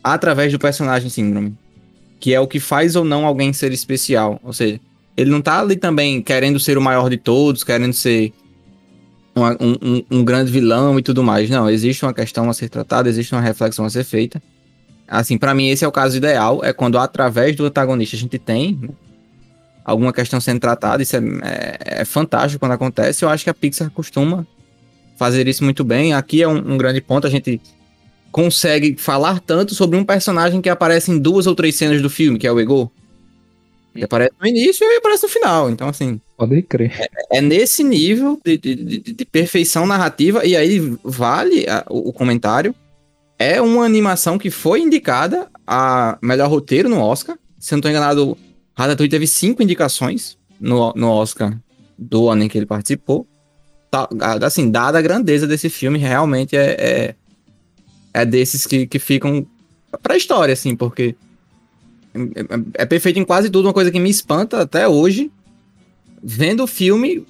através 0.02 0.52
do 0.52 0.58
personagem 0.58 1.10
síndrome, 1.10 1.54
que 2.20 2.32
é 2.32 2.38
o 2.40 2.46
que 2.46 2.60
faz 2.60 2.94
ou 2.94 3.04
não 3.04 3.26
alguém 3.26 3.52
ser 3.52 3.72
especial. 3.72 4.40
Ou 4.44 4.52
seja, 4.52 4.80
ele 5.16 5.30
não 5.30 5.40
tá 5.42 5.60
ali 5.60 5.76
também 5.76 6.22
querendo 6.22 6.60
ser 6.60 6.78
o 6.78 6.82
maior 6.82 7.10
de 7.10 7.16
todos, 7.16 7.64
querendo 7.64 7.92
ser 7.92 8.32
um, 9.36 10.02
um- 10.18 10.24
grande 10.24 10.50
vilão 10.50 10.98
e 10.98 11.02
tudo 11.02 11.22
mais. 11.22 11.50
Não, 11.50 11.68
existe 11.68 12.04
uma 12.04 12.14
questão 12.14 12.48
a 12.48 12.54
ser 12.54 12.68
tratada, 12.68 13.08
existe 13.08 13.34
uma 13.34 13.40
reflexão 13.40 13.84
a 13.84 13.90
ser 13.90 14.04
feita. 14.04 14.42
Assim, 15.08 15.36
pra 15.36 15.54
mim 15.54 15.68
esse 15.68 15.84
é 15.84 15.88
o 15.88 15.92
caso 15.92 16.16
ideal, 16.16 16.60
é 16.64 16.72
quando 16.72 16.98
através 16.98 17.54
do 17.56 17.66
antagonista 17.66 18.16
a 18.16 18.18
gente 18.18 18.38
tem 18.38 18.88
alguma 19.84 20.12
questão 20.12 20.40
sendo 20.40 20.60
tratada, 20.60 21.02
isso 21.02 21.16
é, 21.16 21.20
é- 21.42 21.78
é 22.00 22.04
fantástico 22.04 22.60
quando 22.60 22.72
acontece. 22.72 23.24
Eu 23.24 23.28
acho 23.28 23.44
que 23.44 23.50
a 23.50 23.54
Pixar 23.54 23.90
costuma 23.90 24.46
fazer 25.16 25.46
isso 25.46 25.62
muito 25.62 25.84
bem. 25.84 26.14
Aqui 26.14 26.42
é 26.42 26.48
um, 26.48 26.56
um 26.74 26.78
grande 26.78 27.00
ponto, 27.00 27.26
a 27.26 27.30
gente 27.30 27.60
consegue 28.32 28.96
falar 28.98 29.40
tanto 29.40 29.74
sobre 29.74 29.96
um 29.96 30.04
personagem 30.04 30.60
que 30.60 30.68
aparece 30.68 31.10
em 31.10 31.18
duas 31.18 31.46
ou 31.46 31.54
três 31.54 31.74
cenas 31.76 32.00
do 32.02 32.10
filme, 32.10 32.38
que 32.38 32.46
é 32.46 32.52
o 32.52 32.58
Ego. 32.58 32.90
Ele 33.94 34.04
aparece 34.04 34.32
no 34.40 34.46
início 34.46 34.84
e 34.84 34.96
aparece 34.96 35.22
no 35.22 35.28
final. 35.28 35.70
Então, 35.70 35.88
assim, 35.88 36.20
Pode 36.36 36.62
crer. 36.62 36.92
é 37.30 37.40
nesse 37.40 37.84
nível 37.84 38.40
de, 38.44 38.58
de- 38.58 38.74
de- 38.74 39.12
de 39.12 39.24
perfeição 39.24 39.86
narrativa, 39.86 40.44
e 40.44 40.56
aí 40.56 40.80
vale 41.04 41.64
a- 41.68 41.84
o, 41.88 42.08
o 42.08 42.12
comentário. 42.12 42.74
É 43.38 43.60
uma 43.60 43.84
animação 43.84 44.38
que 44.38 44.50
foi 44.50 44.80
indicada 44.80 45.48
a 45.66 46.18
melhor 46.22 46.48
roteiro 46.50 46.88
no 46.88 47.00
Oscar. 47.00 47.36
Se 47.58 47.74
eu 47.74 47.76
não 47.76 47.80
tô 47.82 47.88
enganado, 47.88 48.36
Ratatouille 48.76 49.10
teve 49.10 49.26
cinco 49.26 49.62
indicações 49.62 50.36
no, 50.60 50.92
no 50.94 51.08
Oscar 51.10 51.56
do 51.98 52.28
ano 52.28 52.44
em 52.44 52.48
que 52.48 52.58
ele 52.58 52.66
participou. 52.66 53.26
Tá, 53.90 54.08
assim, 54.42 54.70
dada 54.70 54.98
a 54.98 55.02
grandeza 55.02 55.46
desse 55.46 55.68
filme, 55.68 55.98
realmente 55.98 56.56
é, 56.56 56.70
é, 56.78 57.14
é 58.12 58.24
desses 58.24 58.66
que, 58.66 58.86
que 58.88 58.98
ficam 58.98 59.46
pra 60.02 60.16
história, 60.16 60.52
assim, 60.52 60.74
porque 60.74 61.14
é, 62.14 62.82
é 62.82 62.86
perfeito 62.86 63.18
em 63.18 63.24
quase 63.24 63.50
tudo. 63.50 63.66
Uma 63.66 63.74
coisa 63.74 63.90
que 63.90 63.98
me 64.00 64.10
espanta 64.10 64.60
até 64.60 64.86
hoje 64.88 65.30
vendo 66.22 66.62
o 66.62 66.66
filme, 66.66 67.26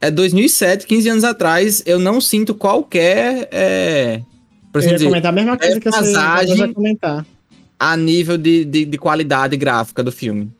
é 0.00 0.10
2007, 0.10 0.86
15 0.86 1.08
anos 1.08 1.24
atrás, 1.24 1.82
eu 1.86 1.98
não 1.98 2.20
sinto 2.20 2.54
qualquer. 2.54 3.48
É, 3.52 4.20
por 4.72 4.78
Eu 4.78 4.80
assim 4.80 4.88
ia 4.88 4.94
dizer, 4.94 5.06
comentar 5.08 5.30
a 5.30 5.34
mesma 5.34 5.56
coisa 5.58 5.78
que 5.80 5.90
você 5.90 6.16
acabou 6.16 6.66
de 6.68 6.74
comentar. 6.74 7.26
a 7.78 7.96
nível 7.96 8.36
de, 8.38 8.64
de, 8.64 8.84
de 8.84 8.98
qualidade 8.98 9.56
gráfica 9.56 10.02
do 10.02 10.10
filme. 10.10 10.50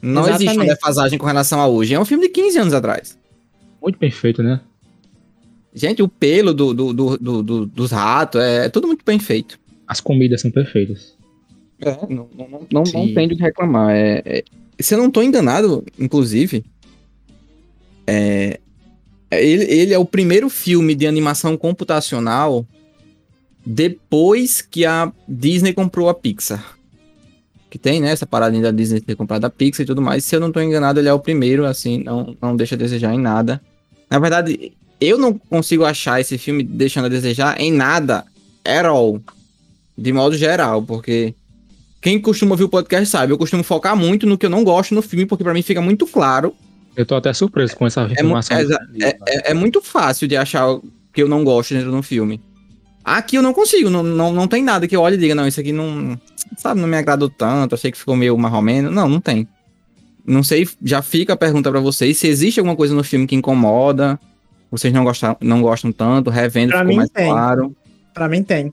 Não 0.00 0.22
existe 0.22 0.42
uma 0.44 0.50
Exatamente. 0.52 0.74
defasagem 0.74 1.18
com 1.18 1.26
relação 1.26 1.60
a 1.60 1.66
hoje. 1.68 1.94
É 1.94 1.98
um 2.00 2.04
filme 2.04 2.26
de 2.26 2.32
15 2.32 2.58
anos 2.58 2.74
atrás. 2.74 3.16
Muito 3.80 3.98
perfeito, 3.98 4.42
né? 4.42 4.60
Gente, 5.74 6.02
o 6.02 6.08
pelo 6.08 6.52
do, 6.52 6.74
do, 6.74 6.92
do, 6.92 7.18
do- 7.18 7.42
do- 7.42 7.66
dos 7.66 7.90
ratos 7.92 8.40
é, 8.40 8.68
tudo 8.68 8.86
muito 8.86 9.04
bem 9.04 9.18
feito. 9.18 9.58
As 9.86 10.00
comidas 10.00 10.40
são 10.42 10.50
perfeitas. 10.50 11.14
É, 11.84 11.98
não, 12.08 12.28
não, 12.36 12.48
não, 12.48 12.66
não, 12.72 12.86
Sim. 12.86 13.12
tem 13.12 13.28
do 13.28 13.36
que 13.36 13.42
reclamar. 13.42 13.90
É, 13.90 14.22
é- 14.24 14.44
se 14.78 14.94
eu 14.94 14.98
não 14.98 15.10
tô 15.10 15.22
enganado, 15.22 15.84
inclusive, 15.98 16.64
é, 18.06 18.58
é- 19.30 19.44
ele, 19.44 19.64
ele 19.64 19.94
é 19.94 19.98
o 19.98 20.04
primeiro 20.04 20.48
filme 20.48 20.94
de 20.94 21.06
animação 21.06 21.56
computacional 21.56 22.64
depois 23.64 24.60
que 24.60 24.84
a 24.84 25.12
Disney 25.28 25.72
comprou 25.72 26.08
a 26.08 26.14
Pixar. 26.14 26.76
Que 27.70 27.78
tem, 27.78 28.00
né, 28.00 28.10
essa 28.10 28.26
paradinha 28.26 28.62
da 28.64 28.70
Disney 28.70 29.00
ter 29.00 29.16
comprado 29.16 29.44
a 29.44 29.50
Pixar 29.50 29.84
e 29.84 29.86
tudo 29.86 30.02
mais. 30.02 30.24
Se 30.24 30.36
eu 30.36 30.40
não 30.40 30.52
tô 30.52 30.60
enganado, 30.60 31.00
ele 31.00 31.08
é 31.08 31.12
o 31.12 31.18
primeiro, 31.18 31.64
assim, 31.64 32.02
não, 32.02 32.36
não 32.40 32.56
deixa 32.56 32.74
a 32.74 32.78
desejar 32.78 33.14
em 33.14 33.18
nada. 33.20 33.60
Na 34.10 34.18
verdade, 34.18 34.72
eu 35.00 35.16
não 35.18 35.36
consigo 35.36 35.84
achar 35.84 36.20
esse 36.20 36.36
filme 36.38 36.62
deixando 36.62 37.06
a 37.06 37.08
desejar 37.08 37.60
em 37.60 37.72
nada, 37.72 38.24
at 38.64 38.84
all. 38.84 39.20
De 39.96 40.12
modo 40.12 40.36
geral, 40.36 40.82
porque 40.82 41.34
quem 42.02 42.20
costuma 42.20 42.50
ouvir 42.52 42.64
o 42.64 42.68
podcast 42.68 43.06
sabe, 43.08 43.32
eu 43.32 43.38
costumo 43.38 43.62
focar 43.62 43.96
muito 43.96 44.26
no 44.26 44.36
que 44.36 44.44
eu 44.44 44.50
não 44.50 44.62
gosto 44.64 44.94
no 44.94 45.00
filme, 45.00 45.24
porque 45.24 45.42
pra 45.44 45.54
mim 45.54 45.62
fica 45.62 45.80
muito 45.80 46.06
claro. 46.06 46.54
Eu 46.94 47.06
tô 47.06 47.14
até 47.14 47.32
surpreso 47.32 47.74
com 47.76 47.86
essa 47.86 48.02
É, 48.02 48.12
informação. 48.12 48.56
é, 48.58 48.62
é- 49.00 49.18
é- 49.26 49.50
é 49.52 49.54
muito 49.54 49.80
fácil 49.80 50.28
de 50.28 50.36
achar 50.36 50.68
o 50.68 50.82
que 51.14 51.22
eu 51.22 51.28
não 51.28 51.42
gosto 51.44 51.72
dentro 51.72 51.90
de 51.90 51.96
um 51.96 52.02
filme. 52.02 52.38
Aqui 53.04 53.36
eu 53.36 53.42
não 53.42 53.54
consigo, 53.54 53.88
não, 53.88 54.02
não, 54.02 54.32
não 54.32 54.46
tem 54.46 54.62
nada 54.62 54.86
que 54.86 54.94
eu 54.94 55.00
olhe 55.00 55.16
e 55.16 55.18
diga, 55.18 55.34
não, 55.34 55.46
isso 55.46 55.58
aqui 55.60 55.72
não, 55.72 56.18
sabe, 56.58 56.80
não 56.80 56.86
me 56.88 56.96
agradou 56.96 57.28
tanto, 57.30 57.74
achei 57.74 57.90
que 57.90 57.98
ficou 57.98 58.14
meio 58.14 58.36
marromeno. 58.36 58.90
Não, 58.90 59.08
não 59.08 59.20
tem. 59.20 59.48
Não 60.24 60.42
sei, 60.42 60.68
já 60.82 61.02
fica 61.02 61.32
a 61.32 61.36
pergunta 61.36 61.70
pra 61.70 61.80
vocês, 61.80 62.16
se 62.18 62.28
existe 62.28 62.60
alguma 62.60 62.76
coisa 62.76 62.94
no 62.94 63.02
filme 63.02 63.26
que 63.26 63.34
incomoda, 63.34 64.20
vocês 64.70 64.92
não 64.92 65.02
gostam, 65.02 65.36
não 65.40 65.60
gostam 65.62 65.90
tanto, 65.90 66.30
revendo 66.30 66.68
Pra 66.70 66.78
ficou 66.80 66.90
mim 66.90 66.96
mais 66.96 67.10
tem. 67.10 67.26
claro. 67.28 67.74
Pra 68.14 68.28
mim 68.28 68.42
tem. 68.42 68.72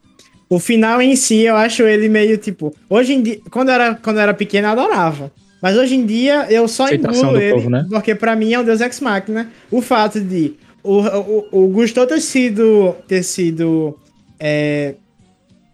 O 0.50 0.60
final 0.60 1.02
em 1.02 1.16
si, 1.16 1.42
eu 1.42 1.56
acho 1.56 1.84
ele 1.84 2.10
meio 2.10 2.38
tipo. 2.38 2.76
Hoje 2.90 3.14
em 3.14 3.22
dia, 3.22 3.40
quando 3.52 3.70
eu 3.70 3.76
era, 3.76 3.96
quando 3.96 4.18
eu 4.18 4.24
era 4.24 4.34
pequeno, 4.34 4.68
eu 4.68 4.72
adorava. 4.72 5.32
Mas 5.62 5.78
hoje 5.78 5.96
em 5.96 6.06
dia, 6.06 6.48
eu 6.50 6.68
só 6.68 6.86
Aceitação 6.86 7.30
engulo 7.30 7.42
ele, 7.42 7.54
povo, 7.54 7.70
né? 7.70 7.86
porque 7.90 8.16
pra 8.16 8.36
mim 8.36 8.54
é 8.54 8.60
um 8.60 8.64
Deus 8.64 8.82
Ex 8.82 9.00
Machina. 9.00 9.52
O 9.70 9.82
fato 9.82 10.20
de 10.20 10.56
o, 10.84 11.00
o, 11.02 11.48
o 11.52 11.68
Gusto 11.68 12.06
ter 12.08 12.20
sido. 12.20 12.96
ter 13.08 13.24
sido. 13.24 13.98
é, 14.40 14.96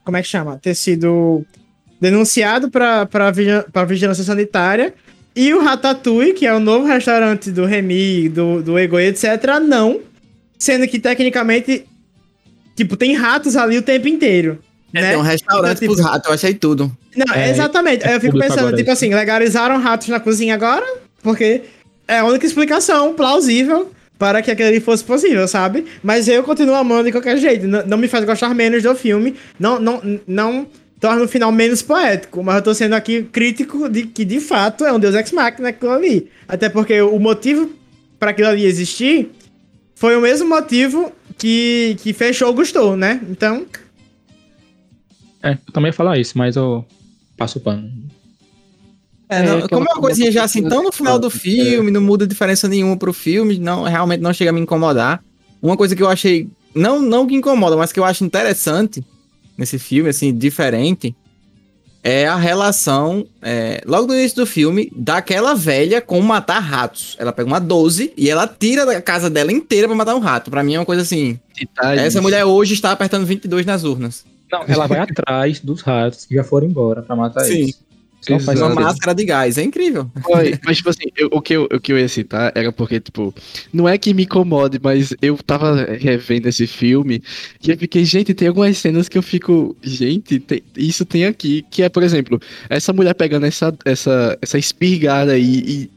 como 0.03 0.17
é 0.17 0.21
que 0.21 0.27
chama? 0.27 0.59
Ter 0.61 0.75
sido 0.75 1.45
denunciado 2.01 2.69
pra, 2.69 3.05
pra, 3.05 3.31
pra 3.71 3.85
vigilância 3.85 4.23
sanitária. 4.23 4.93
E 5.35 5.53
o 5.53 5.61
Ratatouille, 5.61 6.33
que 6.33 6.45
é 6.45 6.53
o 6.53 6.59
novo 6.59 6.85
restaurante 6.85 7.51
do 7.51 7.65
Remy, 7.65 8.29
do, 8.29 8.61
do 8.61 8.77
Ego, 8.77 8.99
etc., 8.99 9.59
não. 9.65 9.99
Sendo 10.57 10.87
que, 10.87 10.97
tecnicamente, 10.97 11.85
tipo, 12.75 12.95
tem 12.97 13.13
ratos 13.15 13.55
ali 13.55 13.77
o 13.77 13.81
tempo 13.81 14.07
inteiro. 14.07 14.59
né? 14.93 15.09
Tem 15.09 15.17
um 15.17 15.21
restaurante 15.21 15.83
Então, 15.83 15.95
pros 15.95 16.05
ratos, 16.05 16.27
eu 16.27 16.33
achei 16.33 16.53
tudo. 16.53 16.91
Não, 17.15 17.33
É, 17.33 17.49
exatamente. 17.49 18.03
é 18.03 18.09
Aí 18.09 18.13
eu 18.15 18.21
fico 18.21 18.37
pensando, 18.37 18.59
agora 18.59 18.77
tipo 18.77 18.91
isso. 18.91 19.03
assim, 19.05 19.13
legalizaram 19.13 19.79
ratos 19.79 20.07
na 20.09 20.19
cozinha 20.19 20.53
agora, 20.53 20.85
porque 21.23 21.61
é 22.07 22.19
a 22.19 22.25
única 22.25 22.45
explicação 22.45 23.13
plausível 23.13 23.91
para 24.17 24.41
que 24.41 24.49
aquilo 24.51 24.69
ali 24.69 24.79
fosse 24.79 25.03
possível, 25.03 25.47
sabe? 25.47 25.85
Mas 26.03 26.27
eu 26.27 26.43
continuo 26.43 26.75
amando 26.75 27.05
de 27.05 27.11
qualquer 27.11 27.37
jeito. 27.37 27.67
Não, 27.67 27.85
não 27.85 27.97
me 27.97 28.07
faz 28.07 28.23
gostar 28.25 28.53
menos 28.53 28.83
do 28.83 28.95
filme. 28.95 29.35
Não, 29.59 29.79
não, 29.79 30.19
não 30.25 30.67
torna 30.99 31.23
o 31.23 31.27
final 31.27 31.51
menos 31.51 31.81
poético. 31.81 32.41
Mas 32.43 32.55
eu 32.55 32.61
tô 32.61 32.73
sendo 32.73 32.93
aqui 32.93 33.23
crítico 33.23 33.89
de 33.89 34.03
que, 34.03 34.23
de 34.23 34.39
fato, 34.39 34.85
é 34.85 34.93
um 34.93 34.99
Deus 34.99 35.15
Ex 35.15 35.31
Machina 35.33 35.69
aquilo 35.69 35.91
ali. 35.91 36.29
Até 36.47 36.69
porque 36.69 37.01
o 37.01 37.19
motivo 37.19 37.69
para 38.17 38.31
aquilo 38.31 38.47
ali 38.47 38.65
existir 38.65 39.31
foi 39.95 40.15
o 40.15 40.21
mesmo 40.21 40.47
motivo 40.47 41.11
que, 41.37 41.95
que 42.01 42.13
fechou 42.13 42.49
o 42.49 42.53
Gustou, 42.53 42.95
né? 42.95 43.21
Então, 43.29 43.65
É, 45.43 45.51
eu 45.53 45.73
também 45.73 45.89
ia 45.89 45.93
falar 45.93 46.17
isso, 46.17 46.37
mas 46.37 46.55
eu 46.55 46.85
passo 47.37 47.59
o 47.59 47.61
pano. 47.61 47.91
É, 49.29 49.39
É, 49.39 49.43
não, 49.43 49.55
aquela 49.57 49.69
como 49.69 49.89
é 49.89 49.93
uma 49.93 50.01
coisinha 50.01 50.31
já 50.31 50.43
assim, 50.43 50.67
tão 50.67 50.83
no 50.83 50.91
final 50.91 51.19
do 51.19 51.27
É. 51.27 51.29
filme, 51.31 51.91
não 51.91 52.01
muda 52.01 52.27
diferença 52.27 52.67
nenhuma 52.67 52.97
pro 52.97 53.13
filme, 53.13 53.57
não, 53.59 53.83
realmente 53.83 54.21
não 54.21 54.33
chega 54.33 54.49
a 54.51 54.53
me 54.53 54.61
incomodar. 54.61 55.23
Uma 55.61 55.75
coisa 55.77 55.95
que 55.95 56.01
eu 56.03 56.07
achei, 56.09 56.47
não, 56.75 57.01
não 57.01 57.25
que 57.27 57.35
incomoda, 57.35 57.75
mas 57.75 57.91
que 57.91 57.99
eu 57.99 58.05
acho 58.05 58.23
interessante 58.23 59.03
nesse 59.57 59.79
filme, 59.79 60.09
assim, 60.09 60.33
diferente, 60.33 61.15
é 62.05 62.27
a 62.27 62.35
relação, 62.35 63.25
é, 63.41 63.81
logo 63.83 64.05
no 64.05 64.13
início 64.13 64.37
do 64.37 64.45
filme, 64.45 64.91
daquela 64.95 65.55
velha 65.55 65.99
com 65.99 66.21
matar 66.21 66.59
ratos. 66.59 67.17
Ela 67.19 67.33
pega 67.33 67.47
uma 67.47 67.59
12 67.59 68.13
e 68.15 68.29
ela 68.29 68.47
tira 68.47 68.85
da 68.85 69.01
casa 69.01 69.27
dela 69.27 69.51
inteira 69.51 69.87
pra 69.87 69.97
matar 69.97 70.13
um 70.13 70.19
rato. 70.19 70.51
Pra 70.51 70.61
mim 70.61 70.75
é 70.75 70.79
uma 70.79 70.85
coisa 70.85 71.01
assim, 71.01 71.39
Detalhes. 71.59 72.03
essa 72.03 72.21
mulher 72.21 72.45
hoje 72.45 72.75
está 72.75 72.91
apertando 72.91 73.25
22 73.25 73.65
nas 73.65 73.83
urnas. 73.83 74.23
Não, 74.51 74.63
ela 74.67 74.85
vai 74.85 74.99
atrás 74.99 75.59
dos 75.59 75.81
ratos 75.81 76.27
que 76.27 76.35
já 76.35 76.43
foram 76.43 76.67
embora 76.67 77.01
pra 77.01 77.15
matar 77.15 77.43
Sim. 77.43 77.53
eles. 77.53 77.79
Faz 78.27 78.59
Uma 78.59 78.69
máscara 78.75 79.13
de 79.15 79.25
gás, 79.25 79.57
é 79.57 79.63
incrível. 79.63 80.09
Foi, 80.23 80.57
mas 80.65 80.77
tipo 80.77 80.89
assim, 80.89 81.05
eu- 81.17 81.29
o, 81.31 81.41
que 81.41 81.53
eu, 81.53 81.67
o 81.71 81.79
que 81.79 81.91
eu 81.93 81.99
ia 81.99 82.07
citar 82.07 82.51
era 82.55 82.71
porque, 82.71 82.99
tipo, 82.99 83.33
não 83.71 83.87
é 83.87 83.97
que 83.97 84.13
me 84.13 84.23
incomode, 84.23 84.79
mas 84.81 85.13
eu 85.21 85.37
tava 85.37 85.85
revendo 85.99 86.47
esse 86.49 86.65
filme 86.67 87.21
e 87.65 87.71
eu 87.71 87.77
fiquei, 87.77 88.03
gente, 88.05 88.33
tem 88.33 88.47
algumas 88.47 88.77
cenas 88.77 89.07
que 89.07 89.17
eu 89.17 89.21
fico, 89.23 89.75
gente, 89.83 90.39
tem- 90.39 90.61
isso 90.75 91.05
tem 91.05 91.25
aqui, 91.25 91.63
que 91.69 91.83
é, 91.83 91.89
por 91.89 92.03
exemplo, 92.03 92.39
essa 92.69 92.91
mulher 92.93 93.13
pegando 93.13 93.45
essa, 93.45 93.73
essa, 93.85 94.37
essa 94.41 94.57
espirgada 94.57 95.33
aí 95.33 95.63
e 95.65 95.89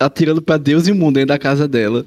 atirando 0.00 0.42
pra 0.42 0.56
Deus 0.56 0.86
e 0.88 0.92
o 0.92 0.94
mundo 0.94 1.14
dentro 1.14 1.28
da 1.28 1.38
casa 1.38 1.68
dela. 1.68 2.04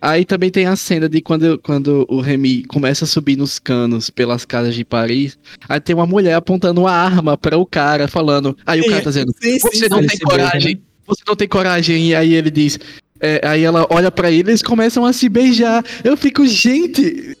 Aí 0.00 0.24
também 0.24 0.50
tem 0.50 0.66
a 0.66 0.76
cena 0.76 1.08
de 1.08 1.20
quando, 1.20 1.58
quando 1.58 2.06
o 2.08 2.20
Remy 2.20 2.64
começa 2.64 3.04
a 3.04 3.08
subir 3.08 3.36
nos 3.36 3.58
canos 3.58 4.10
pelas 4.10 4.44
casas 4.44 4.74
de 4.74 4.84
Paris, 4.84 5.38
aí 5.68 5.80
tem 5.80 5.94
uma 5.94 6.06
mulher 6.06 6.34
apontando 6.34 6.82
uma 6.82 6.92
arma 6.92 7.36
para 7.36 7.58
o 7.58 7.66
cara, 7.66 8.08
falando, 8.08 8.56
aí 8.66 8.80
o 8.80 8.86
cara 8.88 9.02
tá 9.02 9.10
dizendo, 9.10 9.32
Sim, 9.40 9.58
você 9.58 9.88
não 9.88 9.98
Eles 9.98 10.12
tem 10.12 10.20
coragem. 10.20 10.82
Você 11.06 11.22
não 11.26 11.36
tem 11.36 11.48
coragem. 11.48 12.08
E 12.08 12.14
aí 12.14 12.34
ele 12.34 12.50
diz. 12.50 12.78
é, 13.20 13.40
aí 13.44 13.62
ela 13.62 13.86
olha 13.90 14.10
pra 14.10 14.30
ele 14.30 14.48
e 14.48 14.50
eles 14.50 14.62
começam 14.62 15.04
a 15.04 15.12
se 15.12 15.28
beijar. 15.28 15.84
Eu 16.02 16.16
fico, 16.16 16.46
gente. 16.46 17.36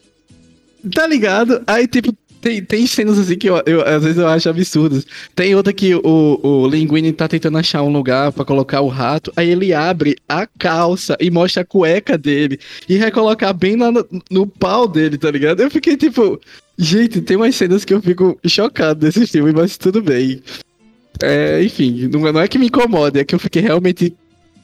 Tá 0.94 1.06
ligado? 1.06 1.62
Aí, 1.66 1.88
tipo, 1.88 2.14
Tem, 2.40 2.62
tem 2.62 2.86
cenas 2.86 3.18
assim 3.18 3.36
que 3.36 3.48
eu, 3.48 3.60
eu- 3.66 3.82
às 3.82 4.02
vezes 4.02 4.18
eu 4.18 4.26
acho 4.28 4.48
absurdas. 4.48 5.04
Tem 5.34 5.54
outra 5.54 5.72
que 5.72 5.94
o, 5.94 6.40
o 6.42 6.68
Linguini 6.68 7.12
tá 7.12 7.26
tentando 7.26 7.58
achar 7.58 7.82
um 7.82 7.90
lugar 7.92 8.30
pra 8.32 8.44
colocar 8.44 8.80
o 8.82 8.88
rato, 8.88 9.32
aí 9.36 9.50
ele 9.50 9.72
abre 9.74 10.16
a 10.28 10.46
calça 10.46 11.16
e 11.20 11.30
mostra 11.30 11.62
a 11.62 11.64
cueca 11.64 12.16
dele 12.16 12.58
e 12.88 12.98
vai 12.98 13.10
colocar 13.10 13.52
bem 13.52 13.76
lá 13.76 13.90
no, 13.90 14.06
no 14.30 14.46
pau 14.46 14.86
dele, 14.86 15.18
tá 15.18 15.30
ligado? 15.30 15.60
Eu 15.60 15.70
fiquei 15.70 15.96
tipo, 15.96 16.40
gente, 16.78 17.20
tem 17.20 17.36
umas 17.36 17.54
cenas 17.56 17.84
que 17.84 17.92
eu 17.92 18.00
fico 18.00 18.38
chocado 18.46 19.00
desse 19.00 19.26
filme, 19.26 19.52
mas 19.52 19.76
tudo 19.76 20.00
bem. 20.02 20.40
É, 21.22 21.62
enfim, 21.64 22.08
não, 22.12 22.26
é- 22.28 22.32
não 22.32 22.40
é 22.40 22.46
que 22.48 22.58
me 22.58 22.66
incomode, 22.66 23.18
é 23.18 23.24
que 23.24 23.34
eu 23.34 23.38
fiquei 23.38 23.62
realmente, 23.62 24.14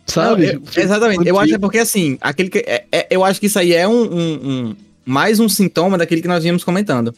sabe? 0.07 0.47
Não, 0.47 0.53
eu- 0.77 0.83
exatamente. 0.85 1.27
Eu 1.27 1.39
acho 1.39 1.55
é 1.55 1.59
porque 1.59 1.79
assim, 1.79 2.19
aquele 2.21 2.51
que, 2.51 2.59
é- 2.59 2.85
é- 2.93 3.07
eu 3.11 3.25
acho 3.25 3.41
que 3.41 3.47
isso 3.47 3.59
aí 3.59 3.73
é 3.73 3.89
um, 3.89 4.03
um- 4.03 4.49
um- 4.69 4.77
mais 5.05 5.41
um 5.41 5.49
sintoma 5.49 5.97
daquele 5.99 6.21
que 6.23 6.29
nós 6.29 6.43
vínhamos 6.43 6.63
comentando. 6.63 7.13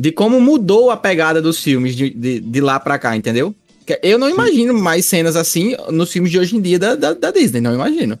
De 0.00 0.12
como 0.12 0.40
mudou 0.40 0.90
a 0.90 0.96
pegada 0.96 1.42
dos 1.42 1.60
filmes 1.62 1.96
de, 1.96 2.10
de, 2.10 2.38
de 2.40 2.60
lá 2.60 2.78
pra 2.78 2.98
cá, 2.98 3.16
entendeu? 3.16 3.52
Que 3.84 3.98
Eu 4.02 4.18
não 4.18 4.30
imagino 4.30 4.72
mais 4.72 5.04
cenas 5.06 5.34
assim 5.34 5.74
nos 5.90 6.12
filmes 6.12 6.30
de 6.30 6.38
hoje 6.38 6.54
em 6.56 6.60
dia 6.60 6.78
da, 6.78 6.94
da, 6.94 7.12
da 7.14 7.30
Disney, 7.32 7.60
não 7.60 7.74
imagino. 7.74 8.16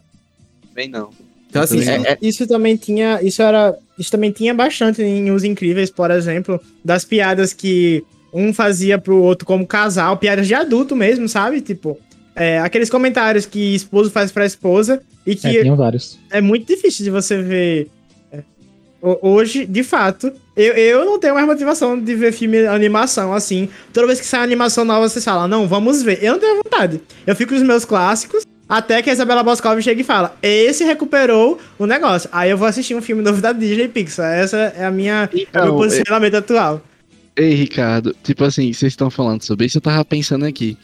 Bem 0.74 0.88
não. 0.88 1.10
Então, 1.48 1.62
assim, 1.62 1.78
Também 1.80 2.04
é- 2.06 2.12
é- 2.12 2.18
Isso 2.20 2.46
também 2.46 2.76
tinha. 2.76 3.20
Isso 3.22 3.40
era. 3.42 3.76
Isso 3.98 4.10
também 4.10 4.30
tinha 4.30 4.52
bastante 4.52 5.02
em 5.02 5.30
Os 5.30 5.44
Incríveis, 5.44 5.88
por 5.90 6.10
exemplo, 6.10 6.60
das 6.84 7.04
piadas 7.04 7.52
que 7.52 8.02
um 8.32 8.52
fazia 8.52 8.98
pro 8.98 9.16
outro 9.22 9.46
como 9.46 9.66
casal, 9.66 10.16
piadas 10.18 10.46
de 10.46 10.54
adulto 10.54 10.94
mesmo, 10.96 11.28
sabe? 11.28 11.60
Tipo, 11.60 11.98
é, 12.36 12.58
aqueles 12.58 12.90
comentários 12.90 13.46
que 13.46 13.74
esposo 13.74 14.10
faz 14.10 14.30
pra 14.30 14.44
esposa 14.46 15.00
e 15.26 15.34
que 15.34 15.46
É, 15.48 15.62
tinham 15.62 15.76
vários. 15.76 16.18
é 16.30 16.40
muito 16.40 16.66
difícil 16.66 17.04
de 17.04 17.10
você 17.10 17.40
ver. 17.42 17.88
Ho- 19.02 19.18
Hoje, 19.22 19.64
de 19.66 19.82
fato, 19.82 20.32
eu, 20.56 20.74
eu 20.74 21.04
não 21.04 21.18
tenho 21.18 21.34
mais 21.34 21.46
motivação 21.46 21.98
de 21.98 22.14
ver 22.14 22.32
filme 22.32 22.66
animação 22.66 23.32
assim. 23.32 23.68
Toda 23.92 24.06
vez 24.06 24.20
que 24.20 24.26
sai 24.26 24.40
uma 24.40 24.44
animação 24.44 24.84
nova, 24.84 25.08
você 25.08 25.20
fala, 25.20 25.46
não, 25.48 25.66
vamos 25.68 26.02
ver. 26.02 26.18
Eu 26.22 26.32
não 26.34 26.40
tenho 26.40 26.56
vontade. 26.64 27.00
Eu 27.26 27.34
fico 27.36 27.54
nos 27.54 27.62
meus 27.62 27.84
clássicos, 27.84 28.44
até 28.68 29.00
que 29.00 29.08
a 29.08 29.12
Isabela 29.12 29.42
Boscov 29.42 29.80
chega 29.80 30.00
e 30.00 30.04
fala, 30.04 30.36
esse 30.42 30.84
recuperou 30.84 31.58
o 31.78 31.86
negócio. 31.86 32.28
Aí 32.32 32.50
eu 32.50 32.56
vou 32.58 32.66
assistir 32.68 32.94
um 32.94 33.00
filme 33.02 33.22
novo 33.22 33.40
da 33.40 33.52
Disney 33.52 33.88
Pixar. 33.88 34.32
Essa 34.34 34.74
é 34.76 34.84
a 34.84 34.90
minha, 34.90 35.28
é 35.32 35.36
o 35.36 35.38
meu 35.38 35.42
Então, 35.64 35.76
posicionamento 35.76 36.34
atual. 36.34 36.82
Ei, 37.38 37.54
Ricardo, 37.54 38.16
tipo 38.24 38.42
assim, 38.42 38.72
vocês 38.72 38.92
estão 38.94 39.08
falando 39.08 39.44
sobre 39.44 39.66
isso, 39.66 39.78
eu 39.78 39.82
tava 39.82 40.04
pensando 40.04 40.44
aqui. 40.44 40.76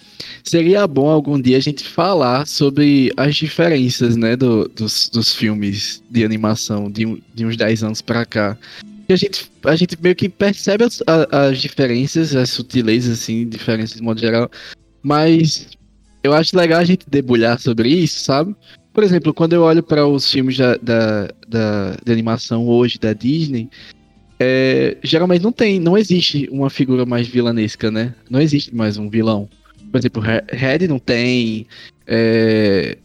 Seria 0.44 0.86
bom 0.86 1.08
algum 1.10 1.40
dia 1.40 1.56
a 1.56 1.60
gente 1.60 1.82
falar 1.82 2.46
sobre 2.46 3.12
as 3.16 3.34
diferenças, 3.34 4.14
né, 4.14 4.36
do- 4.36 4.68
dos, 4.68 5.08
dos 5.12 5.34
filmes 5.34 6.00
de 6.08 6.24
animação 6.24 6.88
de, 6.88 7.20
de 7.34 7.44
uns 7.44 7.56
10 7.56 7.82
anos 7.82 8.00
pra 8.00 8.24
cá. 8.24 8.56
E 9.08 9.12
a 9.12 9.16
gente, 9.16 9.50
a 9.64 9.74
gente 9.74 10.00
meio 10.00 10.14
que 10.14 10.28
percebe 10.28 10.84
as, 10.84 11.02
as 11.32 11.60
diferenças, 11.60 12.36
as 12.36 12.50
sutilezas, 12.50 13.20
assim, 13.20 13.48
diferenças 13.48 13.96
de 13.96 14.02
modo 14.02 14.20
geral. 14.20 14.48
Mas 15.02 15.66
eu 16.22 16.32
acho 16.32 16.56
legal 16.56 16.78
a 16.78 16.84
gente 16.84 17.04
debulhar 17.10 17.58
sobre 17.58 17.88
isso, 17.88 18.20
sabe? 18.20 18.54
Por 18.92 19.02
exemplo, 19.02 19.34
quando 19.34 19.54
eu 19.54 19.62
olho 19.62 19.82
para 19.82 20.06
os 20.06 20.30
filmes 20.30 20.56
da, 20.56 20.76
da, 20.76 21.28
da, 21.48 21.96
de 22.04 22.12
animação 22.12 22.68
hoje 22.68 22.96
da 22.96 23.12
Disney, 23.12 23.68
é, 24.38 24.96
geralmente 25.02 25.42
não 25.42 25.52
tem, 25.52 25.78
não 25.80 25.96
existe 25.96 26.48
uma 26.50 26.68
figura 26.70 27.04
mais 27.06 27.26
vilanesca, 27.28 27.90
né? 27.90 28.14
Não 28.28 28.40
existe 28.40 28.74
mais 28.74 28.96
um 28.96 29.08
vilão. 29.08 29.48
Por 29.90 29.98
exemplo, 29.98 30.20
Re- 30.22 30.44
Red 30.50 30.88
não 30.88 30.98
tem. 30.98 31.66
é, 32.06 32.98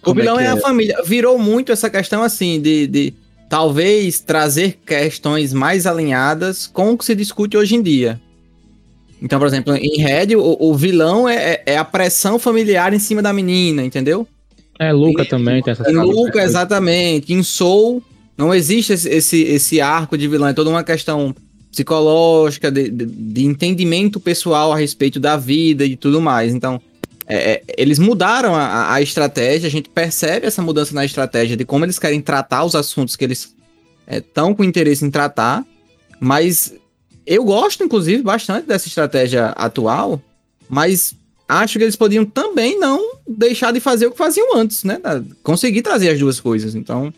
o 0.00 0.04
como 0.04 0.20
vilão 0.20 0.36
que 0.36 0.42
é, 0.44 0.48
a 0.48 0.56
família. 0.56 1.02
Virou 1.04 1.38
muito 1.38 1.72
essa 1.72 1.88
questão 1.88 2.22
assim 2.22 2.60
de, 2.60 2.86
de 2.86 3.14
talvez 3.48 4.20
trazer 4.20 4.78
questões 4.86 5.52
mais 5.52 5.86
alinhadas 5.86 6.66
com 6.66 6.92
o 6.92 6.98
que 6.98 7.04
se 7.04 7.14
discute 7.14 7.56
hoje 7.56 7.74
em 7.74 7.82
dia. 7.82 8.20
Então, 9.20 9.38
por 9.38 9.48
exemplo, 9.48 9.74
em 9.74 9.98
Red, 10.00 10.36
o, 10.36 10.56
o 10.60 10.74
vilão 10.74 11.28
é, 11.28 11.54
é- 11.54 11.62
é 11.66 11.76
a 11.78 11.84
pressão 11.84 12.38
familiar 12.38 12.92
em 12.94 12.98
cima 13.00 13.20
da 13.22 13.32
menina, 13.32 13.82
entendeu? 13.84 14.28
É, 14.78 14.92
Luca 14.92 15.24
também 15.24 15.60
tem 15.60 15.72
essa 15.72 15.90
Luca, 15.90 16.40
exatamente. 16.40 17.32
Em 17.32 17.42
Soul, 17.42 18.00
não 18.38 18.54
existe 18.54 18.92
esse, 18.92 19.08
esse, 19.08 19.42
esse 19.42 19.80
arco 19.80 20.16
de 20.16 20.28
vilão, 20.28 20.46
é 20.46 20.52
toda 20.52 20.70
uma 20.70 20.84
questão 20.84 21.34
psicológica, 21.72 22.70
de, 22.70 22.88
de, 22.88 23.04
de 23.04 23.44
entendimento 23.44 24.20
pessoal 24.20 24.72
a 24.72 24.76
respeito 24.76 25.18
da 25.18 25.36
vida 25.36 25.84
e 25.84 25.96
tudo 25.96 26.20
mais. 26.20 26.54
Então, 26.54 26.80
é, 27.26 27.36
é, 27.36 27.62
eles 27.76 27.98
mudaram 27.98 28.54
a, 28.54 28.94
a 28.94 29.02
estratégia, 29.02 29.66
a 29.66 29.70
gente 29.70 29.90
percebe 29.90 30.46
essa 30.46 30.62
mudança 30.62 30.94
na 30.94 31.04
estratégia 31.04 31.56
de 31.56 31.64
como 31.64 31.84
eles 31.84 31.98
querem 31.98 32.20
tratar 32.20 32.64
os 32.64 32.76
assuntos 32.76 33.16
que 33.16 33.24
eles 33.24 33.54
estão 34.06 34.54
com 34.54 34.62
interesse 34.62 35.04
em 35.04 35.10
tratar, 35.10 35.66
mas 36.20 36.72
eu 37.26 37.44
gosto, 37.44 37.82
inclusive, 37.82 38.22
bastante 38.22 38.66
dessa 38.66 38.86
estratégia 38.86 39.46
atual, 39.48 40.22
mas 40.68 41.14
acho 41.48 41.78
que 41.78 41.84
eles 41.84 41.96
podiam 41.96 42.24
também 42.24 42.78
não 42.78 43.16
deixar 43.26 43.72
de 43.72 43.80
fazer 43.80 44.06
o 44.06 44.12
que 44.12 44.16
faziam 44.16 44.56
antes, 44.56 44.84
né? 44.84 44.98
Conseguir 45.42 45.82
trazer 45.82 46.10
as 46.10 46.18
duas 46.18 46.40
coisas. 46.40 46.74
Então, 46.74 47.12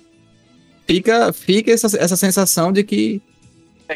fica, 0.86 1.32
fica 1.32 1.70
essa, 1.70 1.86
essa 1.98 2.16
sensação 2.16 2.72
de 2.72 2.82
que 2.84 3.22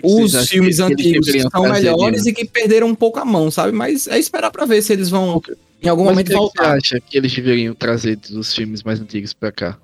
os 0.02 0.48
filmes 0.48 0.80
antigos 0.80 1.28
são 1.52 1.62
melhores 1.62 2.26
e 2.26 2.32
que 2.32 2.44
perderam 2.44 2.88
um 2.88 2.94
pouco 2.94 3.18
a 3.18 3.24
mão, 3.24 3.50
sabe? 3.50 3.72
Mas 3.72 4.06
é 4.08 4.18
esperar 4.18 4.50
pra 4.50 4.64
ver 4.64 4.82
se 4.82 4.92
eles 4.92 5.08
vão 5.08 5.40
em 5.82 5.88
algum 5.88 6.04
Mas 6.04 6.12
momento 6.12 6.26
que 6.28 6.34
voltar. 6.34 6.80
você 6.80 6.94
acha 6.94 7.00
que 7.00 7.16
eles 7.18 7.32
deveriam 7.32 7.74
trazer 7.74 8.16
dos 8.16 8.54
filmes 8.54 8.82
mais 8.82 9.00
antigos 9.00 9.32
pra 9.32 9.52
cá? 9.52 9.78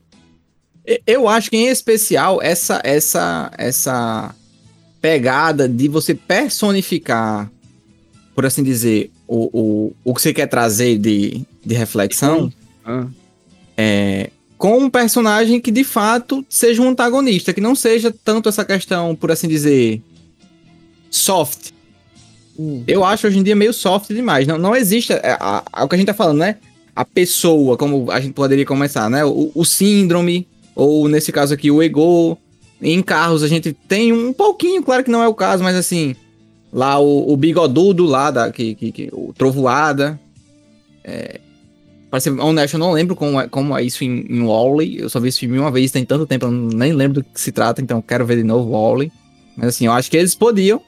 Eu 1.07 1.29
acho 1.29 1.51
que 1.51 1.57
em 1.57 1.69
especial 1.69 2.41
essa 2.43 2.81
essa 2.83 3.51
essa 3.57 4.35
pegada 5.01 5.69
de 5.69 5.89
você 5.89 6.15
personificar, 6.15 7.51
por 8.35 8.45
assim 8.45 8.63
dizer, 8.63 9.11
o, 9.29 9.49
o, 9.53 9.93
o 10.05 10.15
que 10.15 10.21
você 10.23 10.33
quer 10.33 10.47
trazer 10.47 10.99
de, 10.99 11.43
de 11.65 11.75
reflexão 11.75 12.53
Ah, 12.85 13.07
é, 13.77 14.31
com 14.61 14.77
um 14.77 14.91
personagem 14.91 15.59
que 15.59 15.71
de 15.71 15.83
fato 15.83 16.45
seja 16.47 16.83
um 16.83 16.91
antagonista, 16.91 17.55
que 17.55 17.63
não 17.63 17.75
seja 17.75 18.15
tanto 18.23 18.47
essa 18.51 18.63
questão, 18.63 19.17
por 19.17 19.33
assim 19.33 19.49
dizer, 19.49 20.03
soft. 21.11 21.71
Eu 22.87 23.03
acho 23.03 23.27
hoje 23.27 23.39
em 23.39 23.43
dia 23.43 23.57
meio 23.57 23.73
soft 23.73 24.09
demais. 24.09 24.47
Não, 24.47 24.59
não 24.59 24.77
existe 24.77 25.15
é, 25.15 25.35
a- 25.41 25.63
a- 25.73 25.85
o 25.85 25.89
que 25.89 25.95
a 25.95 25.99
gente 25.99 26.09
tá 26.09 26.13
falando, 26.13 26.41
né? 26.41 26.57
A 26.95 27.07
pessoa, 27.07 27.79
como 27.79 28.11
a 28.11 28.21
gente 28.21 28.35
poderia 28.35 28.67
começar, 28.67 29.09
né? 29.09 29.25
O, 29.25 29.51
o 29.55 29.65
síndrome, 29.65 30.47
ou 30.77 31.09
nesse 31.09 31.33
caso 31.33 31.55
aqui, 31.55 31.71
o 31.71 31.83
ego. 31.83 32.37
Em 32.83 33.03
carros 33.03 33.43
a 33.43 33.49
gente 33.49 33.73
tem 33.89 34.13
um 34.13 34.31
pouquinho, 34.31 34.83
claro 34.83 35.03
que 35.03 35.11
não 35.11 35.23
é 35.23 35.29
o 35.29 35.35
caso, 35.35 35.63
mas 35.65 35.75
assim, 35.75 36.15
lá 36.71 36.99
o, 36.99 37.33
o 37.33 37.37
bigodudo 37.37 38.05
lá, 38.05 38.31
da, 38.31 38.53
que, 38.53 38.75
que, 38.75 38.93
que- 38.93 39.09
o 39.11 39.33
Trovoada. 39.33 40.21
É, 41.03 41.41
Pra 42.11 42.19
ser 42.19 42.31
honesto, 42.31 42.75
eu 42.75 42.81
não 42.81 42.93
lembro 42.93 43.15
como 43.15 43.41
é, 43.41 43.47
como 43.47 43.77
é 43.79 43.85
isso 43.85 44.03
em, 44.03 44.27
em 44.29 44.43
Wall-E. 44.43 44.99
Eu 44.99 45.09
só 45.09 45.21
vi 45.21 45.29
esse 45.29 45.39
filme 45.39 45.59
uma 45.59 45.71
vez, 45.71 45.93
tem 45.93 46.05
tanto 46.05 46.27
tempo, 46.27 46.47
eu 46.47 46.51
nem 46.51 46.93
lembro 46.93 47.23
do 47.23 47.25
que 47.25 47.41
se 47.41 47.53
trata, 47.53 47.81
então 47.81 48.03
quero 48.03 48.27
ver 48.27 48.37
de 48.37 48.43
novo 48.43 48.71
Wall-E. 48.71 49.13
Mas 49.57 49.69
assim, 49.69 49.87
eu 49.87 49.93
acho 49.93 50.11
que 50.11 50.17
eles 50.17 50.35
podiam 50.35 50.83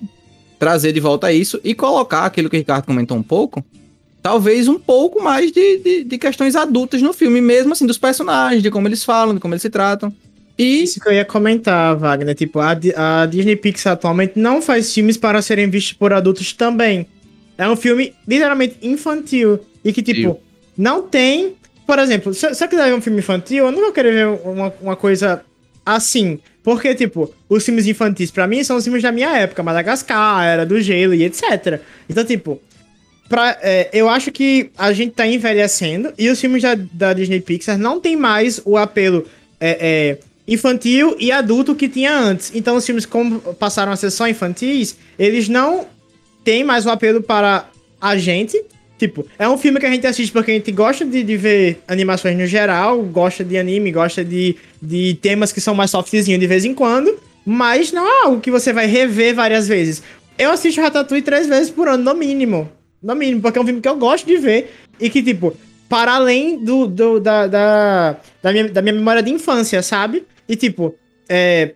trazer 0.59 0.93
de 0.93 1.01
volta 1.01 1.33
isso 1.33 1.61
e 1.63 1.75
colocar 1.75 2.25
aquilo 2.25 2.51
que 2.51 2.57
o 2.57 2.59
Ricardo 2.59 2.87
comentou 2.87 3.17
um 3.17 3.23
pouco. 3.23 3.65
Talvez 4.21 4.69
um 4.69 4.79
pouco 4.79 5.23
mais 5.23 5.53
de, 5.53 5.79
de, 5.79 6.05
de 6.05 6.19
questões 6.19 6.57
adultas 6.57 7.03
no 7.03 7.13
filme, 7.13 7.41
mesmo 7.41 7.73
assim, 7.73 7.87
dos 7.87 7.99
personagens, 7.99 8.63
de 8.63 8.71
como 8.71 8.89
eles 8.89 9.05
falam, 9.05 9.35
de 9.35 9.41
como 9.41 9.55
eles 9.55 9.63
se 9.63 9.71
tratam. 9.71 10.13
E 10.57 10.83
Isso 10.83 11.01
que 11.01 11.09
eu 11.09 11.13
ia 11.13 11.25
comentar, 11.25 11.97
Wagner. 11.97 12.35
Tipo, 12.35 12.61
a, 12.61 12.73
a 12.97 13.27
Disney 13.27 13.57
Pixar 13.57 13.95
atualmente 13.95 14.39
não 14.39 14.63
faz 14.63 14.93
filmes 14.93 15.17
para 15.17 15.43
serem 15.43 15.69
vistos 15.69 15.93
por 15.95 16.13
adultos 16.13 16.53
também. 16.53 17.07
É 17.59 17.69
um 17.69 17.77
filme 17.77 18.13
literalmente 18.27 18.77
infantil. 18.83 19.59
E 19.85 19.93
que, 19.93 20.03
tipo, 20.03 20.35
Sim. 20.35 20.52
Não 20.83 21.03
tem. 21.03 21.55
Por 21.87 21.99
exemplo, 22.01 22.35
se, 22.35 22.53
se 22.55 22.65
eu 22.65 22.69
quiser 22.69 22.87
ver 22.87 22.95
um 22.95 23.01
filme 23.01 23.21
infantil, 23.21 23.67
eu 23.67 23.73
não 23.73 23.81
vou 23.81 23.93
querer 23.93 24.13
ver 24.13 24.27
uma, 24.45 24.75
uma 24.81 24.97
coisa 24.97 25.45
assim. 25.87 26.41
Porque, 26.61 26.93
tipo, 26.95 27.33
os 27.49 27.65
filmes 27.65 27.87
infantis, 27.87 28.33
pra 28.33 28.49
mim, 28.49 28.65
são 28.65 28.77
os 28.77 28.83
filmes 28.83 29.03
da 29.03 29.13
minha 29.13 29.31
época. 29.31 29.63
Madagascar, 29.63 30.45
Era 30.45 30.67
do 30.67 30.81
Gelo 30.81 31.15
e 31.15 31.23
etc. 31.23 31.81
Então, 32.11 32.25
tipo, 32.25 32.61
pra, 33.29 33.57
é, 33.63 33.91
eu 33.93 34.09
acho 34.09 34.33
que 34.33 34.71
a 34.77 34.93
gente 34.93 35.13
tá 35.13 35.25
envelhecendo 35.25 36.13
e 36.19 36.29
os 36.29 36.41
filmes 36.41 36.63
da, 36.63 36.75
da 36.75 37.13
Disney 37.13 37.41
Pixar 37.41 37.79
não 37.79 38.01
tem 38.01 38.17
mais 38.17 38.61
o 38.65 38.77
apelo 38.77 39.25
é, 39.61 39.79
é, 39.81 40.19
infantil 40.49 41.17
e 41.19 41.31
adulto 41.31 41.77
que 41.77 41.89
tinha 41.89 42.13
antes. 42.13 42.51
Então, 42.55 42.75
os 42.75 42.85
filmes, 42.85 43.07
como 43.07 43.41
passaram 43.55 43.93
a 43.93 43.97
ser 43.97 44.11
só 44.11 44.27
infantis, 44.27 44.97
eles 45.17 45.49
não 45.49 45.87
têm 46.43 46.65
mais 46.65 46.87
o 46.87 46.91
apelo 46.91 47.23
para 47.23 47.69
a 48.01 48.17
gente. 48.17 48.61
Tipo, 49.03 49.27
é 49.37 49.49
um 49.49 49.59
filme 49.59 49.81
que 49.81 49.87
a 49.87 49.91
gente 49.91 50.07
assiste 50.07 50.31
porque 50.33 50.53
a 50.53 50.55
gente 50.55 50.71
gosta 50.71 51.05
de, 51.05 51.25
de 51.25 51.37
ver 51.37 51.83
animações 51.89 52.39
no 52.39 52.47
geral, 52.47 53.03
gosta 53.03 53.43
de 53.43 53.59
anime, 53.59 53.91
gosta 53.91 54.25
de, 54.25 54.55
de 54.81 55.15
temas 55.21 55.51
que 55.53 55.61
são 55.61 55.75
mais 55.75 55.91
softzinho 55.91 56.39
de 56.39 56.47
vez 56.47 56.65
em 56.65 56.73
quando, 56.73 57.19
mas 57.45 57.91
não 57.91 58.07
é 58.07 58.27
algo 58.27 58.41
que 58.41 58.49
você 58.49 58.73
vai 58.73 58.87
rever 58.87 59.35
várias 59.35 59.67
vezes. 59.67 60.05
Eu 60.39 60.53
assisto 60.53 60.81
Ratatouille 60.81 61.21
três 61.25 61.49
vezes 61.49 61.69
por 61.69 61.89
ano, 61.89 62.05
no 62.05 62.15
mínimo. 62.15 62.71
No 63.03 63.17
mínimo, 63.17 63.43
porque 63.43 63.59
é 63.59 63.63
um 63.63 63.65
filme 63.67 63.81
que 63.81 63.89
eu 63.89 63.97
gosto 63.97 64.25
de 64.25 64.37
ver 64.37 64.73
e 65.01 65.11
que, 65.11 65.21
tipo, 65.21 65.53
para 65.89 66.13
além 66.15 66.65
do, 66.65 66.87
do- 66.87 67.19
da, 67.19 67.49
da, 67.49 68.17
da, 68.41 68.53
minha, 68.53 68.69
da 68.69 68.81
minha 68.83 68.95
memória 68.95 69.21
de 69.21 69.33
infância, 69.33 69.83
sabe? 69.83 70.23
E, 70.49 70.55
tipo, 70.55 70.95
é, 71.29 71.73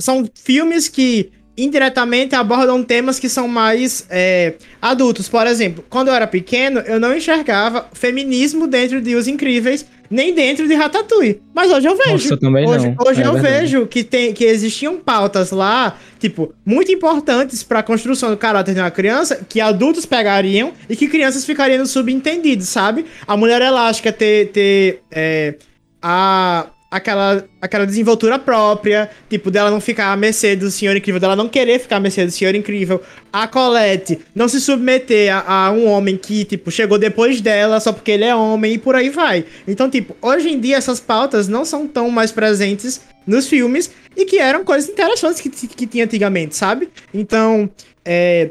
são 0.00 0.28
filmes 0.34 0.88
que 0.88 1.30
indiretamente 1.62 2.34
abordam 2.34 2.82
temas 2.82 3.18
que 3.18 3.28
são 3.28 3.46
mais 3.48 4.06
é, 4.10 4.54
adultos. 4.80 5.28
Por 5.28 5.46
exemplo, 5.46 5.84
quando 5.88 6.08
eu 6.08 6.14
era 6.14 6.26
pequeno, 6.26 6.80
eu 6.80 7.00
não 7.00 7.16
enxergava 7.16 7.88
feminismo 7.92 8.66
dentro 8.66 9.00
de 9.00 9.14
Os 9.14 9.26
Incríveis, 9.26 9.86
nem 10.10 10.34
dentro 10.34 10.66
de 10.66 10.74
Ratatouille. 10.74 11.40
Mas 11.54 11.70
hoje 11.70 11.86
eu 11.86 11.96
vejo. 11.96 12.10
Nossa, 12.10 12.34
eu 12.34 12.40
também 12.40 12.68
hoje 12.68 12.88
não. 12.88 12.96
hoje 13.06 13.22
É 13.22 13.26
eu 13.26 13.32
verdade. 13.34 13.60
vejo 13.60 13.86
que, 13.86 14.02
tem, 14.02 14.32
que 14.32 14.44
existiam 14.44 14.96
pautas 14.96 15.52
lá, 15.52 15.96
tipo, 16.18 16.52
muito 16.66 16.90
importantes 16.90 17.62
para 17.62 17.78
a 17.78 17.82
construção 17.82 18.30
do 18.30 18.36
caráter 18.36 18.74
de 18.74 18.80
uma 18.80 18.90
criança, 18.90 19.40
que 19.48 19.60
adultos 19.60 20.04
pegariam 20.04 20.72
e 20.88 20.96
que 20.96 21.06
crianças 21.06 21.44
ficariam 21.44 21.86
subentendidos, 21.86 22.68
sabe? 22.68 23.06
A 23.26 23.36
mulher 23.36 23.62
elástica 23.62 24.12
ter, 24.12 24.48
ter 24.48 25.02
é, 25.12 25.54
a, 26.02 26.66
aquela, 26.90 27.44
aquela 27.60 27.86
desenvoltura 27.86 28.38
própria, 28.38 29.08
tipo, 29.28 29.50
dela 29.50 29.70
não 29.70 29.80
ficar 29.80 30.12
à 30.12 30.16
mercê 30.16 30.56
do 30.56 30.70
Senhor 30.70 30.96
Incrível, 30.96 31.20
dela 31.20 31.36
não 31.36 31.48
querer 31.48 31.78
ficar 31.78 31.96
à 31.96 32.00
mercê 32.00 32.24
do 32.26 32.32
Senhor 32.32 32.54
Incrível. 32.54 33.00
A 33.32 33.46
Colette 33.46 34.18
não 34.34 34.48
se 34.48 34.60
submeter 34.60 35.32
a, 35.32 35.66
a 35.66 35.70
um 35.70 35.86
homem 35.86 36.16
que, 36.16 36.44
tipo, 36.44 36.70
chegou 36.70 36.98
depois 36.98 37.40
dela 37.40 37.78
só 37.78 37.92
porque 37.92 38.10
ele 38.10 38.24
é 38.24 38.34
homem 38.34 38.74
e 38.74 38.78
por 38.78 38.96
aí 38.96 39.08
vai. 39.08 39.44
Então, 39.68 39.88
tipo, 39.88 40.16
hoje 40.20 40.50
em 40.50 40.58
dia 40.58 40.76
essas 40.76 40.98
pautas 40.98 41.46
não 41.46 41.64
são 41.64 41.86
tão 41.86 42.10
mais 42.10 42.32
presentes 42.32 43.00
nos 43.26 43.46
filmes 43.46 43.90
e 44.16 44.24
que 44.24 44.38
eram 44.38 44.64
coisas 44.64 44.90
interessantes 44.90 45.40
que, 45.40 45.48
que 45.48 45.86
tinha 45.86 46.04
antigamente, 46.04 46.56
sabe? 46.56 46.88
Então, 47.14 47.70
é, 48.04 48.50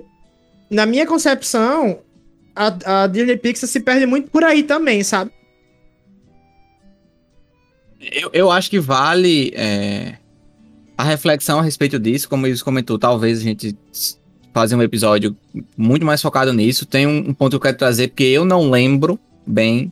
na 0.69 0.85
minha 0.85 1.05
concepção, 1.05 1.99
a, 2.55 3.03
a 3.03 3.07
Disney 3.07 3.35
Pixar 3.35 3.67
se 3.67 3.81
perde 3.81 4.05
muito 4.05 4.29
por 4.29 4.43
aí 4.43 4.63
também, 4.63 5.03
sabe? 5.03 5.31
Eu, 7.99 8.29
eu 8.33 8.51
acho 8.51 8.69
que 8.69 8.79
vale 8.79 9.51
é, 9.55 10.15
a 10.97 11.03
reflexão 11.03 11.59
a 11.59 11.61
respeito 11.61 11.99
disso, 11.99 12.29
como 12.29 12.47
eles 12.47 12.63
comentou, 12.63 12.97
talvez 12.97 13.39
a 13.39 13.43
gente 13.43 13.77
fazer 14.53 14.75
um 14.75 14.81
episódio 14.81 15.35
muito 15.77 16.05
mais 16.05 16.21
focado 16.21 16.53
nisso. 16.53 16.85
Tem 16.85 17.05
um, 17.05 17.29
um 17.29 17.33
ponto 17.33 17.51
que 17.51 17.55
eu 17.55 17.61
quero 17.61 17.77
trazer, 17.77 18.09
porque 18.09 18.23
eu 18.23 18.45
não 18.45 18.69
lembro 18.69 19.19
bem, 19.45 19.91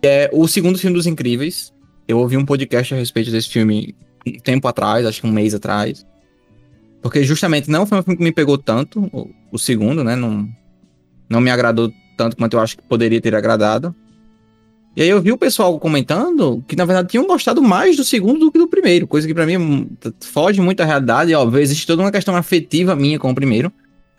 que 0.00 0.08
é 0.08 0.30
o 0.32 0.46
segundo 0.48 0.78
filme 0.78 0.96
dos 0.96 1.06
Incríveis. 1.06 1.72
Eu 2.06 2.18
ouvi 2.18 2.36
um 2.36 2.44
podcast 2.44 2.92
a 2.94 2.96
respeito 2.96 3.30
desse 3.30 3.48
filme 3.48 3.94
um 4.26 4.38
tempo 4.38 4.68
atrás, 4.68 5.06
acho 5.06 5.20
que 5.20 5.26
um 5.26 5.32
mês 5.32 5.54
atrás. 5.54 6.04
Porque 7.00 7.24
justamente 7.24 7.70
não 7.70 7.86
foi 7.86 7.98
um 7.98 8.02
filme 8.02 8.16
que 8.16 8.24
me 8.24 8.32
pegou 8.32 8.58
tanto, 8.58 9.08
o, 9.12 9.30
o 9.50 9.58
segundo, 9.58 10.04
né? 10.04 10.14
Não, 10.14 10.48
não 11.28 11.40
me 11.40 11.50
agradou 11.50 11.92
tanto 12.16 12.36
quanto 12.36 12.56
eu 12.56 12.60
acho 12.60 12.76
que 12.76 12.82
poderia 12.84 13.20
ter 13.20 13.34
agradado. 13.34 13.94
E 14.94 15.02
aí 15.02 15.08
eu 15.08 15.22
vi 15.22 15.32
o 15.32 15.38
pessoal 15.38 15.78
comentando 15.80 16.62
que, 16.68 16.76
na 16.76 16.84
verdade, 16.84 17.08
tinham 17.08 17.26
gostado 17.26 17.62
mais 17.62 17.96
do 17.96 18.04
segundo 18.04 18.40
do 18.40 18.52
que 18.52 18.58
do 18.58 18.68
primeiro, 18.68 19.06
coisa 19.06 19.26
que 19.26 19.32
pra 19.32 19.46
mim 19.46 19.88
foge 20.20 20.60
muito 20.60 20.78
da 20.78 20.84
realidade. 20.84 21.30
E, 21.30 21.34
óbvio, 21.34 21.60
existe 21.60 21.86
toda 21.86 22.02
uma 22.02 22.12
questão 22.12 22.36
afetiva 22.36 22.94
minha 22.94 23.18
com 23.18 23.30
o 23.30 23.34
primeiro. 23.34 23.72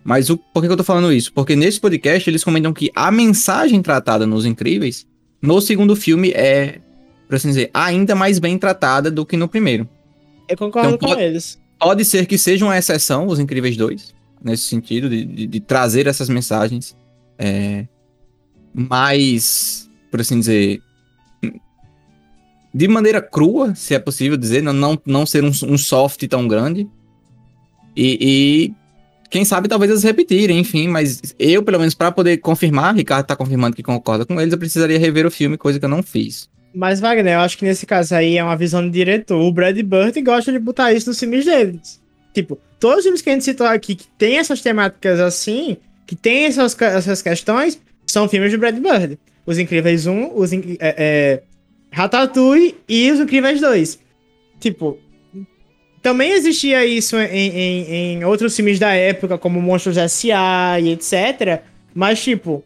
Mas 0.03 0.29
o, 0.29 0.37
por 0.37 0.61
que, 0.63 0.67
eu 0.69 0.75
tô 0.75 0.83
falando 0.83 1.13
isso? 1.13 1.31
Porque 1.31 1.55
nesse 1.55 1.79
podcast 1.79 2.27
eles 2.29 2.43
comentam 2.43 2.73
que 2.73 2.89
a 2.95 3.11
mensagem 3.11 3.81
tratada 3.81 4.25
nos 4.25 4.45
Incríveis, 4.45 5.05
no 5.41 5.61
segundo 5.61 5.95
filme, 5.95 6.31
é, 6.31 6.79
por 7.27 7.35
assim 7.35 7.49
dizer, 7.49 7.69
ainda 7.73 8.15
mais 8.15 8.39
bem 8.39 8.57
tratada 8.57 9.11
do 9.11 9.25
que 9.25 9.37
no 9.37 9.47
primeiro. 9.47 9.87
Eu 10.49 10.57
concordo 10.57 10.89
Então, 10.89 10.97
com 10.97 11.07
pode- 11.07 11.21
eles. 11.21 11.61
Pode 11.79 12.03
ser 12.05 12.25
que 12.25 12.37
seja 12.37 12.65
uma 12.65 12.77
exceção, 12.77 13.27
os 13.27 13.39
Incríveis 13.39 13.77
2, 13.77 14.13
nesse 14.43 14.63
sentido, 14.63 15.07
de, 15.09 15.23
de- 15.23 15.47
de 15.47 15.59
trazer 15.59 16.07
essas 16.07 16.27
mensagens 16.29 16.95
é, 17.37 17.85
mais, 18.73 19.89
por 20.13 20.21
assim 20.21 20.37
dizer, 20.39 20.79
de 22.71 22.87
maneira 22.87 23.19
crua, 23.19 23.73
se 23.73 23.95
é 23.95 23.99
possível 23.99 24.37
dizer, 24.37 24.61
não, 24.61 24.71
não, 24.71 25.01
não 25.03 25.25
ser 25.25 25.43
um, 25.43 25.47
um 25.47 25.75
soft 25.75 26.27
tão 26.27 26.47
grande. 26.47 26.87
E, 27.97 28.17
e 28.21 28.73
quem 29.31 29.43
sabe 29.43 29.67
talvez 29.67 29.89
eles 29.89 30.03
repetirem, 30.03 30.59
enfim, 30.59 30.87
mas 30.87 31.33
eu, 31.39 31.63
pelo 31.63 31.79
menos, 31.79 31.95
para 31.95 32.11
poder 32.11 32.37
confirmar, 32.37 32.93
Ricardo 32.93 33.25
tá 33.25 33.35
confirmando 33.35 33.75
que 33.75 33.81
concorda 33.81 34.23
com 34.23 34.39
eles, 34.39 34.53
eu 34.53 34.59
precisaria 34.59 34.99
rever 34.99 35.25
o 35.25 35.31
filme, 35.31 35.57
coisa 35.57 35.79
que 35.79 35.85
eu 35.85 35.89
não 35.89 36.03
fiz. 36.03 36.47
Mas, 36.75 36.99
Wagner, 36.99 37.33
eu 37.33 37.39
acho 37.39 37.57
que 37.57 37.65
nesse 37.65 37.87
caso 37.87 38.13
aí 38.13 38.37
é 38.37 38.43
uma 38.43 38.55
visão 38.55 38.83
do 38.83 38.91
diretor. 38.91 39.41
O 39.41 39.51
Brad 39.51 39.75
Bird 39.81 40.21
gosta 40.21 40.51
de 40.51 40.59
botar 40.59 40.93
isso 40.93 41.09
nos 41.09 41.19
filmes 41.19 41.45
deles. 41.45 41.99
Tipo, 42.35 42.59
todos 42.79 42.99
os 42.99 43.03
filmes 43.05 43.21
que 43.23 43.31
a 43.31 43.33
gente 43.33 43.45
citou 43.45 43.65
aqui 43.65 43.95
que 43.95 44.05
tem 44.15 44.37
essas 44.37 44.61
temáticas 44.61 45.19
assim, 45.19 45.75
que 46.05 46.15
tem 46.15 46.45
essas, 46.45 46.79
essas 46.79 47.23
questões, 47.23 47.81
são 48.05 48.29
filmes 48.29 48.51
do 48.51 48.59
Brad 48.59 48.75
Bird. 48.77 49.17
Os 49.45 49.57
Incríveis 49.57 50.05
1, 50.07 50.31
os 50.35 50.53
In- 50.53 50.77
é, 50.79 50.95
é, 50.97 51.43
Ratatouille 51.91 52.75
e 52.87 53.11
os 53.11 53.19
Incríveis 53.19 53.59
2. 53.59 53.99
Tipo, 54.59 54.97
também 56.01 56.31
existia 56.31 56.85
isso 56.85 57.17
em, 57.17 57.49
em, 57.49 57.91
em 57.91 58.23
outros 58.25 58.55
filmes 58.55 58.79
da 58.79 58.93
época, 58.93 59.37
como 59.37 59.61
Monstros 59.61 59.97
S.A. 59.97 60.79
e 60.79 60.89
etc. 60.91 61.61
Mas, 61.93 62.21
tipo, 62.23 62.63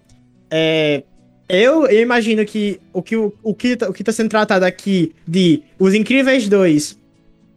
é, 0.50 1.04
eu, 1.50 1.86
eu 1.88 2.02
imagino 2.02 2.46
que 2.46 2.80
o 2.94 3.02
que, 3.02 3.16
o, 3.16 3.34
o, 3.44 3.54
que 3.54 3.76
tá, 3.76 3.90
o 3.90 3.94
que 3.94 4.04
tá 4.04 4.12
sendo 4.12 4.30
tratado 4.30 4.66
aqui 4.66 5.14
de 5.28 5.62
Os 5.80 5.94
Incríveis 5.94 6.48
2, 6.48 6.98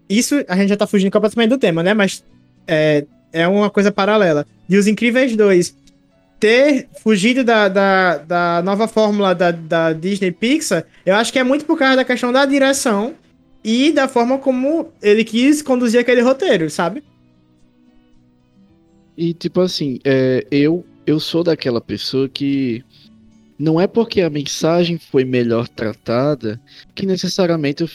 isso 0.08 0.44
a 0.48 0.56
gente 0.56 0.68
já 0.70 0.76
tá 0.76 0.86
fugindo 0.86 1.10
completamente 1.12 1.50
do 1.50 1.58
tema, 1.58 1.82
né? 1.82 1.94
Mas 1.94 2.24
é, 2.66 3.04
é 3.32 3.46
uma 3.48 3.70
coisa 3.70 3.90
paralela. 3.92 4.46
De 4.68 4.76
Os 4.76 4.86
Incríveis 4.86 5.34
2 5.36 5.74
ter 6.40 6.88
fugido 7.02 7.44
da, 7.44 7.68
da, 7.68 8.16
da 8.16 8.62
nova 8.64 8.88
fórmula 8.88 9.34
da, 9.34 9.50
da 9.50 9.92
Disney 9.92 10.32
Pixar, 10.32 10.86
eu 11.04 11.14
acho 11.14 11.30
que 11.30 11.38
é 11.38 11.44
muito 11.44 11.66
por 11.66 11.78
causa 11.78 11.96
da 11.96 12.04
questão 12.04 12.32
da 12.32 12.46
direção 12.46 13.14
e 13.62 13.92
da 13.92 14.08
forma 14.08 14.38
como 14.38 14.90
ele 15.02 15.22
quis 15.22 15.60
conduzir 15.60 16.00
aquele 16.00 16.22
roteiro, 16.22 16.70
sabe? 16.70 17.04
E 19.16 19.34
tipo 19.34 19.60
assim, 19.60 20.00
é, 20.02 20.46
eu, 20.50 20.84
eu 21.06 21.20
sou 21.20 21.44
daquela 21.44 21.80
pessoa 21.80 22.26
que 22.26 22.82
não 23.58 23.78
é 23.78 23.86
porque 23.86 24.22
a 24.22 24.30
mensagem 24.30 24.98
foi 24.98 25.22
melhor 25.22 25.68
tratada 25.68 26.58
que 26.94 27.04
necessariamente 27.04 27.84
o, 27.84 27.88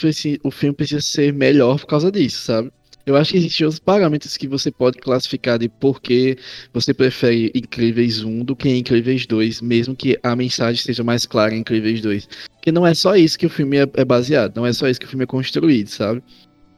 o 0.43 0.51
filme 0.51 0.75
precisa 0.75 1.01
ser 1.01 1.33
melhor 1.33 1.79
por 1.79 1.87
causa 1.87 2.11
disso, 2.11 2.43
sabe? 2.43 2.71
Eu 3.05 3.15
acho 3.15 3.31
que 3.31 3.37
existem 3.37 3.65
outros 3.65 3.79
parâmetros 3.79 4.35
que 4.35 4.47
você 4.47 4.71
pode 4.71 4.97
classificar 4.97 5.59
de 5.59 5.69
por 5.69 6.01
que 6.01 6.37
você 6.73 6.91
prefere 6.93 7.51
Incríveis 7.53 8.23
1 8.23 8.43
do 8.43 8.55
que 8.55 8.69
Incríveis 8.69 9.27
2, 9.27 9.61
mesmo 9.61 9.95
que 9.95 10.17
a 10.23 10.35
mensagem 10.35 10.81
seja 10.81 11.03
mais 11.03 11.25
clara 11.25 11.53
em 11.53 11.59
Incríveis 11.59 12.01
2. 12.01 12.27
Porque 12.55 12.71
não 12.71 12.85
é 12.85 12.95
só 12.95 13.15
isso 13.15 13.37
que 13.37 13.45
o 13.45 13.49
filme 13.49 13.77
é, 13.77 13.87
é 13.93 14.03
baseado, 14.03 14.55
não 14.55 14.65
é 14.65 14.73
só 14.73 14.87
isso 14.87 14.99
que 14.99 15.05
o 15.05 15.09
filme 15.09 15.23
é 15.23 15.27
construído, 15.27 15.87
sabe? 15.87 16.23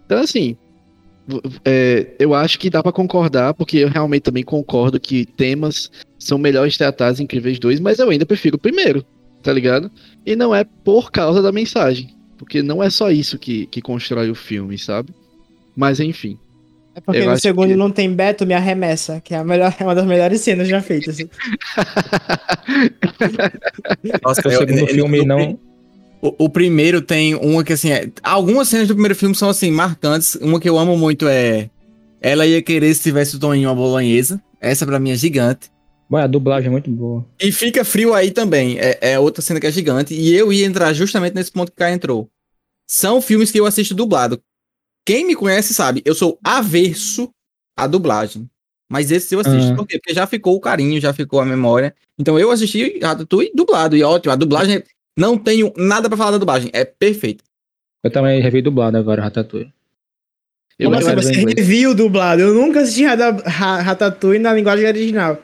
Então, 0.06 0.20
assim, 0.20 0.58
é, 1.64 2.16
eu 2.20 2.34
acho 2.34 2.60
que 2.60 2.70
dá 2.70 2.84
pra 2.84 2.92
concordar, 2.92 3.54
porque 3.54 3.78
eu 3.78 3.90
realmente 3.90 4.24
também 4.24 4.44
concordo 4.44 5.00
que 5.00 5.26
temas 5.26 5.90
são 6.20 6.38
melhores 6.38 6.78
tratados 6.78 7.22
em 7.22 7.24
Incríveis 7.24 7.58
2, 7.58 7.80
mas 7.80 8.00
eu 8.00 8.10
ainda 8.10 8.26
prefiro 8.26 8.58
o 8.58 8.60
primeiro, 8.60 9.06
tá 9.42 9.54
ligado? 9.54 9.90
E 10.26 10.36
não 10.36 10.54
é 10.54 10.66
por 10.66 11.10
causa 11.10 11.42
da 11.42 11.54
mensagem, 11.54 12.14
porque 12.38 12.62
não 12.62 12.84
é 12.84 12.90
só 12.90 13.10
isso 13.12 13.40
que, 13.40 13.66
que 13.68 13.82
constrói 13.82 14.30
o 14.30 14.36
filme, 14.36 14.78
sabe? 14.78 15.14
Mas 15.78 16.00
enfim. 16.02 16.38
É 16.96 17.00
porque 17.00 17.22
Eu 17.22 17.30
no 17.30 17.40
segundo 17.40 17.68
que- 17.70 17.76
não 17.76 17.92
tem 17.92 18.12
Beto 18.12 18.44
me 18.46 18.56
arremessa, 18.56 19.22
que 19.24 19.36
é, 19.36 19.38
a 19.38 19.44
melhor, 19.44 19.74
é 19.80 19.84
uma 19.86 19.94
das 19.94 20.06
melhores 20.08 20.42
cenas 20.42 20.68
já 20.68 20.82
feitas. 20.82 21.18
Nossa, 24.24 24.48
O 24.48 24.52
segundo 24.52 24.88
filme 24.88 25.24
não. 25.26 25.60
O, 26.22 26.46
o 26.46 26.50
primeiro 26.50 27.00
tem 27.02 27.36
uma 27.36 27.64
que, 27.64 27.74
assim, 27.74 27.92
é- 27.92 28.10
algumas 28.24 28.68
cenas 28.68 28.88
do 28.88 28.96
primeiro 28.96 29.16
filme 29.16 29.36
são, 29.36 29.50
assim, 29.50 29.70
marcantes. 29.72 30.34
Uma 30.42 30.60
que 30.60 30.68
eu 30.68 30.78
amo 30.78 30.98
muito 30.98 31.28
é. 31.28 31.70
Ela 32.20 32.48
ia 32.48 32.62
querer 32.64 32.92
se 32.96 33.04
tivesse 33.04 33.36
o 33.36 33.40
Toninho 33.40 33.70
uma 33.70 33.76
bolonhesa. 33.76 34.42
Essa 34.60 34.84
pra 34.86 35.00
mim 35.00 35.12
é 35.12 35.16
gigante. 35.16 35.70
Bom, 36.10 36.18
a 36.18 36.26
dublagem 36.26 36.70
é 36.70 36.72
muito 36.72 36.90
boa. 36.90 37.24
E 37.40 37.52
fica 37.52 37.86
frio 37.86 38.16
aí 38.16 38.32
também. 38.32 38.80
É, 38.80 38.98
é 39.12 39.20
outra 39.20 39.44
cena 39.44 39.60
que 39.60 39.68
é 39.68 39.72
gigante. 39.72 40.16
E 40.16 40.34
eu 40.36 40.52
ia 40.52 40.66
entrar 40.66 40.92
justamente 40.94 41.36
nesse 41.36 41.52
ponto 41.52 41.68
que 41.72 41.76
o 41.76 41.78
Kai 41.78 41.94
entrou. 41.94 42.28
São 42.90 43.22
filmes 43.22 43.52
que 43.52 43.60
eu 43.60 43.66
assisto 43.68 43.94
dublado. 43.94 44.42
Quem 45.08 45.26
me 45.26 45.36
conhece 45.36 45.74
sabe, 45.74 46.02
eu 46.04 46.14
sou 46.14 46.38
averso 46.44 47.30
à 47.78 47.88
dublagem. 47.88 48.50
Mas 48.92 49.10
esses 49.10 49.32
eu 49.32 49.40
assisto. 49.40 49.72
Ah. 49.72 49.76
Por 49.78 49.88
quê? 49.88 49.98
Porque 50.00 50.14
já 50.14 50.28
ficou 50.28 50.54
o 50.54 50.60
carinho, 50.60 51.00
já 51.00 51.14
ficou 51.14 51.40
a 51.40 51.46
memória. 51.46 51.96
Então 52.20 52.38
eu 52.38 52.52
assisti 52.52 53.00
Ratatouille 53.00 53.52
dublado. 53.56 53.96
E 53.96 54.04
ótimo, 54.04 54.34
a 54.34 54.36
dublagem. 54.36 54.84
Não 55.18 55.38
tenho 55.38 55.72
nada 55.78 56.10
pra 56.10 56.18
falar 56.18 56.32
da 56.32 56.38
dublagem. 56.38 56.70
É 56.74 56.84
perfeito. 56.84 57.42
Eu 58.04 58.12
também 58.12 58.42
revi 58.42 58.62
dublado 58.62 58.98
agora, 58.98 59.22
Ratatouille. 59.22 59.74
Eu, 60.78 60.92
eu 60.92 60.98
assim, 60.98 61.16
você 61.16 61.32
reviu 61.56 61.96
dublado? 61.96 62.42
Eu 62.42 62.54
nunca 62.54 62.82
assisti 62.82 63.06
Rata- 63.06 63.50
Ra- 63.50 63.82
Ratatouille 63.82 64.40
na 64.44 64.54
linguagem 64.54 64.86
original. 64.86 65.42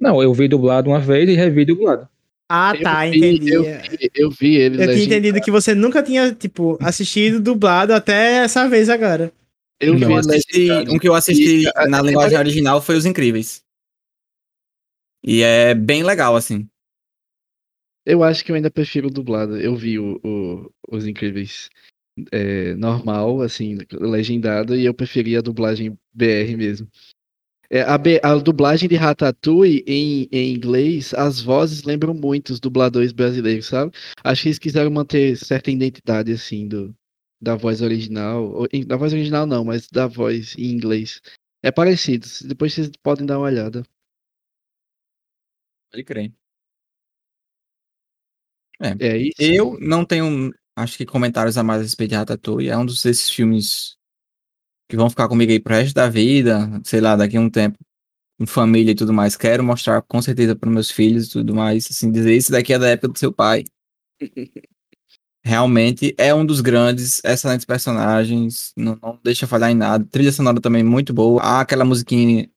Não, 0.00 0.22
eu 0.22 0.32
vi 0.32 0.48
dublado 0.48 0.88
uma 0.90 1.00
vez 1.00 1.28
e 1.28 1.34
revi 1.34 1.66
dublado. 1.66 2.08
Ah, 2.48 2.72
eu 2.74 2.82
tá, 2.82 3.06
vi- 3.06 3.16
entendi. 3.16 3.52
Eu, 3.52 3.64
Eu, 3.64 3.80
vi- 3.90 4.10
eu 4.14 4.30
vi 4.30 4.54
ele 4.56 4.88
tinha 4.92 5.04
entendido 5.04 5.40
que 5.40 5.50
você 5.50 5.74
nunca 5.74 6.02
tinha, 6.02 6.32
tipo, 6.34 6.76
assistido 6.80 7.40
dublado 7.40 7.92
até 7.94 8.44
essa 8.44 8.68
vez 8.68 8.88
agora. 8.88 9.32
Eu 9.80 9.96
vi 9.96 10.04
eu 10.04 10.16
assisti, 10.16 10.58
legendado. 10.68 10.92
um 10.94 10.98
que 10.98 11.08
eu 11.08 11.14
assisti 11.14 11.62
E, 11.64 11.72
a- 11.74 11.86
na 11.88 12.00
linguagem 12.00 12.38
original 12.38 12.80
foi 12.80 12.96
Os 12.96 13.06
Incríveis. 13.06 13.62
E 15.22 15.42
é 15.42 15.74
bem 15.74 16.02
legal, 16.02 16.36
assim. 16.36 16.68
Eu 18.06 18.22
acho 18.22 18.44
que 18.44 18.52
eu 18.52 18.56
ainda 18.56 18.70
prefiro 18.70 19.08
o 19.08 19.10
dublado. 19.10 19.56
Eu 19.58 19.74
vi 19.74 19.98
o, 19.98 20.20
o- 20.22 20.70
Os 20.90 21.06
Incríveis 21.06 21.70
é, 22.30 22.74
normal, 22.74 23.40
assim, 23.40 23.78
legendada, 23.92 24.76
e 24.76 24.84
eu 24.84 24.94
preferia 24.94 25.38
a 25.38 25.42
dublagem 25.42 25.98
BR 26.12 26.56
mesmo. 26.56 26.86
É, 27.74 27.80
a, 27.82 27.96
a, 28.30 28.38
dublagem 28.38 28.88
de 28.88 28.94
Ratatouille 28.94 29.82
em, 29.84 30.28
em, 30.30 30.54
inglês, 30.54 31.12
as 31.12 31.40
vozes 31.40 31.82
lembram 31.82 32.14
muito 32.14 32.50
os 32.50 32.60
dubladores 32.60 33.10
brasileiros, 33.10 33.66
sabe? 33.66 33.90
Acho 34.22 34.42
que 34.42 34.48
eles 34.50 34.60
quiseram 34.60 34.92
manter 34.92 35.36
certa 35.36 35.72
identidade, 35.72 36.30
assim, 36.30 36.68
do, 36.68 36.94
da 37.42 37.56
voz 37.56 37.82
original. 37.82 38.44
Ou, 38.44 38.68
da 38.86 38.96
voz 38.96 39.12
original 39.12 39.44
não, 39.44 39.64
mas 39.64 39.88
da 39.88 40.06
voz 40.06 40.54
em 40.56 40.70
inglês. 40.70 41.20
É 41.64 41.72
parecido. 41.72 42.28
Depois 42.46 42.72
vocês 42.72 42.92
podem 43.02 43.26
dar 43.26 43.38
uma 43.38 43.46
olhada. 43.46 43.82
Pode 45.90 46.04
crer. 46.04 46.32
É, 48.80 49.08
é 49.08 49.16
isso. 49.16 49.42
Eu 49.42 49.76
não 49.80 50.04
tenho, 50.04 50.54
acho 50.76 50.96
que 50.96 51.04
comentários 51.04 51.58
a 51.58 51.64
mais 51.64 51.80
a 51.80 51.82
respeito 51.82 52.10
de 52.10 52.16
Ratatouille. 52.16 52.68
É 52.68 52.78
um 52.78 52.86
dos 52.86 53.02
desses 53.02 53.28
filmes 53.28 53.96
que 54.94 55.00
vão 55.00 55.10
ficar 55.10 55.28
comigo 55.28 55.52
aí 55.52 55.60
pro 55.60 55.74
resto 55.74 55.94
da 55.94 56.08
vida, 56.08 56.68
sei 56.84 57.00
lá, 57.00 57.16
daqui 57.16 57.36
a 57.36 57.40
um 57.40 57.50
tempo, 57.50 57.78
em 58.40 58.46
família 58.46 58.92
e 58.92 58.94
tudo 58.94 59.12
mais. 59.12 59.36
Quero 59.36 59.62
mostrar 59.62 60.00
com 60.02 60.22
certeza 60.22 60.56
para 60.56 60.70
meus 60.70 60.90
filhos 60.90 61.26
e 61.26 61.30
tudo 61.32 61.54
mais, 61.54 61.86
assim, 61.90 62.10
dizer 62.10 62.34
isso 62.34 62.52
daqui 62.52 62.72
é 62.72 62.78
da 62.78 62.88
época 62.88 63.08
do 63.08 63.18
seu 63.18 63.32
pai. 63.32 63.64
Realmente 65.46 66.14
é 66.16 66.34
um 66.34 66.46
dos 66.46 66.62
grandes, 66.62 67.20
excelentes 67.22 67.66
personagens, 67.66 68.72
não, 68.74 68.98
não 69.02 69.20
deixa 69.22 69.46
falhar 69.46 69.70
em 69.70 69.74
nada. 69.74 70.06
Trilha 70.10 70.32
sonora 70.32 70.58
também 70.58 70.82
muito 70.82 71.12
boa. 71.12 71.42
Ah, 71.42 71.60
aquela 71.60 71.84
musiquinha 71.84 72.48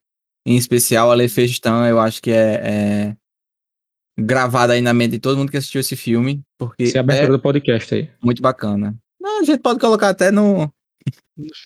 em 0.45 0.55
especial, 0.55 1.11
a 1.11 1.15
Le 1.15 1.27
Festin, 1.27 1.67
eu 1.89 1.99
acho 1.99 2.21
que 2.21 2.31
é, 2.31 2.61
é 2.63 3.17
gravada 4.17 4.71
aí 4.71 4.81
na 4.81 4.93
mente 4.93 5.11
de 5.11 5.19
todo 5.19 5.37
mundo 5.37 5.51
que 5.51 5.57
assistiu 5.57 5.81
esse 5.81 5.97
filme, 5.97 6.41
porque 6.57 6.83
Essa 6.83 6.97
é 6.97 6.99
a 6.99 7.01
abertura 7.01 7.27
é 7.27 7.31
do 7.31 7.41
podcast 7.41 7.93
aí. 7.93 8.09
Muito 8.23 8.41
bacana. 8.41 8.95
Não, 9.19 9.41
a 9.41 9.43
gente 9.43 9.59
pode 9.59 9.79
colocar 9.79 10.07
até 10.07 10.31
no, 10.31 10.71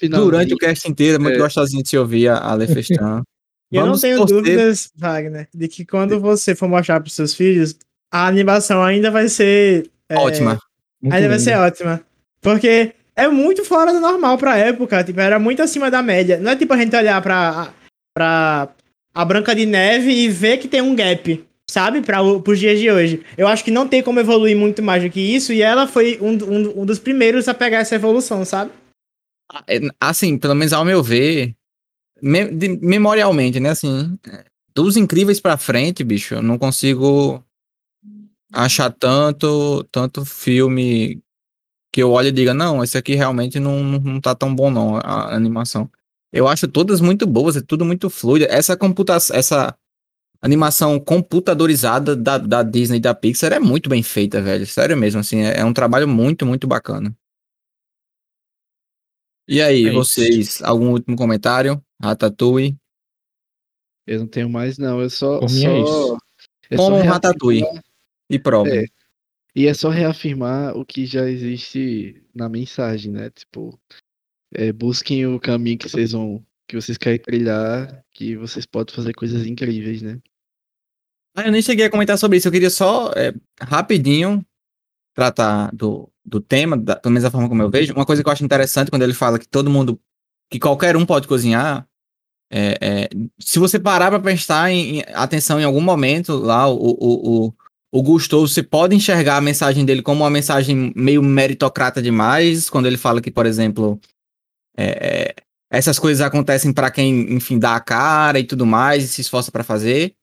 Durante 0.09 0.53
o 0.53 0.57
cast 0.57 0.89
inteiro, 0.89 1.15
é 1.15 1.19
muito 1.19 1.35
é. 1.35 1.39
gostosinho 1.39 1.83
de 1.83 1.89
se 1.89 1.97
ouvir 1.97 2.27
a, 2.27 2.37
a 2.37 2.53
Lefestan. 2.53 3.23
eu 3.71 3.85
não 3.85 3.97
tenho 3.97 4.17
torcer... 4.17 4.37
dúvidas, 4.37 4.91
Wagner, 4.95 5.47
de 5.53 5.67
que 5.67 5.85
quando 5.85 6.19
você 6.19 6.53
for 6.53 6.67
mostrar 6.67 6.99
para 6.99 7.09
seus 7.09 7.33
filhos, 7.33 7.75
a 8.11 8.27
animação 8.27 8.83
ainda 8.83 9.09
vai 9.09 9.29
ser. 9.29 9.89
É, 10.09 10.17
ótima. 10.17 10.59
Muito 11.01 11.15
ainda 11.15 11.29
vai 11.29 11.39
ser 11.39 11.57
ótima. 11.57 12.01
Porque 12.41 12.93
é 13.15 13.27
muito 13.27 13.63
fora 13.63 13.93
do 13.93 13.99
normal 13.99 14.37
pra 14.37 14.57
época. 14.57 15.03
Tipo, 15.03 15.19
era 15.21 15.39
muito 15.39 15.61
acima 15.61 15.89
da 15.89 16.01
média. 16.01 16.37
Não 16.37 16.51
é 16.51 16.55
tipo 16.55 16.73
a 16.73 16.77
gente 16.77 16.95
olhar 16.95 17.21
pra, 17.21 17.73
pra 18.13 18.69
a 19.13 19.25
Branca 19.25 19.55
de 19.55 19.65
Neve 19.65 20.11
e 20.11 20.29
ver 20.29 20.57
que 20.57 20.67
tem 20.67 20.81
um 20.81 20.95
gap, 20.95 21.43
sabe? 21.69 22.01
Para 22.01 22.21
os 22.21 22.59
dias 22.59 22.79
de 22.79 22.91
hoje. 22.91 23.21
Eu 23.37 23.47
acho 23.47 23.63
que 23.63 23.71
não 23.71 23.87
tem 23.87 24.03
como 24.03 24.19
evoluir 24.19 24.57
muito 24.57 24.83
mais 24.83 25.03
do 25.03 25.09
que 25.09 25.19
isso. 25.19 25.53
E 25.53 25.61
ela 25.61 25.87
foi 25.87 26.17
um, 26.21 26.31
um, 26.31 26.81
um 26.81 26.85
dos 26.85 26.99
primeiros 26.99 27.47
a 27.47 27.53
pegar 27.53 27.79
essa 27.79 27.95
evolução, 27.95 28.43
sabe? 28.43 28.71
É, 29.67 29.79
assim, 29.99 30.37
pelo 30.37 30.55
menos 30.55 30.73
ao 30.73 30.85
meu 30.85 31.03
ver, 31.03 31.55
me, 32.21 32.45
de, 32.51 32.69
memorialmente, 32.77 33.59
né? 33.59 33.69
Assim, 33.69 34.17
dos 34.75 34.97
incríveis 34.97 35.39
pra 35.39 35.57
frente, 35.57 36.03
bicho, 36.03 36.35
eu 36.35 36.41
não 36.41 36.57
consigo 36.57 37.43
achar 38.53 38.89
tanto, 38.91 39.83
tanto 39.91 40.25
filme 40.25 41.21
que 41.91 42.01
eu 42.01 42.11
olho 42.11 42.29
e 42.29 42.31
diga, 42.31 42.53
não, 42.53 42.83
esse 42.83 42.97
aqui 42.97 43.15
realmente 43.15 43.59
não, 43.59 43.83
não 43.83 44.21
tá 44.21 44.33
tão 44.33 44.53
bom, 44.55 44.69
não, 44.71 44.97
a 44.97 45.35
animação. 45.35 45.89
Eu 46.31 46.47
acho 46.47 46.67
todas 46.67 47.01
muito 47.01 47.27
boas, 47.27 47.57
é 47.57 47.61
tudo 47.61 47.83
muito 47.83 48.09
fluido. 48.09 48.45
Essa 48.49 48.77
computação, 48.77 49.35
essa 49.35 49.75
animação 50.41 50.99
computadorizada 50.99 52.15
da, 52.15 52.37
da 52.37 52.63
Disney 52.63 52.97
e 52.97 53.01
da 53.01 53.13
Pixar 53.13 53.51
é 53.51 53.59
muito 53.59 53.89
bem 53.89 54.01
feita, 54.01 54.41
velho. 54.41 54.65
Sério 54.65 54.95
mesmo, 54.95 55.19
assim, 55.19 55.41
é, 55.41 55.59
é 55.59 55.65
um 55.65 55.73
trabalho 55.73 56.07
muito, 56.07 56.45
muito 56.45 56.67
bacana. 56.67 57.13
E 59.51 59.61
aí, 59.61 59.87
é 59.87 59.91
vocês, 59.91 60.37
isso. 60.37 60.65
algum 60.65 60.91
último 60.91 61.17
comentário? 61.17 61.83
Ratatouille? 62.01 62.77
Eu 64.07 64.19
não 64.19 64.27
tenho 64.27 64.49
mais, 64.49 64.77
não. 64.77 65.01
Eu 65.01 65.09
só. 65.09 65.41
Por 65.41 65.49
só... 65.49 65.67
É 65.67 65.81
isso. 65.81 66.17
É 66.69 66.77
Como 66.77 66.97
só 66.97 67.03
Ratatouille. 67.03 67.65
E 68.29 68.39
prova. 68.39 68.69
É. 68.69 68.85
E 69.53 69.67
é 69.67 69.73
só 69.73 69.89
reafirmar 69.89 70.77
o 70.77 70.85
que 70.85 71.05
já 71.05 71.29
existe 71.29 72.23
na 72.33 72.47
mensagem, 72.47 73.11
né? 73.11 73.29
Tipo, 73.29 73.77
é, 74.53 74.71
busquem 74.71 75.27
o 75.27 75.37
caminho 75.37 75.77
que 75.77 75.89
vocês 75.89 76.13
vão. 76.13 76.41
que 76.65 76.77
vocês 76.77 76.97
querem 76.97 77.19
trilhar, 77.19 78.05
que 78.13 78.37
vocês 78.37 78.65
podem 78.65 78.95
fazer 78.95 79.13
coisas 79.13 79.45
incríveis, 79.45 80.01
né? 80.01 80.17
Ah, 81.35 81.47
eu 81.47 81.51
nem 81.51 81.61
cheguei 81.61 81.87
a 81.87 81.91
comentar 81.91 82.17
sobre 82.17 82.37
isso. 82.37 82.47
Eu 82.47 82.53
queria 82.53 82.69
só, 82.69 83.11
é, 83.17 83.33
rapidinho, 83.61 84.45
tratar 85.13 85.75
do, 85.75 86.09
do 86.25 86.39
tema, 86.39 86.77
da, 86.77 86.95
pelo 86.95 87.11
menos 87.11 87.23
da 87.23 87.31
forma 87.31 87.49
como 87.49 87.61
eu 87.61 87.69
vejo, 87.69 87.93
uma 87.93 88.05
coisa 88.05 88.21
que 88.21 88.29
eu 88.29 88.33
acho 88.33 88.43
interessante 88.43 88.89
quando 88.89 89.03
ele 89.03 89.13
fala 89.13 89.39
que 89.39 89.47
todo 89.47 89.69
mundo, 89.69 89.99
que 90.49 90.59
qualquer 90.59 90.95
um 90.95 91.05
pode 91.05 91.27
cozinhar, 91.27 91.87
é, 92.53 92.77
é, 92.81 93.09
se 93.39 93.59
você 93.59 93.79
parar 93.79 94.09
para 94.09 94.19
prestar 94.19 94.69
em, 94.69 94.99
em, 94.99 95.03
atenção 95.13 95.59
em 95.59 95.63
algum 95.63 95.79
momento 95.79 96.35
lá, 96.35 96.67
o, 96.67 96.75
o, 96.75 97.45
o, 97.47 97.53
o 97.91 98.03
Gustoso, 98.03 98.53
você 98.53 98.61
pode 98.61 98.95
enxergar 98.95 99.37
a 99.37 99.41
mensagem 99.41 99.85
dele 99.85 100.01
como 100.01 100.23
uma 100.23 100.29
mensagem 100.29 100.91
meio 100.95 101.23
meritocrata 101.23 102.01
demais, 102.01 102.69
quando 102.69 102.87
ele 102.87 102.97
fala 102.97 103.21
que, 103.21 103.31
por 103.31 103.45
exemplo, 103.45 103.99
é, 104.77 105.29
é 105.29 105.35
essas 105.73 105.97
coisas 105.97 106.19
acontecem 106.19 106.73
para 106.73 106.91
quem, 106.91 107.33
enfim, 107.33 107.57
dá 107.57 107.77
a 107.77 107.79
cara 107.79 108.37
e 108.37 108.43
tudo 108.43 108.65
mais, 108.65 109.05
e 109.05 109.07
se 109.07 109.21
esforça 109.21 109.49
para 109.49 109.63
fazer. 109.63 110.13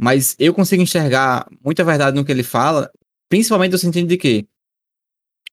Mas 0.00 0.34
eu 0.38 0.54
consigo 0.54 0.82
enxergar 0.82 1.46
muita 1.62 1.84
verdade 1.84 2.16
no 2.16 2.24
que 2.24 2.32
ele 2.32 2.42
fala, 2.42 2.90
principalmente 3.28 3.72
no 3.72 3.78
sentido 3.78 4.08
de 4.08 4.16
que 4.16 4.48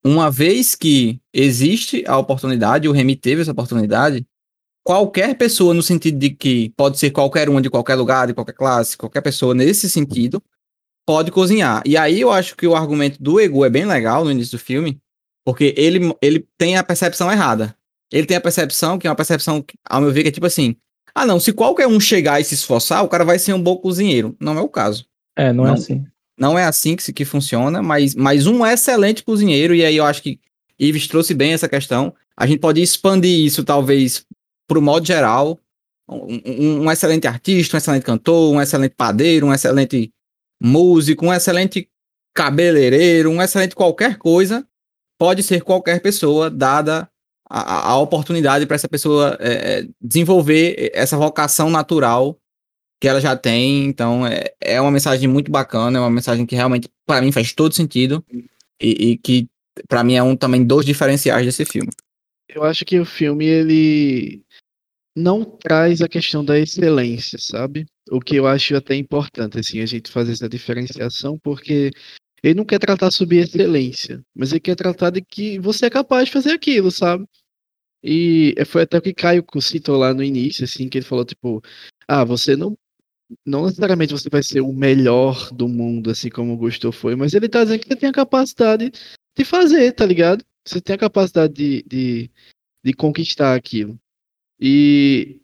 uma 0.03 0.29
vez 0.29 0.75
que 0.75 1.19
existe 1.33 2.03
a 2.07 2.17
oportunidade, 2.17 2.87
o 2.87 2.91
Remy 2.91 3.15
teve 3.15 3.41
essa 3.41 3.51
oportunidade, 3.51 4.25
qualquer 4.83 5.35
pessoa, 5.35 5.73
no 5.73 5.81
sentido 5.81 6.17
de 6.17 6.29
que 6.29 6.73
pode 6.75 6.99
ser 6.99 7.11
qualquer 7.11 7.47
uma 7.49 7.61
de 7.61 7.69
qualquer 7.69 7.95
lugar, 7.95 8.27
de 8.27 8.33
qualquer 8.33 8.53
classe, 8.53 8.97
qualquer 8.97 9.21
pessoa 9.21 9.55
nesse 9.55 9.89
sentido, 9.89 10.43
pode 11.05 11.31
cozinhar. 11.31 11.81
E 11.85 11.95
aí 11.95 12.19
eu 12.19 12.31
acho 12.31 12.55
que 12.55 12.67
o 12.67 12.75
argumento 12.75 13.21
do 13.21 13.39
Egu 13.39 13.63
é 13.63 13.69
bem 13.69 13.85
legal 13.85 14.25
no 14.25 14.31
início 14.31 14.57
do 14.57 14.63
filme, 14.63 14.99
porque 15.45 15.73
ele, 15.77 16.13
ele 16.21 16.47
tem 16.57 16.77
a 16.77 16.83
percepção 16.83 17.31
errada. 17.31 17.75
Ele 18.11 18.27
tem 18.27 18.37
a 18.37 18.41
percepção, 18.41 18.99
que 18.99 19.07
é 19.07 19.09
uma 19.09 19.15
percepção, 19.15 19.65
ao 19.89 20.01
meu 20.01 20.11
ver, 20.11 20.23
que 20.23 20.29
é 20.29 20.31
tipo 20.31 20.45
assim: 20.45 20.75
ah, 21.15 21.25
não, 21.25 21.39
se 21.39 21.51
qualquer 21.51 21.87
um 21.87 21.99
chegar 21.99 22.39
e 22.39 22.43
se 22.43 22.53
esforçar, 22.53 23.03
o 23.03 23.07
cara 23.07 23.25
vai 23.25 23.39
ser 23.39 23.53
um 23.53 23.61
bom 23.61 23.77
cozinheiro. 23.77 24.35
Não 24.39 24.57
é 24.57 24.61
o 24.61 24.69
caso. 24.69 25.05
É, 25.35 25.51
não, 25.51 25.63
é 25.63 25.67
não 25.67 25.75
é 25.75 25.77
assim. 25.77 26.05
Não 26.43 26.59
é 26.59 26.65
assim 26.65 26.97
que, 26.97 27.13
que 27.13 27.23
funciona, 27.23 27.81
mas, 27.81 28.13
mas 28.13 28.47
um 28.47 28.65
excelente 28.65 29.23
cozinheiro, 29.23 29.73
e 29.73 29.85
aí 29.85 29.95
eu 29.95 30.03
acho 30.03 30.21
que 30.21 30.41
Ives 30.77 31.07
trouxe 31.07 31.33
bem 31.33 31.53
essa 31.53 31.69
questão. 31.69 32.13
A 32.35 32.45
gente 32.45 32.59
pode 32.59 32.81
expandir 32.81 33.45
isso, 33.45 33.63
talvez, 33.63 34.25
para 34.67 34.77
o 34.77 34.81
modo 34.81 35.07
geral. 35.07 35.57
Um, 36.05 36.81
um, 36.81 36.91
excelente 36.91 37.25
artista, 37.27 37.77
um 37.77 37.79
excelente 37.79 38.03
cantor, 38.03 38.53
um 38.53 38.61
excelente 38.61 38.93
padeiro, 38.93 39.47
um 39.47 39.53
excelente 39.53 40.11
músico, 40.61 41.25
um 41.25 41.33
excelente 41.33 41.87
cabeleireiro, 42.33 43.29
um 43.29 43.41
excelente 43.41 43.73
qualquer 43.73 44.17
coisa. 44.17 44.67
Pode 45.17 45.43
ser 45.43 45.61
qualquer 45.61 46.01
pessoa, 46.01 46.49
dada 46.49 47.09
a, 47.49 47.91
a 47.91 47.97
oportunidade 47.99 48.65
para 48.65 48.75
essa 48.75 48.89
pessoa 48.89 49.37
é, 49.39 49.87
desenvolver 50.01 50.91
essa 50.93 51.15
vocação 51.15 51.69
natural 51.69 52.37
que 52.99 53.07
ela 53.07 53.19
já 53.19 53.35
tem. 53.35 53.85
Então, 53.85 54.25
é, 54.25 54.53
é 54.61 54.81
uma 54.81 54.91
mensagem 54.91 55.27
muito 55.27 55.51
bacana, 55.51 55.97
é 55.97 56.01
uma 56.01 56.09
mensagem 56.09 56.45
que 56.45 56.55
realmente, 56.55 56.89
para 57.05 57.21
mim, 57.21 57.31
faz 57.31 57.53
todo 57.53 57.73
sentido. 57.73 58.23
E, 58.81 59.11
e 59.11 59.17
que, 59.17 59.47
para 59.87 60.03
mim, 60.03 60.15
é 60.15 60.23
um 60.23 60.35
também 60.35 60.63
dos 60.63 60.85
diferenciais 60.85 61.45
desse 61.45 61.65
filme. 61.65 61.89
Eu 62.49 62.63
acho 62.63 62.85
que 62.85 62.99
o 62.99 63.05
filme, 63.05 63.45
ele 63.45 64.43
não 65.15 65.43
traz 65.43 66.01
a 66.01 66.07
questão 66.07 66.43
da 66.43 66.59
excelência, 66.59 67.37
sabe? 67.39 67.85
O 68.09 68.19
que 68.19 68.35
eu 68.35 68.47
acho 68.47 68.75
até 68.75 68.95
importante, 68.95 69.59
assim, 69.59 69.79
a 69.79 69.85
gente 69.85 70.11
fazer 70.11 70.33
essa 70.33 70.49
diferenciação, 70.49 71.37
porque 71.39 71.91
ele 72.43 72.55
não 72.55 72.65
quer 72.65 72.79
tratar 72.79 73.11
sobre 73.11 73.37
excelência, 73.37 74.21
mas 74.35 74.51
ele 74.51 74.59
quer 74.59 74.75
tratar 74.75 75.11
de 75.11 75.21
que 75.21 75.59
você 75.59 75.85
é 75.85 75.89
capaz 75.89 76.25
de 76.25 76.33
fazer 76.33 76.51
aquilo, 76.51 76.91
sabe? 76.91 77.25
E 78.03 78.53
foi 78.65 78.81
até 78.83 78.97
o 78.97 79.01
que 79.01 79.13
Caio 79.13 79.45
citou 79.61 79.97
lá 79.97 80.13
no 80.13 80.23
início, 80.23 80.65
assim, 80.65 80.89
que 80.89 80.97
ele 80.97 81.05
falou, 81.05 81.23
tipo, 81.23 81.61
ah, 82.07 82.25
você 82.25 82.55
não 82.55 82.77
não 83.45 83.65
necessariamente 83.65 84.13
você 84.13 84.29
vai 84.29 84.43
ser 84.43 84.61
o 84.61 84.73
melhor 84.73 85.51
do 85.51 85.67
mundo, 85.67 86.09
assim 86.09 86.29
como 86.29 86.53
o 86.53 86.57
Gustavo 86.57 86.91
foi, 86.91 87.15
mas 87.15 87.33
ele 87.33 87.49
tá 87.49 87.63
dizendo 87.63 87.79
que 87.79 87.87
você 87.87 87.95
tem 87.95 88.09
a 88.09 88.13
capacidade 88.13 88.91
de 89.37 89.45
fazer, 89.45 89.91
tá 89.93 90.05
ligado? 90.05 90.43
Você 90.65 90.79
tem 90.79 90.95
a 90.95 90.99
capacidade 90.99 91.53
de, 91.53 91.83
de, 91.83 92.31
de 92.83 92.93
conquistar 92.93 93.55
aquilo. 93.55 93.99
E 94.59 95.41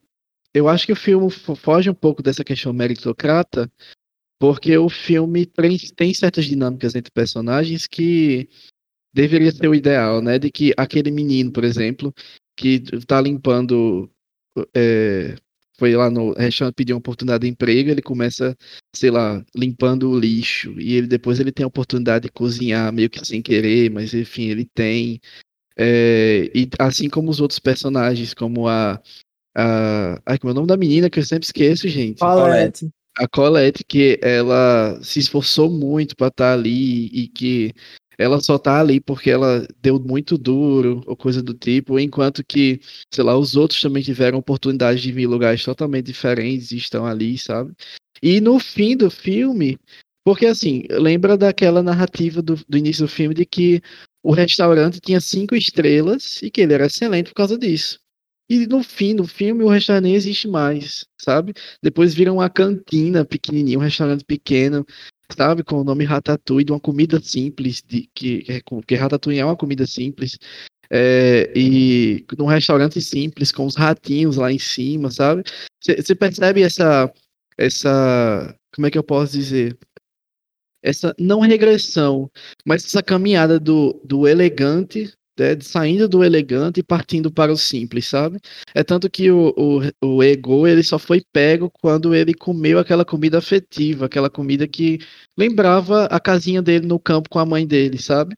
eu 0.53 0.67
acho 0.67 0.85
que 0.85 0.93
o 0.93 0.95
filme 0.95 1.29
foge 1.29 1.89
um 1.89 1.93
pouco 1.93 2.23
dessa 2.23 2.43
questão 2.43 2.71
meritocrata, 2.73 3.71
porque 4.39 4.77
o 4.77 4.89
filme 4.89 5.45
tem, 5.45 5.77
tem 5.95 6.13
certas 6.13 6.45
dinâmicas 6.45 6.95
entre 6.95 7.11
personagens 7.11 7.85
que 7.85 8.47
deveria 9.13 9.51
ser 9.51 9.67
o 9.67 9.75
ideal, 9.75 10.21
né? 10.21 10.39
De 10.39 10.49
que 10.49 10.73
aquele 10.77 11.11
menino, 11.11 11.51
por 11.51 11.63
exemplo, 11.63 12.13
que 12.55 12.79
tá 13.05 13.19
limpando 13.19 14.09
é, 14.75 15.35
foi 15.79 15.95
lá 15.95 16.09
no 16.09 16.33
restaurante 16.33 16.75
pedir 16.75 16.93
uma 16.93 16.99
oportunidade 16.99 17.43
de 17.43 17.47
emprego, 17.47 17.89
ele 17.89 18.01
começa, 18.01 18.55
sei 18.93 19.09
lá, 19.09 19.43
limpando 19.55 20.11
o 20.11 20.19
lixo, 20.19 20.75
e 20.77 20.93
ele 20.93 21.07
depois 21.07 21.39
ele 21.39 21.53
tem 21.53 21.63
a 21.63 21.67
oportunidade 21.67 22.23
de 22.23 22.31
cozinhar 22.31 22.91
meio 22.91 23.09
que 23.09 23.25
sem 23.25 23.41
querer, 23.41 23.89
mas 23.89 24.13
enfim, 24.13 24.49
ele 24.49 24.65
tem. 24.65 25.21
É, 25.77 26.51
e 26.53 26.67
assim 26.77 27.09
como 27.09 27.31
os 27.31 27.39
outros 27.39 27.59
personagens, 27.59 28.33
como 28.33 28.67
a. 28.67 29.01
a 29.55 30.21
ai, 30.25 30.37
como 30.37 30.51
é 30.51 30.53
o 30.53 30.55
nome 30.55 30.67
da 30.67 30.75
menina 30.75 31.09
que 31.09 31.19
eu 31.19 31.23
sempre 31.23 31.45
esqueço, 31.45 31.87
gente? 31.87 32.19
Colette. 32.19 32.89
A 33.17 33.27
Colette, 33.27 33.83
que 33.85 34.19
ela 34.21 34.99
se 35.01 35.19
esforçou 35.19 35.69
muito 35.69 36.15
para 36.15 36.27
estar 36.27 36.53
ali 36.53 37.07
e 37.07 37.27
que 37.27 37.73
ela 38.19 38.41
só 38.41 38.57
tá 38.59 38.81
ali 38.81 38.99
porque 38.99 39.29
ela 39.29 39.65
deu 39.81 39.97
muito 39.97 40.37
duro 40.37 41.01
ou 41.07 41.15
coisa 41.15 41.41
do 41.41 41.53
tipo, 41.53 41.97
enquanto 41.97 42.43
que, 42.45 42.81
sei 43.09 43.23
lá, 43.23 43.37
os 43.37 43.55
outros 43.55 43.81
também 43.81 44.03
tiveram 44.03 44.37
oportunidade 44.37 45.01
de 45.01 45.09
vir 45.09 45.23
em 45.23 45.27
lugares 45.27 45.63
totalmente 45.63 46.07
diferentes 46.07 46.71
e 46.71 46.77
estão 46.77 47.05
ali, 47.05 47.37
sabe? 47.37 47.73
E 48.21 48.41
no 48.41 48.59
fim 48.59 48.97
do 48.97 49.09
filme, 49.09 49.77
porque 50.25 50.45
assim, 50.45 50.83
lembra 50.89 51.37
daquela 51.37 51.81
narrativa 51.81 52.41
do, 52.41 52.59
do 52.67 52.77
início 52.77 53.05
do 53.05 53.09
filme 53.09 53.33
de 53.33 53.45
que 53.45 53.81
o 54.21 54.33
restaurante 54.33 54.99
tinha 54.99 55.21
cinco 55.21 55.55
estrelas 55.55 56.41
e 56.43 56.51
que 56.51 56.59
ele 56.59 56.73
era 56.73 56.87
excelente 56.87 57.29
por 57.29 57.35
causa 57.35 57.57
disso. 57.57 57.99
E 58.49 58.67
no 58.67 58.83
fim 58.83 59.15
do 59.15 59.25
filme 59.25 59.63
o 59.63 59.69
restaurante 59.69 60.03
nem 60.03 60.15
existe 60.15 60.45
mais, 60.45 61.05
sabe? 61.21 61.53
Depois 61.81 62.13
vira 62.13 62.33
uma 62.33 62.49
cantina 62.49 63.23
pequenininha, 63.23 63.77
um 63.77 63.81
restaurante 63.81 64.25
pequeno, 64.25 64.85
sabe? 65.35 65.63
Com 65.63 65.81
o 65.81 65.83
nome 65.83 66.03
Ratatouille, 66.05 66.65
de 66.65 66.71
uma 66.71 66.79
comida 66.79 67.19
simples, 67.21 67.81
de, 67.81 68.09
que, 68.13 68.43
que 68.87 68.95
Ratatouille 68.95 69.39
é 69.39 69.45
uma 69.45 69.55
comida 69.55 69.85
simples. 69.85 70.37
É, 70.91 71.51
e 71.55 72.25
num 72.37 72.47
restaurante 72.47 72.99
simples, 73.01 73.51
com 73.51 73.65
os 73.65 73.75
ratinhos 73.75 74.37
lá 74.37 74.51
em 74.51 74.57
cima, 74.57 75.11
sabe? 75.11 75.43
Você 75.81 76.15
percebe 76.15 76.63
essa, 76.63 77.11
essa. 77.57 78.55
Como 78.73 78.87
é 78.87 78.91
que 78.91 78.97
eu 78.97 79.03
posso 79.03 79.33
dizer? 79.33 79.77
Essa 80.81 81.13
não 81.19 81.41
regressão, 81.41 82.31
mas 82.65 82.85
essa 82.85 83.03
caminhada 83.03 83.59
do, 83.59 83.99
do 84.03 84.27
elegante 84.27 85.13
né, 85.39 85.59
saindo 85.61 86.07
do 86.07 86.23
elegante 86.23 86.79
e 86.79 86.83
partindo 86.83 87.31
para 87.31 87.51
o 87.51 87.57
simples, 87.57 88.07
sabe? 88.07 88.39
É 88.75 88.83
tanto 88.83 89.09
que 89.09 89.31
o, 89.31 89.53
o, 89.57 90.07
o 90.17 90.23
ego 90.23 90.67
ele 90.67 90.83
só 90.83 90.99
foi 90.99 91.21
pego 91.31 91.71
quando 91.81 92.13
ele 92.13 92.33
comeu 92.33 92.77
aquela 92.77 93.05
comida 93.05 93.37
afetiva, 93.37 94.05
aquela 94.05 94.29
comida 94.29 94.67
que 94.67 94.99
lembrava 95.37 96.05
a 96.05 96.19
casinha 96.19 96.61
dele 96.61 96.85
no 96.85 96.99
campo 96.99 97.29
com 97.29 97.39
a 97.39 97.45
mãe 97.45 97.65
dele, 97.65 97.97
sabe? 97.97 98.35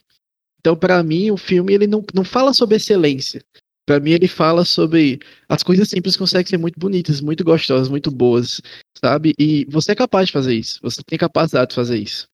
Então, 0.60 0.76
para 0.76 1.02
mim, 1.02 1.32
o 1.32 1.38
filme 1.38 1.74
ele 1.74 1.88
não, 1.88 2.06
não 2.14 2.24
fala 2.24 2.54
sobre 2.54 2.76
excelência. 2.76 3.44
Para 3.86 4.00
mim, 4.00 4.12
ele 4.12 4.28
fala 4.28 4.64
sobre 4.64 5.20
as 5.50 5.64
coisas 5.64 5.90
simples 5.90 6.16
conseguem 6.16 6.48
ser 6.48 6.58
muito 6.58 6.80
bonitas, 6.80 7.20
muito 7.20 7.44
gostosas, 7.44 7.90
muito 7.90 8.12
boas, 8.12 8.62
sabe? 9.04 9.34
E 9.40 9.66
você 9.66 9.94
é 9.94 9.96
capaz 9.96 10.28
de 10.28 10.34
fazer 10.34 10.54
isso. 10.56 10.80
Você 10.84 11.02
tem 11.04 11.18
capacidade 11.18 11.70
de 11.70 11.76
fazer 11.76 11.98
isso. 11.98 12.28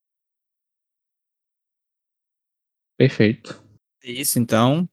Perfeito. 2.97 3.66
Isso, 4.08 4.39
então. 4.39 4.88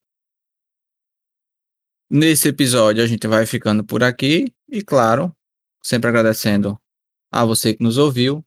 Nesse 2.10 2.48
episódio 2.48 3.02
a 3.02 3.06
gente 3.06 3.26
vai 3.28 3.46
ficando 3.46 3.84
por 3.84 4.02
aqui 4.02 4.52
e, 4.68 4.82
claro, 4.82 5.34
sempre 5.82 6.08
agradecendo 6.08 6.78
a 7.32 7.44
você 7.44 7.74
que 7.74 7.82
nos 7.82 7.96
ouviu. 7.96 8.44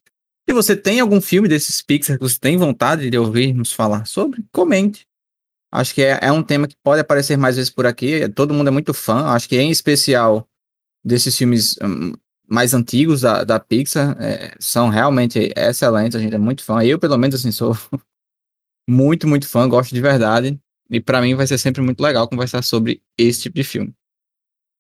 Se 0.48 0.54
você 0.54 0.76
tem 0.76 1.00
algum 1.00 1.22
filme 1.22 1.48
desses 1.48 1.82
Pixar 1.82 2.18
que 2.18 2.24
você 2.24 2.38
tem 2.38 2.58
vontade 2.58 3.10
de 3.10 3.18
ouvir 3.18 3.54
nos 3.54 3.72
falar 3.72 4.06
sobre, 4.06 4.46
comente. 4.52 5.08
Acho 5.72 5.94
que 5.94 6.02
é, 6.02 6.20
é 6.22 6.32
um 6.32 6.44
tema 6.44 6.68
que 6.68 6.76
pode 6.84 7.02
aparecer 7.02 7.38
mais 7.38 7.56
vezes 7.56 7.72
por 7.72 7.86
aqui. 7.86 8.28
Todo 8.30 8.54
mundo 8.54 8.68
é 8.68 8.72
muito 8.72 8.94
fã. 8.94 9.28
Acho 9.28 9.48
que 9.48 9.58
em 9.58 9.72
especial 9.72 10.48
desses 11.04 11.38
filmes 11.38 11.78
um, 11.82 12.14
mais 12.48 12.74
antigos 12.74 13.22
da, 13.22 13.44
da 13.44 13.60
Pixar 13.60 14.16
é, 14.22 14.56
são 14.60 14.90
realmente 14.90 15.52
excelentes. 15.56 16.16
A 16.16 16.20
gente 16.20 16.36
é 16.36 16.38
muito 16.38 16.64
fã. 16.64 16.84
Eu, 16.84 17.00
pelo 17.00 17.18
menos, 17.18 17.36
assim, 17.36 17.52
sou 17.52 17.76
muito, 18.88 19.28
muito 19.28 19.48
fã, 19.48 19.68
gosto 19.68 19.94
de 19.94 20.02
verdade. 20.02 20.60
E 20.90 21.02
para 21.02 21.22
mim 21.22 21.36
vai 21.36 21.46
ser 21.46 21.58
sempre 21.58 21.82
muito 21.82 22.02
legal 22.02 22.28
conversar 22.30 22.64
sobre 22.64 23.02
esse 23.18 23.44
tipo 23.44 23.56
de 23.56 23.64
filme. 23.64 23.94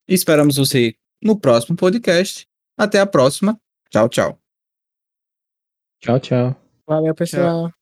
E 0.07 0.13
esperamos 0.13 0.55
você 0.55 0.95
no 1.21 1.37
próximo 1.37 1.75
podcast. 1.75 2.47
Até 2.77 2.99
a 2.99 3.05
próxima. 3.05 3.59
Tchau, 3.89 4.07
tchau. 4.07 4.39
Tchau, 5.99 6.19
tchau. 6.19 6.55
Valeu, 6.87 7.13
pessoal. 7.13 7.76